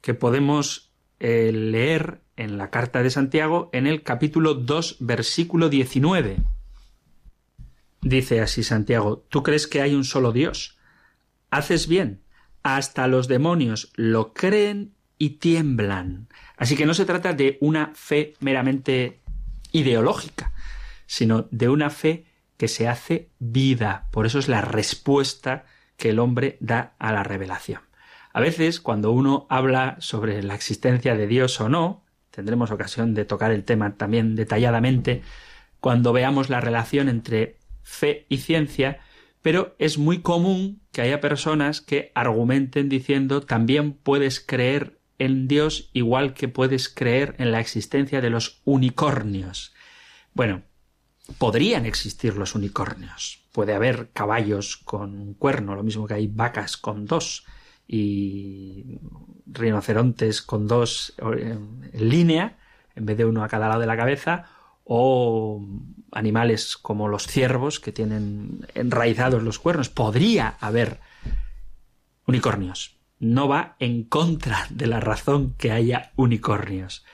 que 0.00 0.14
podemos 0.14 0.92
eh, 1.18 1.52
leer 1.52 2.22
en 2.36 2.56
la 2.56 2.70
carta 2.70 3.02
de 3.02 3.10
Santiago 3.10 3.68
en 3.72 3.86
el 3.86 4.02
capítulo 4.02 4.54
2, 4.54 4.96
versículo 5.00 5.68
19. 5.68 6.38
Dice 8.02 8.40
así 8.40 8.62
Santiago, 8.62 9.26
¿tú 9.28 9.42
crees 9.42 9.66
que 9.66 9.82
hay 9.82 9.94
un 9.94 10.04
solo 10.04 10.32
Dios? 10.32 10.78
Haces 11.50 11.86
bien, 11.86 12.22
hasta 12.62 13.06
los 13.08 13.28
demonios 13.28 13.92
lo 13.94 14.32
creen 14.32 14.94
y 15.18 15.30
tiemblan. 15.30 16.28
Así 16.56 16.76
que 16.76 16.86
no 16.86 16.94
se 16.94 17.04
trata 17.04 17.34
de 17.34 17.58
una 17.60 17.92
fe 17.94 18.34
meramente 18.40 19.19
ideológica, 19.72 20.52
sino 21.06 21.46
de 21.50 21.68
una 21.68 21.90
fe 21.90 22.24
que 22.56 22.68
se 22.68 22.88
hace 22.88 23.30
vida. 23.38 24.08
Por 24.10 24.26
eso 24.26 24.38
es 24.38 24.48
la 24.48 24.60
respuesta 24.60 25.64
que 25.96 26.10
el 26.10 26.18
hombre 26.18 26.56
da 26.60 26.94
a 26.98 27.12
la 27.12 27.22
revelación. 27.22 27.80
A 28.32 28.40
veces, 28.40 28.80
cuando 28.80 29.10
uno 29.10 29.46
habla 29.50 29.96
sobre 29.98 30.42
la 30.42 30.54
existencia 30.54 31.16
de 31.16 31.26
Dios 31.26 31.60
o 31.60 31.68
no, 31.68 32.04
tendremos 32.30 32.70
ocasión 32.70 33.14
de 33.14 33.24
tocar 33.24 33.50
el 33.50 33.64
tema 33.64 33.96
también 33.96 34.36
detalladamente 34.36 35.22
cuando 35.80 36.12
veamos 36.12 36.48
la 36.48 36.60
relación 36.60 37.08
entre 37.08 37.58
fe 37.82 38.26
y 38.28 38.38
ciencia, 38.38 39.00
pero 39.42 39.74
es 39.78 39.98
muy 39.98 40.20
común 40.20 40.82
que 40.92 41.02
haya 41.02 41.20
personas 41.20 41.80
que 41.80 42.12
argumenten 42.14 42.88
diciendo 42.88 43.40
también 43.40 43.94
puedes 43.94 44.38
creer 44.38 44.99
en 45.20 45.46
Dios 45.46 45.90
igual 45.92 46.32
que 46.32 46.48
puedes 46.48 46.88
creer 46.88 47.36
en 47.38 47.52
la 47.52 47.60
existencia 47.60 48.20
de 48.20 48.30
los 48.30 48.62
unicornios. 48.64 49.74
Bueno, 50.32 50.62
podrían 51.38 51.84
existir 51.86 52.36
los 52.36 52.54
unicornios. 52.54 53.44
Puede 53.52 53.74
haber 53.74 54.10
caballos 54.12 54.78
con 54.78 55.20
un 55.20 55.34
cuerno, 55.34 55.76
lo 55.76 55.82
mismo 55.82 56.06
que 56.06 56.14
hay 56.14 56.26
vacas 56.26 56.76
con 56.78 57.04
dos 57.06 57.44
y 57.86 58.98
rinocerontes 59.46 60.40
con 60.40 60.66
dos 60.66 61.14
en 61.18 61.90
línea, 61.92 62.58
en 62.94 63.04
vez 63.04 63.18
de 63.18 63.26
uno 63.26 63.44
a 63.44 63.48
cada 63.48 63.68
lado 63.68 63.80
de 63.80 63.86
la 63.86 63.96
cabeza, 63.96 64.46
o 64.84 65.62
animales 66.12 66.78
como 66.78 67.08
los 67.08 67.26
ciervos 67.26 67.78
que 67.78 67.92
tienen 67.92 68.66
enraizados 68.74 69.42
los 69.42 69.58
cuernos. 69.58 69.90
Podría 69.90 70.56
haber 70.60 71.00
unicornios. 72.26 72.99
No 73.20 73.46
va 73.46 73.76
en 73.78 74.02
contra 74.02 74.66
de 74.70 74.88
la 74.88 74.98
razón 74.98 75.54
que 75.56 75.70
haya 75.70 76.12
unicornios. 76.16 77.04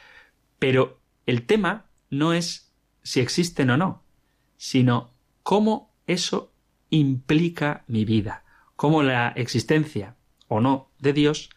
Pero 0.59 0.99
el 1.27 1.45
tema 1.45 1.87
no 2.09 2.33
es 2.33 2.73
si 3.03 3.21
existen 3.21 3.71
o 3.71 3.77
no, 3.77 4.03
sino 4.57 5.11
cómo 5.43 5.93
eso 6.07 6.53
implica 6.91 7.85
mi 7.87 8.05
vida, 8.05 8.45
cómo 8.77 9.03
la 9.03 9.29
existencia 9.29 10.17
o 10.49 10.61
no 10.61 10.91
de 10.99 11.13
Dios 11.13 11.51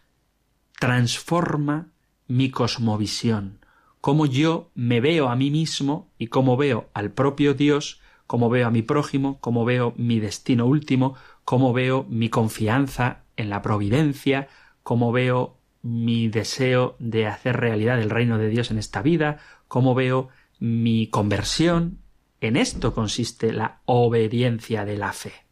transforma 0.79 1.91
mi 2.27 2.49
cosmovisión, 2.49 3.65
cómo 4.01 4.25
yo 4.25 4.71
me 4.75 5.01
veo 5.01 5.29
a 5.29 5.35
mí 5.35 5.51
mismo 5.51 6.09
y 6.17 6.27
cómo 6.27 6.57
veo 6.57 6.89
al 6.93 7.11
propio 7.11 7.53
Dios, 7.53 7.99
cómo 8.27 8.49
veo 8.49 8.67
a 8.67 8.71
mi 8.71 8.81
prójimo, 8.81 9.39
cómo 9.41 9.65
veo 9.65 9.93
mi 9.97 10.19
destino 10.19 10.65
último, 10.65 11.15
cómo 11.43 11.73
veo 11.73 12.05
mi 12.09 12.29
confianza 12.29 13.23
en 13.39 13.49
la 13.49 13.61
providencia, 13.61 14.47
cómo 14.83 15.11
veo 15.11 15.57
mi 15.81 16.27
deseo 16.27 16.95
de 16.99 17.27
hacer 17.27 17.57
realidad 17.57 18.01
el 18.01 18.09
reino 18.09 18.37
de 18.37 18.49
Dios 18.49 18.71
en 18.71 18.77
esta 18.77 19.01
vida, 19.01 19.39
cómo 19.67 19.95
veo 19.95 20.29
mi 20.59 21.07
conversión. 21.07 21.99
En 22.41 22.57
esto 22.57 22.93
consiste 22.93 23.53
la 23.53 23.81
obediencia 23.85 24.85
de 24.85 24.97
la 24.97 25.13
fe 25.13 25.49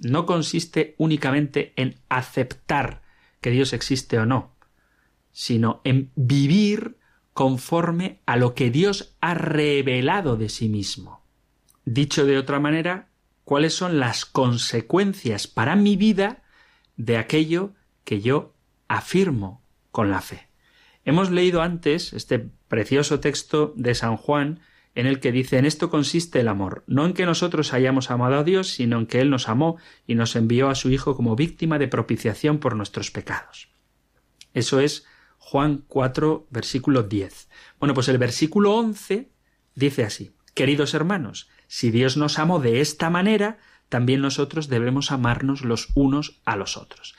no 0.00 0.26
consiste 0.26 0.94
únicamente 0.98 1.72
en 1.76 1.96
aceptar 2.08 3.02
que 3.40 3.50
Dios 3.50 3.72
existe 3.72 4.18
o 4.18 4.26
no, 4.26 4.54
sino 5.32 5.80
en 5.84 6.10
vivir 6.14 6.98
conforme 7.32 8.20
a 8.26 8.36
lo 8.36 8.54
que 8.54 8.70
Dios 8.70 9.16
ha 9.20 9.34
revelado 9.34 10.36
de 10.36 10.48
sí 10.48 10.68
mismo. 10.68 11.24
Dicho 11.84 12.24
de 12.24 12.38
otra 12.38 12.60
manera, 12.60 13.08
cuáles 13.44 13.74
son 13.74 13.98
las 13.98 14.24
consecuencias 14.24 15.46
para 15.46 15.76
mi 15.76 15.96
vida 15.96 16.42
de 16.96 17.16
aquello 17.16 17.72
que 18.04 18.20
yo 18.20 18.54
afirmo 18.88 19.62
con 19.90 20.10
la 20.10 20.20
fe. 20.20 20.48
Hemos 21.04 21.30
leído 21.30 21.62
antes 21.62 22.12
este 22.12 22.50
precioso 22.68 23.20
texto 23.20 23.72
de 23.76 23.94
San 23.94 24.16
Juan 24.16 24.60
en 24.94 25.06
el 25.06 25.20
que 25.20 25.32
dice 25.32 25.58
en 25.58 25.66
esto 25.66 25.90
consiste 25.90 26.40
el 26.40 26.48
amor, 26.48 26.84
no 26.86 27.04
en 27.04 27.14
que 27.14 27.26
nosotros 27.26 27.72
hayamos 27.72 28.10
amado 28.10 28.36
a 28.36 28.44
Dios, 28.44 28.68
sino 28.68 28.98
en 28.98 29.06
que 29.06 29.20
Él 29.20 29.28
nos 29.28 29.48
amó 29.48 29.76
y 30.06 30.14
nos 30.14 30.36
envió 30.36 30.68
a 30.68 30.74
su 30.74 30.90
Hijo 30.90 31.16
como 31.16 31.36
víctima 31.36 31.78
de 31.78 31.88
propiciación 31.88 32.58
por 32.58 32.76
nuestros 32.76 33.10
pecados. 33.10 33.68
Eso 34.52 34.78
es 34.78 35.04
Juan 35.38 35.84
4, 35.88 36.46
versículo 36.50 37.02
10. 37.02 37.48
Bueno, 37.80 37.92
pues 37.92 38.08
el 38.08 38.18
versículo 38.18 38.74
11 38.76 39.30
dice 39.74 40.04
así, 40.04 40.32
Queridos 40.54 40.94
hermanos, 40.94 41.50
si 41.66 41.90
Dios 41.90 42.16
nos 42.16 42.38
amó 42.38 42.60
de 42.60 42.80
esta 42.80 43.10
manera, 43.10 43.58
también 43.94 44.22
nosotros 44.22 44.66
debemos 44.66 45.12
amarnos 45.12 45.62
los 45.62 45.90
unos 45.94 46.40
a 46.44 46.56
los 46.56 46.76
otros. 46.76 47.14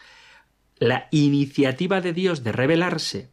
La 0.77 1.07
iniciativa 1.09 2.01
de 2.01 2.11
Dios 2.11 2.43
de 2.43 2.51
revelarse 2.51 3.31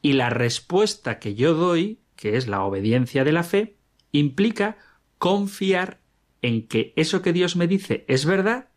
y 0.00 0.12
la 0.12 0.30
respuesta 0.30 1.18
que 1.18 1.34
yo 1.34 1.54
doy 1.54 1.98
que 2.22 2.36
es 2.36 2.46
la 2.46 2.62
obediencia 2.62 3.24
de 3.24 3.32
la 3.32 3.42
fe, 3.42 3.78
implica 4.12 4.76
confiar 5.18 5.98
en 6.40 6.68
que 6.68 6.92
eso 6.94 7.20
que 7.20 7.32
Dios 7.32 7.56
me 7.56 7.66
dice 7.66 8.04
es 8.06 8.26
verdad 8.26 8.68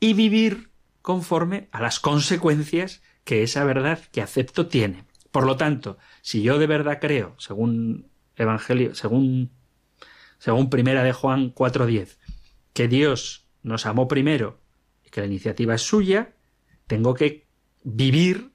y 0.00 0.14
vivir 0.14 0.70
conforme 1.02 1.68
a 1.70 1.82
las 1.82 2.00
consecuencias 2.00 3.02
que 3.24 3.42
esa 3.42 3.62
verdad 3.64 4.00
que 4.10 4.22
acepto 4.22 4.68
tiene. 4.68 5.04
Por 5.30 5.44
lo 5.44 5.58
tanto, 5.58 5.98
si 6.22 6.40
yo 6.40 6.58
de 6.58 6.66
verdad 6.66 6.98
creo, 6.98 7.34
según 7.36 8.08
Evangelio, 8.36 8.94
según 8.94 9.50
según 10.38 10.70
Primera 10.70 11.04
de 11.04 11.12
Juan 11.12 11.52
4:10, 11.52 12.16
que 12.74 12.88
Dios 12.88 13.46
nos 13.62 13.86
amó 13.86 14.06
primero 14.06 14.60
y 15.02 15.08
que 15.08 15.22
la 15.22 15.26
iniciativa 15.26 15.74
es 15.74 15.82
suya, 15.82 16.34
tengo 16.86 17.14
que 17.14 17.46
vivir 17.82 18.52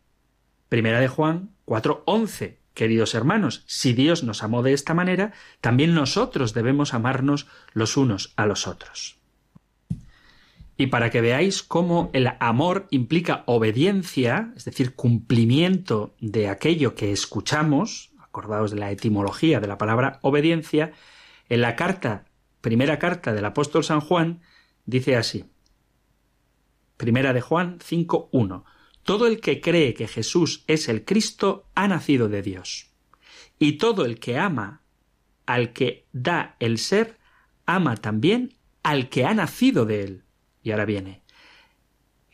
Primera 0.70 0.99
de 0.99 1.07
Juan 1.07 1.49
4:11, 1.65 2.59
Queridos 2.76 3.13
hermanos, 3.13 3.63
si 3.65 3.91
Dios 3.91 4.24
nos 4.24 4.41
amó 4.43 4.63
de 4.63 4.72
esta 4.72 4.93
manera, 4.93 5.34
también 5.59 5.93
nosotros 5.93 6.53
debemos 6.53 6.93
amarnos 6.93 7.47
los 7.74 7.97
unos 7.97 8.32
a 8.38 8.45
los 8.45 8.67
otros. 8.67 9.17
Y 10.78 10.88
para 10.88 11.09
que 11.09 11.20
veáis 11.20 11.61
cómo 11.61 12.09
el 12.13 12.30
amor 12.39 12.88
implica 12.89 13.43
obediencia, 13.47 14.53
es 14.55 14.63
decir, 14.63 14.95
cumplimiento 14.95 16.15
de 16.22 16.47
aquello 16.47 16.95
que 16.95 17.11
escuchamos, 17.11 18.11
acordaos 18.22 18.72
de 18.72 18.78
la 18.78 18.91
etimología 18.91 19.59
de 19.59 19.67
la 19.67 19.78
palabra 19.78 20.20
obediencia, 20.22 20.93
en 21.49 21.59
la 21.59 21.76
carta, 21.76 22.29
primera 22.62 22.99
carta 22.99 23.34
del 23.34 23.45
apóstol 23.45 23.84
San 23.84 24.01
Juan, 24.01 24.41
dice 24.86 25.16
así. 25.16 25.45
Primera 26.97 27.34
de 27.34 27.41
Juan 27.41 27.80
5.1. 27.80 28.64
Todo 29.03 29.28
el 29.28 29.39
que 29.39 29.62
cree 29.62 29.93
que 29.93 30.07
Jesús 30.07 30.64
es 30.68 30.89
el 30.89 31.05
Cristo 31.05 31.68
ha 31.76 31.88
nacido 31.88 32.28
de 32.28 32.41
Dios. 32.41 32.91
Y 33.57 33.74
todo 33.74 34.05
el 34.05 34.20
que 34.20 34.38
ama 34.38 34.82
al 35.45 35.74
que 35.74 36.05
da 36.12 36.55
el 36.60 36.78
ser, 36.78 37.18
ama 37.66 37.95
también 37.95 38.55
al 38.84 39.10
que 39.10 39.26
ha 39.26 39.34
nacido 39.34 39.86
de 39.86 40.03
él. 40.03 40.24
Y 40.62 40.72
ahora 40.72 40.86
viene. 40.86 41.24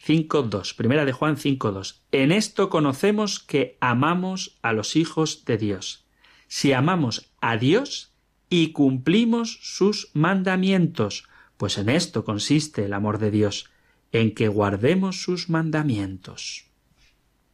5.2. 0.05 0.75
Primera 0.75 1.05
de 1.05 1.13
Juan 1.13 1.37
5.2. 1.37 2.01
En 2.11 2.31
esto 2.31 2.69
conocemos 2.69 3.39
que 3.39 3.77
amamos 3.79 4.57
a 4.61 4.73
los 4.73 4.95
hijos 4.95 5.45
de 5.45 5.57
Dios. 5.57 6.05
Si 6.47 6.73
amamos 6.73 7.31
a 7.41 7.57
Dios 7.57 8.14
y 8.49 8.71
cumplimos 8.71 9.59
sus 9.61 10.11
mandamientos, 10.13 11.27
pues 11.57 11.77
en 11.77 11.89
esto 11.89 12.23
consiste 12.23 12.85
el 12.85 12.93
amor 12.93 13.19
de 13.19 13.31
Dios, 13.31 13.69
en 14.11 14.33
que 14.33 14.47
guardemos 14.47 15.21
sus 15.21 15.49
mandamientos. 15.49 16.65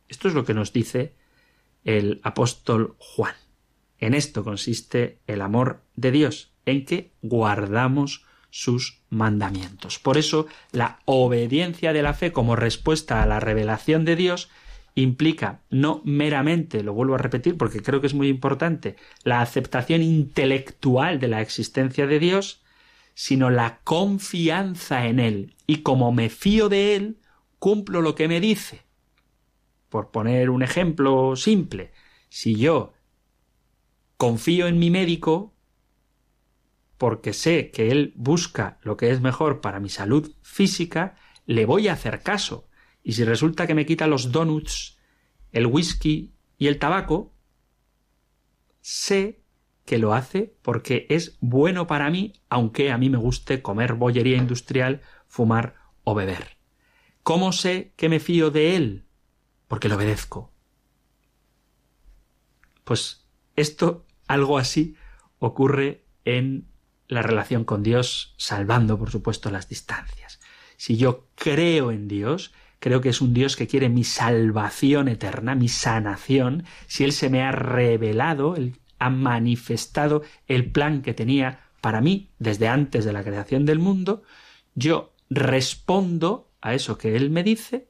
Esto 0.08 0.28
es 0.28 0.34
lo 0.34 0.46
que 0.46 0.54
nos 0.54 0.74
dice 0.74 1.16
el 1.84 2.20
apóstol 2.24 2.96
Juan. 3.00 3.36
En 3.98 4.14
esto 4.14 4.44
consiste 4.44 5.20
el 5.28 5.42
amor 5.42 5.84
de 5.96 6.12
Dios, 6.12 6.52
en 6.66 6.86
que 6.86 7.14
guardamos 7.22 8.26
sus 8.50 9.02
mandamientos. 9.10 9.98
Por 9.98 10.18
eso, 10.18 10.48
la 10.72 11.00
obediencia 11.06 11.94
de 11.94 12.02
la 12.02 12.14
fe 12.14 12.32
como 12.32 12.56
respuesta 12.56 13.24
a 13.24 13.26
la 13.26 13.40
revelación 13.40 14.06
de 14.06 14.16
Dios 14.16 14.50
implica 14.96 15.62
no 15.70 16.02
meramente, 16.04 16.84
lo 16.84 16.94
vuelvo 16.94 17.16
a 17.16 17.20
repetir 17.20 17.58
porque 17.58 17.82
creo 17.82 18.02
que 18.02 18.08
es 18.08 18.14
muy 18.14 18.28
importante, 18.28 18.96
la 19.24 19.42
aceptación 19.42 20.02
intelectual 20.02 21.20
de 21.20 21.28
la 21.28 21.42
existencia 21.42 22.08
de 22.08 22.20
Dios, 22.20 22.64
sino 23.14 23.50
la 23.50 23.80
confianza 23.84 25.08
en 25.08 25.20
Él. 25.20 25.56
Y 25.68 25.78
como 25.78 26.12
me 26.12 26.30
fío 26.30 26.70
de 26.70 26.96
Él, 26.96 27.18
cumplo 27.60 28.02
lo 28.02 28.16
que 28.16 28.28
me 28.28 28.40
dice. 28.40 28.82
Por 29.90 30.12
poner 30.12 30.50
un 30.50 30.64
ejemplo 30.64 31.36
simple, 31.36 31.92
si 32.30 32.56
yo 32.56 32.94
confío 34.18 34.68
en 34.68 34.80
mi 34.80 34.90
médico 34.90 35.54
porque 36.98 37.34
sé 37.34 37.72
que 37.72 37.90
él 37.90 38.14
busca 38.16 38.78
lo 38.84 38.96
que 38.96 39.10
es 39.10 39.22
mejor 39.22 39.60
para 39.60 39.80
mi 39.80 39.90
salud 39.90 40.36
física, 40.44 41.16
le 41.48 41.66
voy 41.66 41.88
a 41.88 41.94
hacer 41.94 42.22
caso. 42.22 42.70
Y 43.04 43.14
si 43.14 43.24
resulta 43.24 43.68
que 43.68 43.76
me 43.76 43.86
quita 43.86 44.08
los 44.08 44.32
donuts 44.32 44.98
el 45.52 45.66
whisky 45.66 46.34
y 46.58 46.68
el 46.68 46.80
tabaco, 46.80 47.34
sé 48.82 49.42
que 49.86 49.98
lo 49.98 50.14
hace 50.14 50.56
porque 50.62 51.08
es 51.10 51.38
bueno 51.42 51.88
para 51.88 52.10
mí, 52.10 52.34
aunque 52.50 52.92
a 52.92 52.98
mí 52.98 53.10
me 53.10 53.18
guste 53.18 53.62
comer 53.62 53.94
bollería 53.96 54.38
industrial, 54.38 55.02
fumar 55.28 55.76
o 56.04 56.16
beber. 56.16 56.58
¿Cómo 57.24 57.52
sé 57.52 57.94
que 57.96 58.10
me 58.10 58.20
fío 58.20 58.52
de 58.52 58.76
él? 58.76 59.06
Porque 59.68 59.90
lo 59.90 59.96
obedezco. 59.96 60.52
Pues 62.84 63.28
esto, 63.56 64.06
algo 64.28 64.58
así, 64.58 64.96
ocurre 65.40 66.06
en 66.26 66.68
la 67.08 67.22
relación 67.22 67.66
con 67.66 67.84
Dios, 67.84 68.34
salvando, 68.38 68.98
por 68.98 69.12
supuesto, 69.12 69.52
las 69.52 69.68
distancias. 69.68 70.40
Si 70.78 70.98
yo 70.98 71.28
creo 71.36 71.92
en 71.92 72.08
Dios, 72.08 72.54
creo 72.82 73.00
que 73.00 73.10
es 73.10 73.22
un 73.22 73.34
Dios 73.34 73.56
que 73.56 73.68
quiere 73.68 73.90
mi 73.90 74.04
salvación 74.04 75.08
eterna, 75.08 75.54
mi 75.54 75.70
sanación, 75.70 76.66
si 76.88 77.04
Él 77.04 77.14
se 77.14 77.30
me 77.30 77.44
ha 77.44 77.52
revelado, 77.52 78.56
Él 78.56 78.80
ha 78.98 79.12
manifestado 79.12 80.24
el 80.48 80.72
plan 80.72 81.04
que 81.04 81.14
tenía 81.14 81.62
para 81.80 82.02
mí 82.02 82.32
desde 82.40 82.68
antes 82.68 83.06
de 83.06 83.14
la 83.14 83.24
creación 83.24 83.66
del 83.66 83.78
mundo, 83.78 84.24
yo 84.74 85.14
respondo 85.30 86.50
a 86.60 86.74
eso 86.74 86.98
que 86.98 87.16
Él 87.16 87.30
me 87.30 87.44
dice 87.44 87.88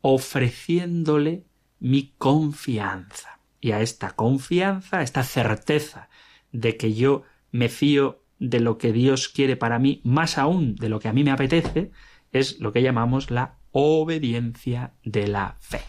ofreciéndole 0.00 1.44
mi 1.78 2.14
confianza. 2.18 3.38
Y 3.60 3.70
a 3.72 3.80
esta 3.80 4.10
confianza, 4.10 4.98
a 4.98 5.02
esta 5.02 5.22
certeza 5.22 6.08
de 6.52 6.76
que 6.76 6.94
yo 6.94 7.22
me 7.52 7.68
fío 7.68 8.22
de 8.40 8.58
lo 8.58 8.76
que 8.76 8.92
Dios 8.92 9.28
quiere 9.28 9.56
para 9.56 9.78
mí, 9.78 10.00
más 10.04 10.36
aún 10.36 10.74
de 10.74 10.88
lo 10.88 10.98
que 10.98 11.08
a 11.08 11.12
mí 11.12 11.22
me 11.22 11.30
apetece, 11.30 11.92
es 12.32 12.58
lo 12.58 12.72
que 12.72 12.82
llamamos 12.82 13.30
la 13.30 13.58
obediencia 13.74 14.92
de 15.04 15.26
la 15.26 15.56
fe. 15.60 15.80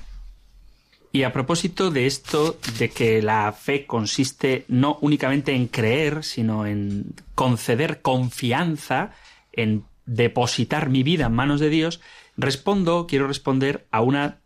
Y 1.11 1.23
a 1.23 1.31
propósito 1.31 1.91
de 1.91 2.07
esto, 2.07 2.57
de 2.77 2.89
que 2.89 3.21
la 3.21 3.53
fe 3.53 3.85
consiste 3.85 4.65
no 4.67 4.97
únicamente 4.99 5.53
en 5.53 5.67
creer, 5.67 6.25
sino 6.25 6.65
en 6.65 7.13
conceder 7.35 8.01
confianza, 8.01 9.11
en 9.53 9.85
depositar 10.05 10.89
mi 10.89 11.03
vida 11.03 11.27
en 11.27 11.33
manos 11.33 11.61
de 11.61 11.69
Dios, 11.69 12.01
respondo, 12.35 13.07
quiero 13.07 13.27
responder 13.27 13.87
a 13.91 14.01
una 14.01 14.39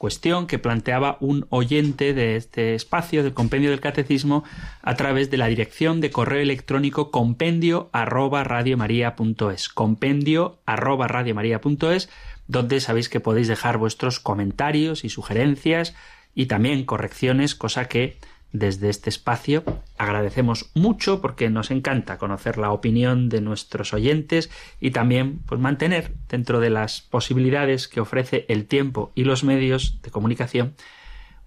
cuestión 0.00 0.46
que 0.46 0.58
planteaba 0.58 1.18
un 1.20 1.46
oyente 1.50 2.14
de 2.14 2.36
este 2.36 2.74
espacio 2.74 3.22
del 3.22 3.34
compendio 3.34 3.68
del 3.68 3.80
catecismo 3.80 4.44
a 4.80 4.94
través 4.94 5.30
de 5.30 5.36
la 5.36 5.46
dirección 5.46 6.00
de 6.00 6.10
correo 6.10 6.40
electrónico 6.40 7.10
compendio 7.10 7.90
arroba 7.92 8.42
radiomaria.es 8.42 9.68
compendio 9.68 10.58
arroba 10.64 11.06
radiomaria.es 11.06 12.08
donde 12.50 12.80
sabéis 12.80 13.08
que 13.08 13.20
podéis 13.20 13.46
dejar 13.46 13.78
vuestros 13.78 14.18
comentarios 14.18 15.04
y 15.04 15.08
sugerencias 15.08 15.94
y 16.34 16.46
también 16.46 16.84
correcciones, 16.84 17.54
cosa 17.54 17.86
que 17.86 18.18
desde 18.52 18.90
este 18.90 19.08
espacio 19.08 19.62
agradecemos 19.96 20.70
mucho 20.74 21.20
porque 21.20 21.48
nos 21.48 21.70
encanta 21.70 22.18
conocer 22.18 22.58
la 22.58 22.72
opinión 22.72 23.28
de 23.28 23.40
nuestros 23.40 23.94
oyentes 23.94 24.50
y 24.80 24.90
también 24.90 25.38
pues 25.46 25.60
mantener 25.60 26.12
dentro 26.28 26.58
de 26.58 26.70
las 26.70 27.02
posibilidades 27.02 27.86
que 27.86 28.00
ofrece 28.00 28.46
el 28.48 28.66
tiempo 28.66 29.12
y 29.14 29.22
los 29.22 29.44
medios 29.44 30.02
de 30.02 30.10
comunicación 30.10 30.74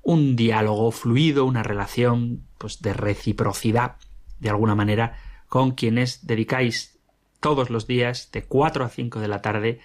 un 0.03 0.37
diálogo 0.37 0.91
fluido, 0.91 1.43
una 1.43 1.63
relación 1.63 2.43
pues 2.57 2.81
de 2.81 2.93
reciprocidad 2.93 3.97
de 4.39 4.49
alguna 4.49 4.75
manera 4.75 5.17
con 5.49 5.71
quienes 5.71 6.25
dedicáis 6.25 6.97
todos 7.41 7.69
los 7.69 7.87
días 7.87 8.29
de 8.31 8.43
4 8.43 8.85
a 8.85 8.89
5 8.89 9.19
de 9.19 9.27
la 9.27 9.41
tarde 9.41 9.81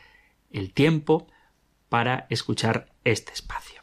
el 0.50 0.72
tiempo 0.72 1.26
para 1.88 2.26
escuchar 2.30 2.92
este 3.04 3.32
espacio. 3.32 3.82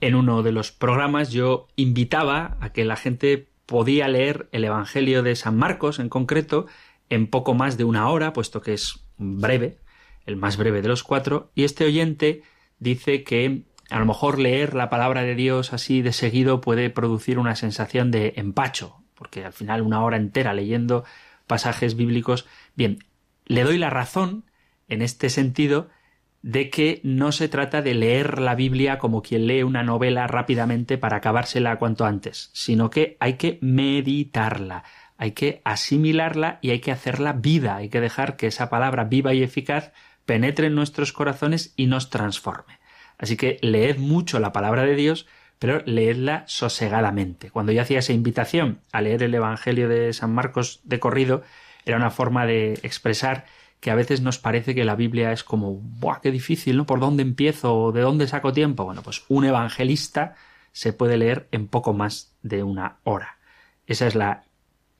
En 0.00 0.14
uno 0.14 0.42
de 0.42 0.52
los 0.52 0.72
programas 0.72 1.30
yo 1.30 1.68
invitaba 1.76 2.56
a 2.60 2.72
que 2.72 2.84
la 2.84 2.96
gente 2.96 3.48
podía 3.66 4.08
leer 4.08 4.48
el 4.52 4.64
Evangelio 4.64 5.22
de 5.22 5.36
San 5.36 5.56
Marcos 5.56 5.98
en 5.98 6.08
concreto 6.08 6.66
en 7.10 7.26
poco 7.26 7.54
más 7.54 7.76
de 7.76 7.84
una 7.84 8.08
hora, 8.08 8.32
puesto 8.32 8.62
que 8.62 8.72
es 8.72 9.04
breve, 9.18 9.78
el 10.24 10.36
más 10.36 10.56
breve 10.56 10.80
de 10.80 10.88
los 10.88 11.02
cuatro, 11.02 11.50
y 11.54 11.64
este 11.64 11.84
oyente 11.84 12.42
dice 12.78 13.24
que 13.24 13.64
a 13.90 13.98
lo 13.98 14.06
mejor 14.06 14.38
leer 14.38 14.74
la 14.74 14.88
palabra 14.88 15.22
de 15.22 15.34
Dios 15.34 15.72
así 15.72 16.02
de 16.02 16.12
seguido 16.12 16.60
puede 16.60 16.88
producir 16.90 17.38
una 17.38 17.56
sensación 17.56 18.10
de 18.10 18.34
empacho, 18.36 18.96
porque 19.14 19.44
al 19.44 19.52
final 19.52 19.82
una 19.82 20.02
hora 20.02 20.16
entera 20.16 20.54
leyendo 20.54 21.04
pasajes 21.46 21.96
bíblicos, 21.96 22.46
bien, 22.74 23.04
le 23.44 23.64
doy 23.64 23.76
la 23.76 23.90
razón 23.90 24.44
en 24.90 25.02
este 25.02 25.30
sentido 25.30 25.88
de 26.42 26.70
que 26.70 27.00
no 27.04 27.32
se 27.32 27.48
trata 27.48 27.82
de 27.82 27.94
leer 27.94 28.40
la 28.40 28.54
Biblia 28.54 28.98
como 28.98 29.22
quien 29.22 29.46
lee 29.46 29.62
una 29.62 29.82
novela 29.82 30.26
rápidamente 30.26 30.98
para 30.98 31.18
acabársela 31.18 31.78
cuanto 31.78 32.06
antes, 32.06 32.50
sino 32.52 32.90
que 32.90 33.16
hay 33.20 33.34
que 33.34 33.58
meditarla, 33.60 34.84
hay 35.18 35.32
que 35.32 35.60
asimilarla 35.64 36.58
y 36.62 36.70
hay 36.70 36.80
que 36.80 36.92
hacerla 36.92 37.34
vida, 37.34 37.76
hay 37.76 37.90
que 37.90 38.00
dejar 38.00 38.36
que 38.36 38.46
esa 38.46 38.70
palabra 38.70 39.04
viva 39.04 39.34
y 39.34 39.42
eficaz 39.42 39.92
penetre 40.24 40.68
en 40.68 40.74
nuestros 40.74 41.12
corazones 41.12 41.74
y 41.76 41.86
nos 41.86 42.08
transforme. 42.08 42.78
Así 43.18 43.36
que 43.36 43.58
leed 43.60 43.98
mucho 43.98 44.40
la 44.40 44.52
palabra 44.52 44.84
de 44.84 44.94
Dios, 44.94 45.26
pero 45.58 45.82
leedla 45.84 46.44
sosegadamente. 46.46 47.50
Cuando 47.50 47.70
yo 47.72 47.82
hacía 47.82 47.98
esa 47.98 48.14
invitación 48.14 48.80
a 48.92 49.02
leer 49.02 49.22
el 49.22 49.34
Evangelio 49.34 49.90
de 49.90 50.14
San 50.14 50.32
Marcos 50.32 50.80
de 50.84 50.98
corrido, 51.00 51.42
era 51.84 51.98
una 51.98 52.10
forma 52.10 52.46
de 52.46 52.74
expresar 52.82 53.44
que 53.80 53.90
a 53.90 53.94
veces 53.94 54.20
nos 54.20 54.38
parece 54.38 54.74
que 54.74 54.84
la 54.84 54.94
Biblia 54.94 55.32
es 55.32 55.42
como, 55.42 55.74
¡buah, 55.74 56.20
qué 56.20 56.30
difícil, 56.30 56.76
¿no? 56.76 56.86
¿Por 56.86 57.00
dónde 57.00 57.22
empiezo? 57.22 57.92
¿De 57.92 58.02
dónde 58.02 58.28
saco 58.28 58.52
tiempo? 58.52 58.84
Bueno, 58.84 59.02
pues 59.02 59.24
un 59.28 59.44
evangelista 59.44 60.34
se 60.72 60.92
puede 60.92 61.16
leer 61.16 61.48
en 61.50 61.66
poco 61.66 61.94
más 61.94 62.36
de 62.42 62.62
una 62.62 62.98
hora. 63.04 63.38
Esa 63.86 64.06
es 64.06 64.14
la 64.14 64.44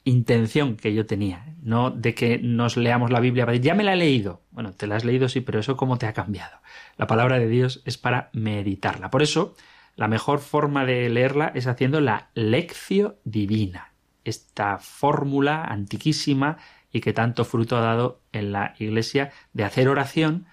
intención 0.04 0.76
que 0.76 0.94
yo 0.94 1.04
tenía, 1.06 1.54
no 1.62 1.90
de 1.90 2.14
que 2.14 2.38
nos 2.38 2.76
leamos 2.76 3.10
la 3.10 3.20
Biblia 3.20 3.44
para 3.44 3.52
decir, 3.52 3.66
ya 3.66 3.74
me 3.74 3.84
la 3.84 3.92
he 3.92 3.96
leído. 3.96 4.42
Bueno, 4.50 4.72
te 4.72 4.86
la 4.86 4.96
has 4.96 5.04
leído, 5.04 5.28
sí, 5.28 5.40
pero 5.42 5.60
eso 5.60 5.76
cómo 5.76 5.98
te 5.98 6.06
ha 6.06 6.14
cambiado. 6.14 6.58
La 6.96 7.06
palabra 7.06 7.38
de 7.38 7.48
Dios 7.48 7.82
es 7.84 7.98
para 7.98 8.30
meditarla. 8.32 9.10
Por 9.10 9.22
eso, 9.22 9.54
la 9.96 10.08
mejor 10.08 10.40
forma 10.40 10.86
de 10.86 11.08
leerla 11.10 11.52
es 11.54 11.66
haciendo 11.66 12.00
la 12.00 12.30
lección 12.34 13.16
divina. 13.24 13.92
Esta 14.24 14.78
fórmula 14.78 15.64
antiquísima 15.64 16.58
y 16.92 17.00
que 17.00 17.12
tanto 17.12 17.44
fruto 17.44 17.76
ha 17.76 17.80
dado 17.80 18.20
en 18.32 18.52
la 18.52 18.74
Iglesia 18.78 19.32
de 19.52 19.64
hacer 19.64 19.88
oración 19.88 20.46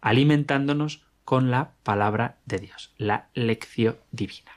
alimentándonos 0.00 1.04
con 1.24 1.50
la 1.50 1.72
palabra 1.82 2.38
de 2.44 2.58
Dios, 2.58 2.92
la 2.98 3.28
lección 3.34 3.96
divina. 4.12 4.52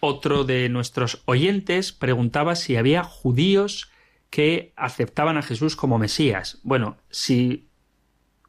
Otro 0.00 0.44
de 0.44 0.68
nuestros 0.68 1.22
oyentes 1.26 1.92
preguntaba 1.92 2.56
si 2.56 2.76
había 2.76 3.04
judíos 3.04 3.90
que 4.28 4.72
aceptaban 4.76 5.36
a 5.36 5.42
Jesús 5.42 5.76
como 5.76 5.98
Mesías. 5.98 6.58
Bueno, 6.62 6.96
si 7.10 7.68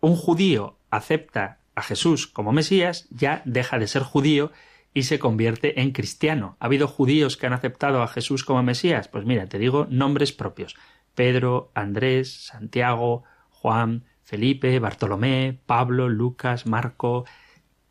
un 0.01 0.15
judío 0.15 0.77
acepta 0.89 1.59
a 1.75 1.81
Jesús 1.81 2.27
como 2.27 2.51
Mesías, 2.51 3.07
ya 3.09 3.41
deja 3.45 3.79
de 3.79 3.87
ser 3.87 4.03
judío 4.03 4.51
y 4.93 5.03
se 5.03 5.19
convierte 5.19 5.81
en 5.81 5.91
cristiano. 5.91 6.57
¿Ha 6.59 6.65
habido 6.65 6.87
judíos 6.87 7.37
que 7.37 7.47
han 7.47 7.53
aceptado 7.53 8.01
a 8.01 8.07
Jesús 8.07 8.43
como 8.43 8.63
Mesías? 8.63 9.07
Pues 9.07 9.25
mira, 9.25 9.47
te 9.47 9.59
digo 9.59 9.87
nombres 9.89 10.31
propios. 10.31 10.75
Pedro, 11.15 11.71
Andrés, 11.73 12.45
Santiago, 12.47 13.23
Juan, 13.49 14.03
Felipe, 14.23 14.79
Bartolomé, 14.79 15.59
Pablo, 15.65 16.09
Lucas, 16.09 16.65
Marco, 16.65 17.25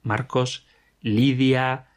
Marcos, 0.03 0.67
Lidia. 1.01 1.89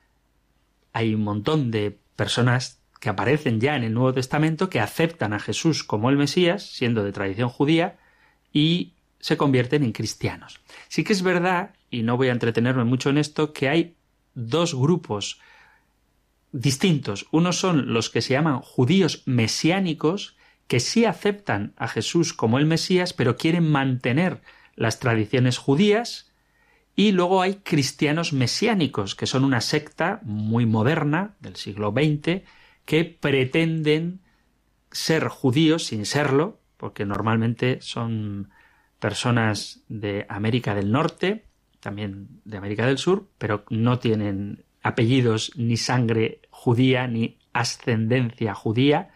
Hay 0.94 1.16
un 1.16 1.24
montón 1.24 1.72
de 1.72 1.98
personas 2.16 2.80
que 3.00 3.10
aparecen 3.10 3.60
ya 3.60 3.76
en 3.76 3.84
el 3.84 3.94
Nuevo 3.94 4.14
Testamento 4.14 4.70
que 4.70 4.80
aceptan 4.80 5.34
a 5.34 5.40
Jesús 5.40 5.84
como 5.84 6.10
el 6.10 6.18
Mesías, 6.18 6.64
siendo 6.64 7.04
de 7.04 7.12
tradición 7.12 7.50
judía, 7.50 7.98
y 8.52 8.94
se 9.20 9.38
convierten 9.38 9.84
en 9.84 9.92
cristianos. 9.92 10.62
Sí 10.88 11.04
que 11.04 11.14
es 11.14 11.22
verdad, 11.22 11.76
y 11.90 12.04
no 12.04 12.18
voy 12.18 12.30
a 12.30 12.32
entretenerme 12.32 12.84
mucho 12.84 13.10
en 13.10 13.18
esto, 13.18 13.54
que 13.54 13.70
hay 13.70 13.96
dos 14.34 14.76
grupos 14.76 15.40
distintos. 16.52 17.28
Unos 17.32 17.58
son 17.58 17.94
los 17.94 18.10
que 18.10 18.22
se 18.22 18.34
llaman 18.34 18.60
judíos 18.60 19.24
mesiánicos, 19.26 20.35
que 20.68 20.80
sí 20.80 21.06
aceptan 21.06 21.74
a 21.78 21.88
Jesús 21.88 22.34
como 22.34 22.58
el 22.58 22.66
Mesías, 22.66 23.14
pero 23.14 23.38
quieren 23.38 23.70
mantener 23.70 24.42
las 24.76 25.00
tradiciones 25.00 25.58
judías, 25.58 26.32
y 26.96 27.12
luego 27.12 27.42
hay 27.42 27.56
cristianos 27.56 28.32
mesiánicos, 28.32 29.16
que 29.16 29.28
son 29.28 29.44
una 29.44 29.62
secta 29.62 30.22
muy 30.24 30.66
moderna 30.66 31.36
del 31.42 31.58
siglo 31.58 31.92
XX, 31.92 32.44
que 32.86 33.04
pretenden 33.04 34.22
ser 34.92 35.28
judíos 35.28 35.86
sin 35.88 36.06
serlo, 36.06 36.60
porque 36.78 37.06
normalmente 37.06 37.80
son 37.82 38.50
personas 39.00 39.82
de 39.90 40.26
América 40.30 40.74
del 40.74 40.92
Norte, 40.92 41.46
también 41.82 42.42
de 42.46 42.58
América 42.58 42.88
del 42.88 42.98
Sur, 42.98 43.28
pero 43.38 43.66
no 43.70 44.00
tienen 44.00 44.64
apellidos 44.82 45.52
ni 45.56 45.78
sangre 45.78 46.42
judía 46.50 47.08
ni 47.08 47.38
ascendencia 47.54 48.54
judía, 48.54 49.10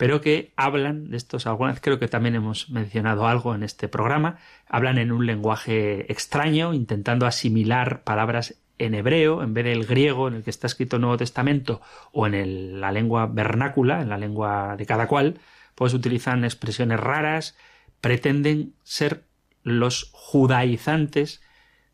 pero 0.00 0.22
que 0.22 0.54
hablan 0.56 1.10
de 1.10 1.18
estos, 1.18 1.46
algunas 1.46 1.78
creo 1.78 1.98
que 1.98 2.08
también 2.08 2.34
hemos 2.34 2.70
mencionado 2.70 3.26
algo 3.26 3.54
en 3.54 3.62
este 3.62 3.86
programa, 3.86 4.38
hablan 4.66 4.96
en 4.96 5.12
un 5.12 5.26
lenguaje 5.26 6.10
extraño, 6.10 6.72
intentando 6.72 7.26
asimilar 7.26 8.02
palabras 8.02 8.54
en 8.78 8.94
hebreo, 8.94 9.42
en 9.42 9.52
vez 9.52 9.66
del 9.66 9.84
griego 9.84 10.26
en 10.26 10.36
el 10.36 10.42
que 10.42 10.48
está 10.48 10.68
escrito 10.68 10.96
el 10.96 11.02
Nuevo 11.02 11.18
Testamento, 11.18 11.82
o 12.12 12.26
en 12.26 12.80
la 12.80 12.92
lengua 12.92 13.26
vernácula, 13.26 14.00
en 14.00 14.08
la 14.08 14.16
lengua 14.16 14.74
de 14.78 14.86
cada 14.86 15.06
cual, 15.06 15.38
pues 15.74 15.92
utilizan 15.92 16.44
expresiones 16.44 16.98
raras, 16.98 17.58
pretenden 18.00 18.72
ser 18.82 19.24
los 19.64 20.08
judaizantes 20.14 21.42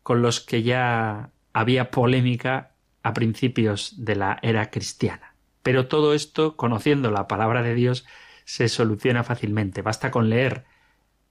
con 0.01 0.21
los 0.21 0.39
que 0.39 0.63
ya 0.63 1.31
había 1.51 1.91
polémica 1.91 2.71
a 3.03 3.11
principios 3.13 3.95
de 4.05 4.15
la 4.15 4.39
era 4.41 4.71
cristiana. 4.71 5.33
Pero 5.63 5.87
todo 5.87 6.13
esto, 6.13 6.55
conociendo 6.55 7.11
la 7.11 7.27
palabra 7.27 7.61
de 7.61 7.75
Dios, 7.75 8.05
se 8.45 8.69
soluciona 8.69 9.23
fácilmente. 9.23 9.81
Basta 9.81 10.11
con 10.11 10.29
leer 10.29 10.65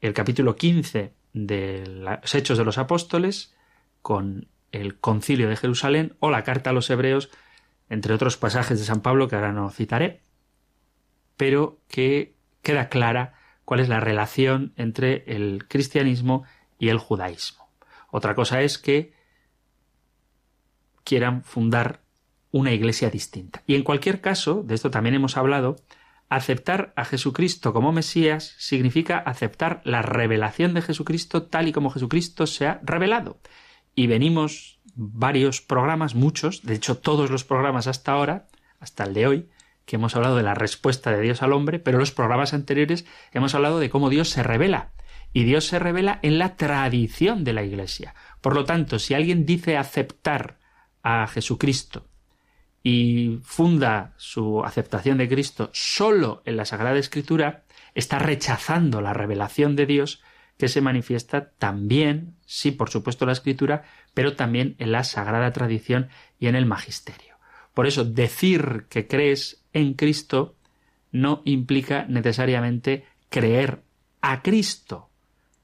el 0.01 0.13
capítulo 0.13 0.57
15 0.57 1.15
de 1.33 1.87
los 1.87 2.35
Hechos 2.35 2.59
de 2.59 2.65
los 2.65 2.79
Apóstoles, 2.79 3.55
con 4.03 4.49
el 4.73 4.99
Concilio 4.99 5.49
de 5.49 5.57
Jerusalén 5.57 6.17
o 6.21 6.31
la 6.31 6.45
Carta 6.45 6.71
a 6.71 6.73
los 6.73 6.91
Hebreos, 6.91 7.31
entre 7.89 8.15
otros 8.15 8.37
pasajes 8.37 8.79
de 8.79 8.85
San 8.85 9.01
Pablo 9.01 9.29
que 9.29 9.37
ahora 9.37 9.53
no 9.53 9.71
citaré, 9.71 10.23
pero 11.37 11.79
que 11.89 12.37
queda 12.63 12.89
clara 12.89 13.35
cuál 13.65 13.81
es 13.81 13.89
la 13.89 14.01
relación 14.01 14.73
entre 14.77 15.25
el 15.27 15.67
cristianismo 15.69 16.45
y 16.79 16.89
el 16.89 16.99
judaísmo. 16.99 17.69
Otra 18.11 18.35
cosa 18.35 18.63
es 18.63 18.79
que 18.79 19.13
quieran 21.05 21.43
fundar 21.45 22.03
una 22.51 22.73
iglesia 22.73 23.11
distinta. 23.11 23.63
Y 23.67 23.75
en 23.75 23.83
cualquier 23.83 24.21
caso, 24.21 24.63
de 24.63 24.75
esto 24.75 24.91
también 24.91 25.15
hemos 25.15 25.37
hablado, 25.37 25.77
aceptar 26.29 26.93
a 26.97 27.05
Jesucristo 27.05 27.73
como 27.73 27.93
Mesías 27.93 28.55
significa 28.59 29.19
aceptar 29.19 29.81
la 29.85 30.03
revelación 30.03 30.75
de 30.75 30.83
Jesucristo 30.83 31.45
tal 31.45 31.69
y 31.69 31.73
como 31.73 31.91
Jesucristo 31.91 32.47
se 32.47 32.67
ha 32.67 32.81
revelado. 32.83 33.39
Y 33.95 34.07
venimos 34.07 34.81
varios 34.95 35.61
programas, 35.61 36.15
muchos, 36.15 36.63
de 36.63 36.75
hecho 36.75 36.99
todos 36.99 37.31
los 37.31 37.45
programas 37.45 37.87
hasta 37.87 38.13
ahora, 38.13 38.49
hasta 38.81 39.05
el 39.05 39.15
de 39.15 39.27
hoy, 39.27 39.49
que 39.85 39.97
hemos 39.97 40.17
hablado 40.17 40.37
de 40.37 40.43
la 40.43 40.55
respuesta 40.55 41.13
de 41.13 41.21
Dios 41.21 41.43
al 41.43 41.53
hombre, 41.53 41.79
pero 41.79 41.99
los 41.99 42.11
programas 42.11 42.55
anteriores 42.55 43.07
hemos 43.33 43.55
hablado 43.55 43.79
de 43.79 43.89
cómo 43.89 44.11
Dios 44.11 44.31
se 44.31 44.43
revela. 44.43 44.93
Y 45.33 45.45
Dios 45.45 45.67
se 45.67 45.79
revela 45.79 46.19
en 46.23 46.39
la 46.39 46.57
tradición 46.57 47.45
de 47.45 47.53
la 47.53 47.63
Iglesia. 47.63 48.15
Por 48.41 48.55
lo 48.55 48.65
tanto, 48.65 48.99
si 48.99 49.13
alguien 49.13 49.45
dice 49.45 49.77
aceptar 49.77 50.59
a 51.03 51.27
Jesucristo 51.27 52.07
y 52.89 53.41
funda 53.43 54.13
su 54.17 54.63
aceptación 54.63 55.19
de 55.19 55.29
Cristo 55.29 55.71
solo 55.73 56.41
en 56.45 56.57
la 56.57 56.65
Sagrada 56.65 56.97
Escritura, 56.97 57.65
está 57.97 58.21
rechazando 58.21 59.01
la 59.01 59.13
revelación 59.13 59.75
de 59.75 59.87
Dios 59.87 60.23
que 60.57 60.69
se 60.69 60.81
manifiesta 60.81 61.51
también, 61.59 62.37
sí, 62.47 62.71
por 62.71 62.89
supuesto, 62.89 63.25
en 63.25 63.27
la 63.27 63.33
Escritura, 63.33 63.87
pero 64.15 64.37
también 64.37 64.77
en 64.79 64.93
la 64.93 65.03
Sagrada 65.03 65.53
Tradición 65.53 66.11
y 66.39 66.47
en 66.47 66.55
el 66.55 66.65
Magisterio. 66.65 67.35
Por 67.75 67.89
eso, 67.89 68.05
decir 68.05 68.87
que 68.89 69.09
crees 69.09 69.65
en 69.73 69.95
Cristo 69.95 70.55
no 71.11 71.43
implica 71.45 72.07
necesariamente 72.09 73.05
creer 73.31 73.83
a 74.21 74.43
Cristo, 74.43 75.11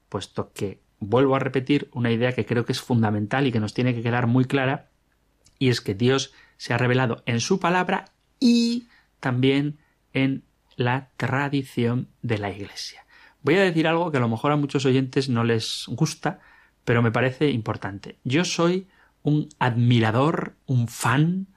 puesto 0.09 0.51
que 0.51 0.81
vuelvo 0.99 1.37
a 1.37 1.39
repetir 1.39 1.87
una 1.93 2.11
idea 2.11 2.33
que 2.33 2.45
creo 2.45 2.65
que 2.65 2.73
es 2.73 2.81
fundamental 2.81 3.47
y 3.47 3.53
que 3.53 3.61
nos 3.61 3.73
tiene 3.73 3.95
que 3.95 4.03
quedar 4.03 4.27
muy 4.27 4.43
clara, 4.43 4.89
y 5.57 5.69
es 5.69 5.79
que 5.79 5.93
Dios 5.93 6.33
se 6.63 6.73
ha 6.73 6.77
revelado 6.77 7.23
en 7.25 7.41
su 7.41 7.59
palabra 7.59 8.05
y 8.39 8.87
también 9.19 9.79
en 10.13 10.43
la 10.77 11.09
tradición 11.17 12.07
de 12.21 12.37
la 12.37 12.51
Iglesia. 12.51 13.05
Voy 13.41 13.55
a 13.55 13.63
decir 13.63 13.85
algo 13.85 14.09
que 14.11 14.17
a 14.17 14.21
lo 14.21 14.29
mejor 14.29 14.53
a 14.53 14.55
muchos 14.55 14.85
oyentes 14.85 15.27
no 15.27 15.43
les 15.43 15.83
gusta, 15.87 16.39
pero 16.85 17.01
me 17.01 17.11
parece 17.11 17.49
importante. 17.49 18.15
Yo 18.23 18.45
soy 18.45 18.87
un 19.23 19.49
admirador, 19.59 20.55
un 20.65 20.87
fan 20.87 21.47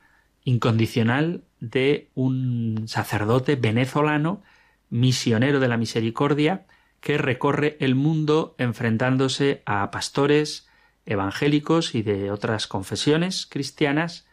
incondicional 0.43 1.45
de 1.61 2.11
un 2.17 2.87
sacerdote 2.89 3.55
venezolano, 3.55 4.43
misionero 4.91 5.61
de 5.61 5.69
la 5.69 5.77
misericordia, 5.77 6.67
que 7.01 7.17
recorre 7.17 7.77
el 7.79 7.95
mundo 7.95 8.57
enfrentándose 8.59 9.63
a 9.67 9.89
pastores 9.93 10.67
evangélicos 11.05 11.95
y 11.95 12.03
de 12.03 12.33
otras 12.33 12.67
confesiones 12.67 13.47
cristianas 13.47 14.26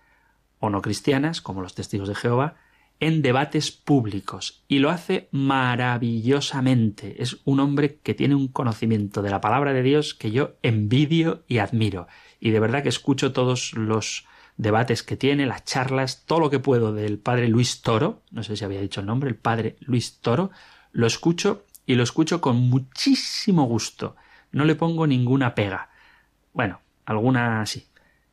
o 0.63 0.69
no 0.69 0.81
cristianas, 0.81 1.41
como 1.41 1.61
los 1.61 1.75
testigos 1.75 2.07
de 2.07 2.15
Jehová, 2.15 2.55
en 3.01 3.21
debates 3.21 3.69
públicos 3.71 4.63
y 4.69 4.79
lo 4.79 4.91
hace 4.91 5.27
maravillosamente. 5.31 7.21
Es 7.21 7.41
un 7.43 7.59
hombre 7.59 7.99
que 8.01 8.13
tiene 8.13 8.35
un 8.35 8.47
conocimiento 8.47 9.21
de 9.21 9.29
la 9.29 9.41
palabra 9.41 9.73
de 9.73 9.83
Dios 9.83 10.13
que 10.13 10.31
yo 10.31 10.53
envidio 10.63 11.43
y 11.49 11.57
admiro. 11.57 12.07
Y 12.39 12.51
de 12.51 12.61
verdad 12.61 12.81
que 12.81 12.87
escucho 12.87 13.33
todos 13.33 13.73
los 13.73 14.25
debates 14.55 15.03
que 15.03 15.17
tiene, 15.17 15.47
las 15.47 15.65
charlas, 15.65 16.23
todo 16.25 16.39
lo 16.39 16.49
que 16.49 16.59
puedo 16.59 16.93
del 16.93 17.19
padre 17.19 17.49
Luis 17.49 17.81
Toro, 17.81 18.21
no 18.31 18.41
sé 18.41 18.55
si 18.55 18.63
había 18.63 18.79
dicho 18.79 19.01
el 19.01 19.07
nombre, 19.07 19.29
el 19.29 19.35
padre 19.35 19.75
Luis 19.81 20.21
Toro, 20.21 20.49
lo 20.93 21.07
escucho 21.07 21.65
y 21.85 21.95
lo 21.95 22.03
escucho 22.03 22.39
con 22.39 22.55
muchísimo 22.55 23.65
gusto. 23.65 24.15
No 24.53 24.63
le 24.63 24.75
pongo 24.75 25.07
ninguna 25.07 25.55
pega. 25.55 25.89
Bueno, 26.53 26.79
alguna 27.03 27.65
sí, 27.65 27.85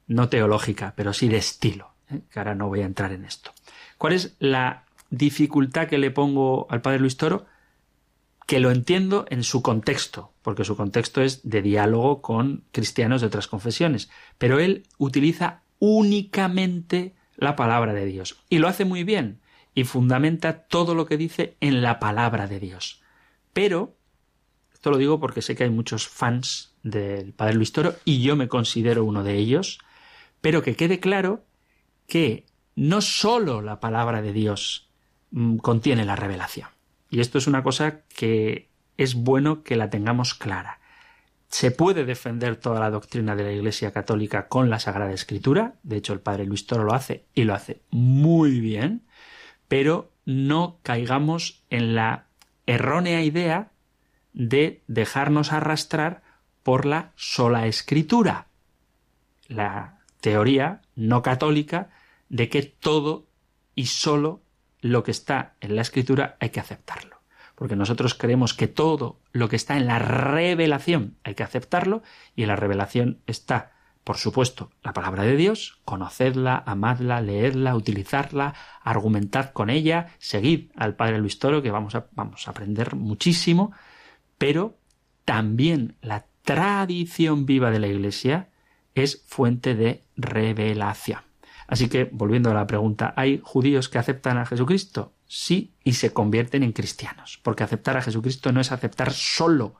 no 0.06 0.28
teológica, 0.28 0.92
pero 0.94 1.12
sí 1.12 1.26
de 1.26 1.38
estilo, 1.38 1.89
que 2.30 2.38
ahora 2.38 2.54
no 2.54 2.68
voy 2.68 2.80
a 2.80 2.86
entrar 2.86 3.12
en 3.12 3.24
esto. 3.24 3.52
¿Cuál 3.98 4.14
es 4.14 4.36
la 4.38 4.84
dificultad 5.10 5.88
que 5.88 5.98
le 5.98 6.10
pongo 6.10 6.66
al 6.70 6.80
padre 6.80 7.00
Luis 7.00 7.16
Toro? 7.16 7.46
Que 8.46 8.60
lo 8.60 8.70
entiendo 8.70 9.26
en 9.28 9.44
su 9.44 9.62
contexto, 9.62 10.32
porque 10.42 10.64
su 10.64 10.76
contexto 10.76 11.22
es 11.22 11.48
de 11.48 11.62
diálogo 11.62 12.22
con 12.22 12.64
cristianos 12.72 13.20
de 13.20 13.28
otras 13.28 13.46
confesiones, 13.46 14.10
pero 14.38 14.58
él 14.58 14.86
utiliza 14.98 15.62
únicamente 15.78 17.14
la 17.36 17.56
palabra 17.56 17.92
de 17.92 18.06
Dios. 18.06 18.42
Y 18.48 18.58
lo 18.58 18.68
hace 18.68 18.84
muy 18.84 19.04
bien 19.04 19.40
y 19.74 19.84
fundamenta 19.84 20.64
todo 20.64 20.94
lo 20.94 21.06
que 21.06 21.16
dice 21.16 21.56
en 21.60 21.82
la 21.82 21.98
palabra 21.98 22.46
de 22.46 22.60
Dios. 22.60 23.02
Pero, 23.52 23.96
esto 24.72 24.90
lo 24.90 24.98
digo 24.98 25.20
porque 25.20 25.42
sé 25.42 25.54
que 25.54 25.64
hay 25.64 25.70
muchos 25.70 26.08
fans 26.08 26.74
del 26.82 27.32
Padre 27.32 27.54
Luis 27.54 27.72
Toro 27.72 27.94
y 28.04 28.22
yo 28.22 28.36
me 28.36 28.48
considero 28.48 29.04
uno 29.04 29.24
de 29.24 29.36
ellos, 29.36 29.78
pero 30.40 30.62
que 30.62 30.76
quede 30.76 31.00
claro 31.00 31.44
que 32.10 32.44
no 32.74 33.00
sólo 33.00 33.62
la 33.62 33.80
palabra 33.80 34.20
de 34.20 34.34
Dios 34.34 34.90
mm, 35.30 35.56
contiene 35.58 36.04
la 36.04 36.16
revelación. 36.16 36.68
Y 37.08 37.20
esto 37.20 37.38
es 37.38 37.46
una 37.46 37.62
cosa 37.62 38.02
que 38.08 38.68
es 38.98 39.14
bueno 39.14 39.62
que 39.62 39.76
la 39.76 39.88
tengamos 39.88 40.34
clara. 40.34 40.80
Se 41.48 41.70
puede 41.70 42.04
defender 42.04 42.56
toda 42.56 42.80
la 42.80 42.90
doctrina 42.90 43.34
de 43.34 43.44
la 43.44 43.52
Iglesia 43.52 43.92
Católica 43.92 44.48
con 44.48 44.70
la 44.70 44.78
Sagrada 44.78 45.12
Escritura, 45.12 45.74
de 45.82 45.96
hecho 45.96 46.12
el 46.12 46.20
padre 46.20 46.44
Luis 46.44 46.66
Toro 46.66 46.84
lo 46.84 46.94
hace 46.94 47.24
y 47.34 47.44
lo 47.44 47.54
hace 47.54 47.80
muy 47.90 48.60
bien, 48.60 49.02
pero 49.68 50.12
no 50.26 50.78
caigamos 50.82 51.64
en 51.70 51.94
la 51.94 52.26
errónea 52.66 53.22
idea 53.22 53.70
de 54.32 54.82
dejarnos 54.86 55.52
arrastrar 55.52 56.22
por 56.62 56.86
la 56.86 57.12
sola 57.16 57.66
escritura, 57.66 58.46
la 59.48 59.98
teoría 60.20 60.82
no 60.94 61.22
católica 61.22 61.90
de 62.30 62.48
que 62.48 62.62
todo 62.62 63.26
y 63.74 63.86
solo 63.86 64.42
lo 64.80 65.02
que 65.02 65.10
está 65.10 65.56
en 65.60 65.76
la 65.76 65.82
escritura 65.82 66.36
hay 66.40 66.48
que 66.50 66.60
aceptarlo. 66.60 67.20
Porque 67.54 67.76
nosotros 67.76 68.14
creemos 68.14 68.54
que 68.54 68.68
todo 68.68 69.20
lo 69.32 69.50
que 69.50 69.56
está 69.56 69.76
en 69.76 69.86
la 69.86 69.98
revelación 69.98 71.18
hay 71.24 71.34
que 71.34 71.42
aceptarlo 71.42 72.02
y 72.34 72.42
en 72.42 72.48
la 72.48 72.56
revelación 72.56 73.20
está, 73.26 73.72
por 74.02 74.16
supuesto, 74.16 74.70
la 74.82 74.94
palabra 74.94 75.24
de 75.24 75.36
Dios, 75.36 75.78
conocedla, 75.84 76.62
amadla, 76.66 77.20
leedla, 77.20 77.76
utilizarla, 77.76 78.54
argumentad 78.80 79.50
con 79.50 79.68
ella, 79.68 80.14
seguid 80.18 80.70
al 80.76 80.96
Padre 80.96 81.18
Luis 81.18 81.38
Toro, 81.38 81.60
que 81.60 81.70
vamos 81.70 81.94
a, 81.94 82.06
vamos 82.12 82.48
a 82.48 82.52
aprender 82.52 82.96
muchísimo, 82.96 83.72
pero 84.38 84.78
también 85.26 85.96
la 86.00 86.24
tradición 86.42 87.44
viva 87.44 87.70
de 87.70 87.80
la 87.80 87.88
Iglesia 87.88 88.48
es 88.94 89.22
fuente 89.26 89.74
de 89.74 90.02
revelación. 90.16 91.29
Así 91.70 91.88
que, 91.88 92.10
volviendo 92.12 92.50
a 92.50 92.54
la 92.54 92.66
pregunta, 92.66 93.14
¿hay 93.16 93.40
judíos 93.42 93.88
que 93.88 93.98
aceptan 93.98 94.36
a 94.36 94.44
Jesucristo? 94.44 95.14
sí 95.30 95.74
y 95.84 95.92
se 95.92 96.12
convierten 96.12 96.64
en 96.64 96.72
cristianos, 96.72 97.38
porque 97.44 97.62
aceptar 97.62 97.96
a 97.96 98.02
Jesucristo 98.02 98.50
no 98.50 98.60
es 98.60 98.72
aceptar 98.72 99.12
solo 99.12 99.76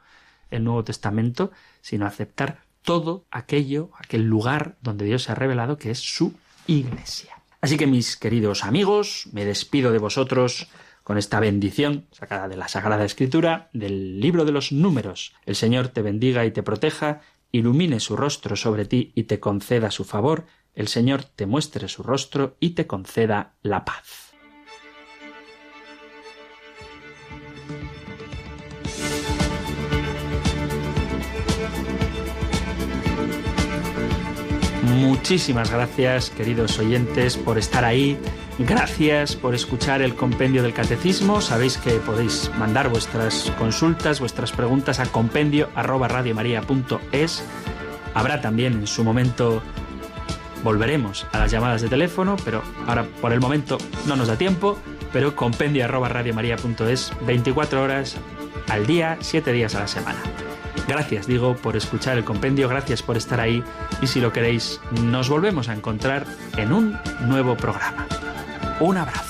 el 0.50 0.62
Nuevo 0.62 0.84
Testamento, 0.84 1.50
sino 1.82 2.06
aceptar 2.06 2.62
todo 2.82 3.26
aquello, 3.32 3.90
aquel 3.98 4.22
lugar 4.26 4.76
donde 4.80 5.04
Dios 5.04 5.24
se 5.24 5.32
ha 5.32 5.34
revelado 5.34 5.76
que 5.76 5.90
es 5.90 5.98
su 5.98 6.34
iglesia. 6.68 7.42
Así 7.60 7.76
que 7.76 7.88
mis 7.88 8.16
queridos 8.16 8.64
amigos, 8.64 9.28
me 9.32 9.44
despido 9.44 9.90
de 9.90 9.98
vosotros 9.98 10.68
con 11.02 11.18
esta 11.18 11.40
bendición 11.40 12.06
sacada 12.12 12.46
de 12.46 12.56
la 12.56 12.68
Sagrada 12.68 13.04
Escritura, 13.04 13.70
del 13.72 14.20
libro 14.20 14.44
de 14.44 14.52
los 14.52 14.70
números. 14.70 15.34
El 15.46 15.56
Señor 15.56 15.88
te 15.88 16.02
bendiga 16.02 16.46
y 16.46 16.52
te 16.52 16.62
proteja, 16.62 17.22
ilumine 17.50 17.98
su 17.98 18.16
rostro 18.16 18.54
sobre 18.54 18.84
ti 18.84 19.10
y 19.16 19.24
te 19.24 19.40
conceda 19.40 19.90
su 19.90 20.04
favor, 20.04 20.46
el 20.74 20.88
Señor 20.88 21.24
te 21.24 21.46
muestre 21.46 21.88
su 21.88 22.02
rostro 22.02 22.56
y 22.60 22.70
te 22.70 22.86
conceda 22.86 23.54
la 23.62 23.84
paz. 23.84 24.30
Muchísimas 35.00 35.70
gracias, 35.70 36.30
queridos 36.30 36.78
oyentes, 36.78 37.36
por 37.36 37.58
estar 37.58 37.84
ahí. 37.84 38.18
Gracias 38.58 39.36
por 39.36 39.54
escuchar 39.54 40.02
el 40.02 40.14
compendio 40.14 40.62
del 40.62 40.74
catecismo. 40.74 41.40
Sabéis 41.40 41.78
que 41.78 41.92
podéis 41.92 42.50
mandar 42.58 42.88
vuestras 42.88 43.50
consultas, 43.58 44.20
vuestras 44.20 44.52
preguntas 44.52 44.98
a 45.00 45.06
compendio 45.06 45.68
Habrá 48.14 48.40
también 48.40 48.74
en 48.74 48.86
su 48.86 49.04
momento 49.04 49.62
volveremos 50.62 51.26
a 51.32 51.38
las 51.38 51.50
llamadas 51.50 51.82
de 51.82 51.88
teléfono, 51.88 52.36
pero 52.44 52.62
ahora 52.86 53.04
por 53.20 53.32
el 53.32 53.40
momento 53.40 53.78
no 54.06 54.16
nos 54.16 54.28
da 54.28 54.36
tiempo. 54.36 54.78
Pero 55.12 55.34
compendio 55.34 55.84
24 57.26 57.82
horas 57.82 58.16
al 58.68 58.86
día, 58.86 59.16
7 59.20 59.52
días 59.52 59.74
a 59.74 59.80
la 59.80 59.88
semana. 59.88 60.20
Gracias, 60.86 61.26
digo, 61.26 61.56
por 61.56 61.76
escuchar 61.76 62.16
el 62.18 62.24
compendio, 62.24 62.68
gracias 62.68 63.02
por 63.02 63.16
estar 63.16 63.40
ahí 63.40 63.62
y 64.02 64.06
si 64.06 64.20
lo 64.20 64.32
queréis, 64.32 64.80
nos 65.02 65.28
volvemos 65.28 65.68
a 65.68 65.74
encontrar 65.74 66.26
en 66.56 66.72
un 66.72 66.98
nuevo 67.26 67.56
programa. 67.56 68.06
Un 68.80 68.96
abrazo. 68.96 69.29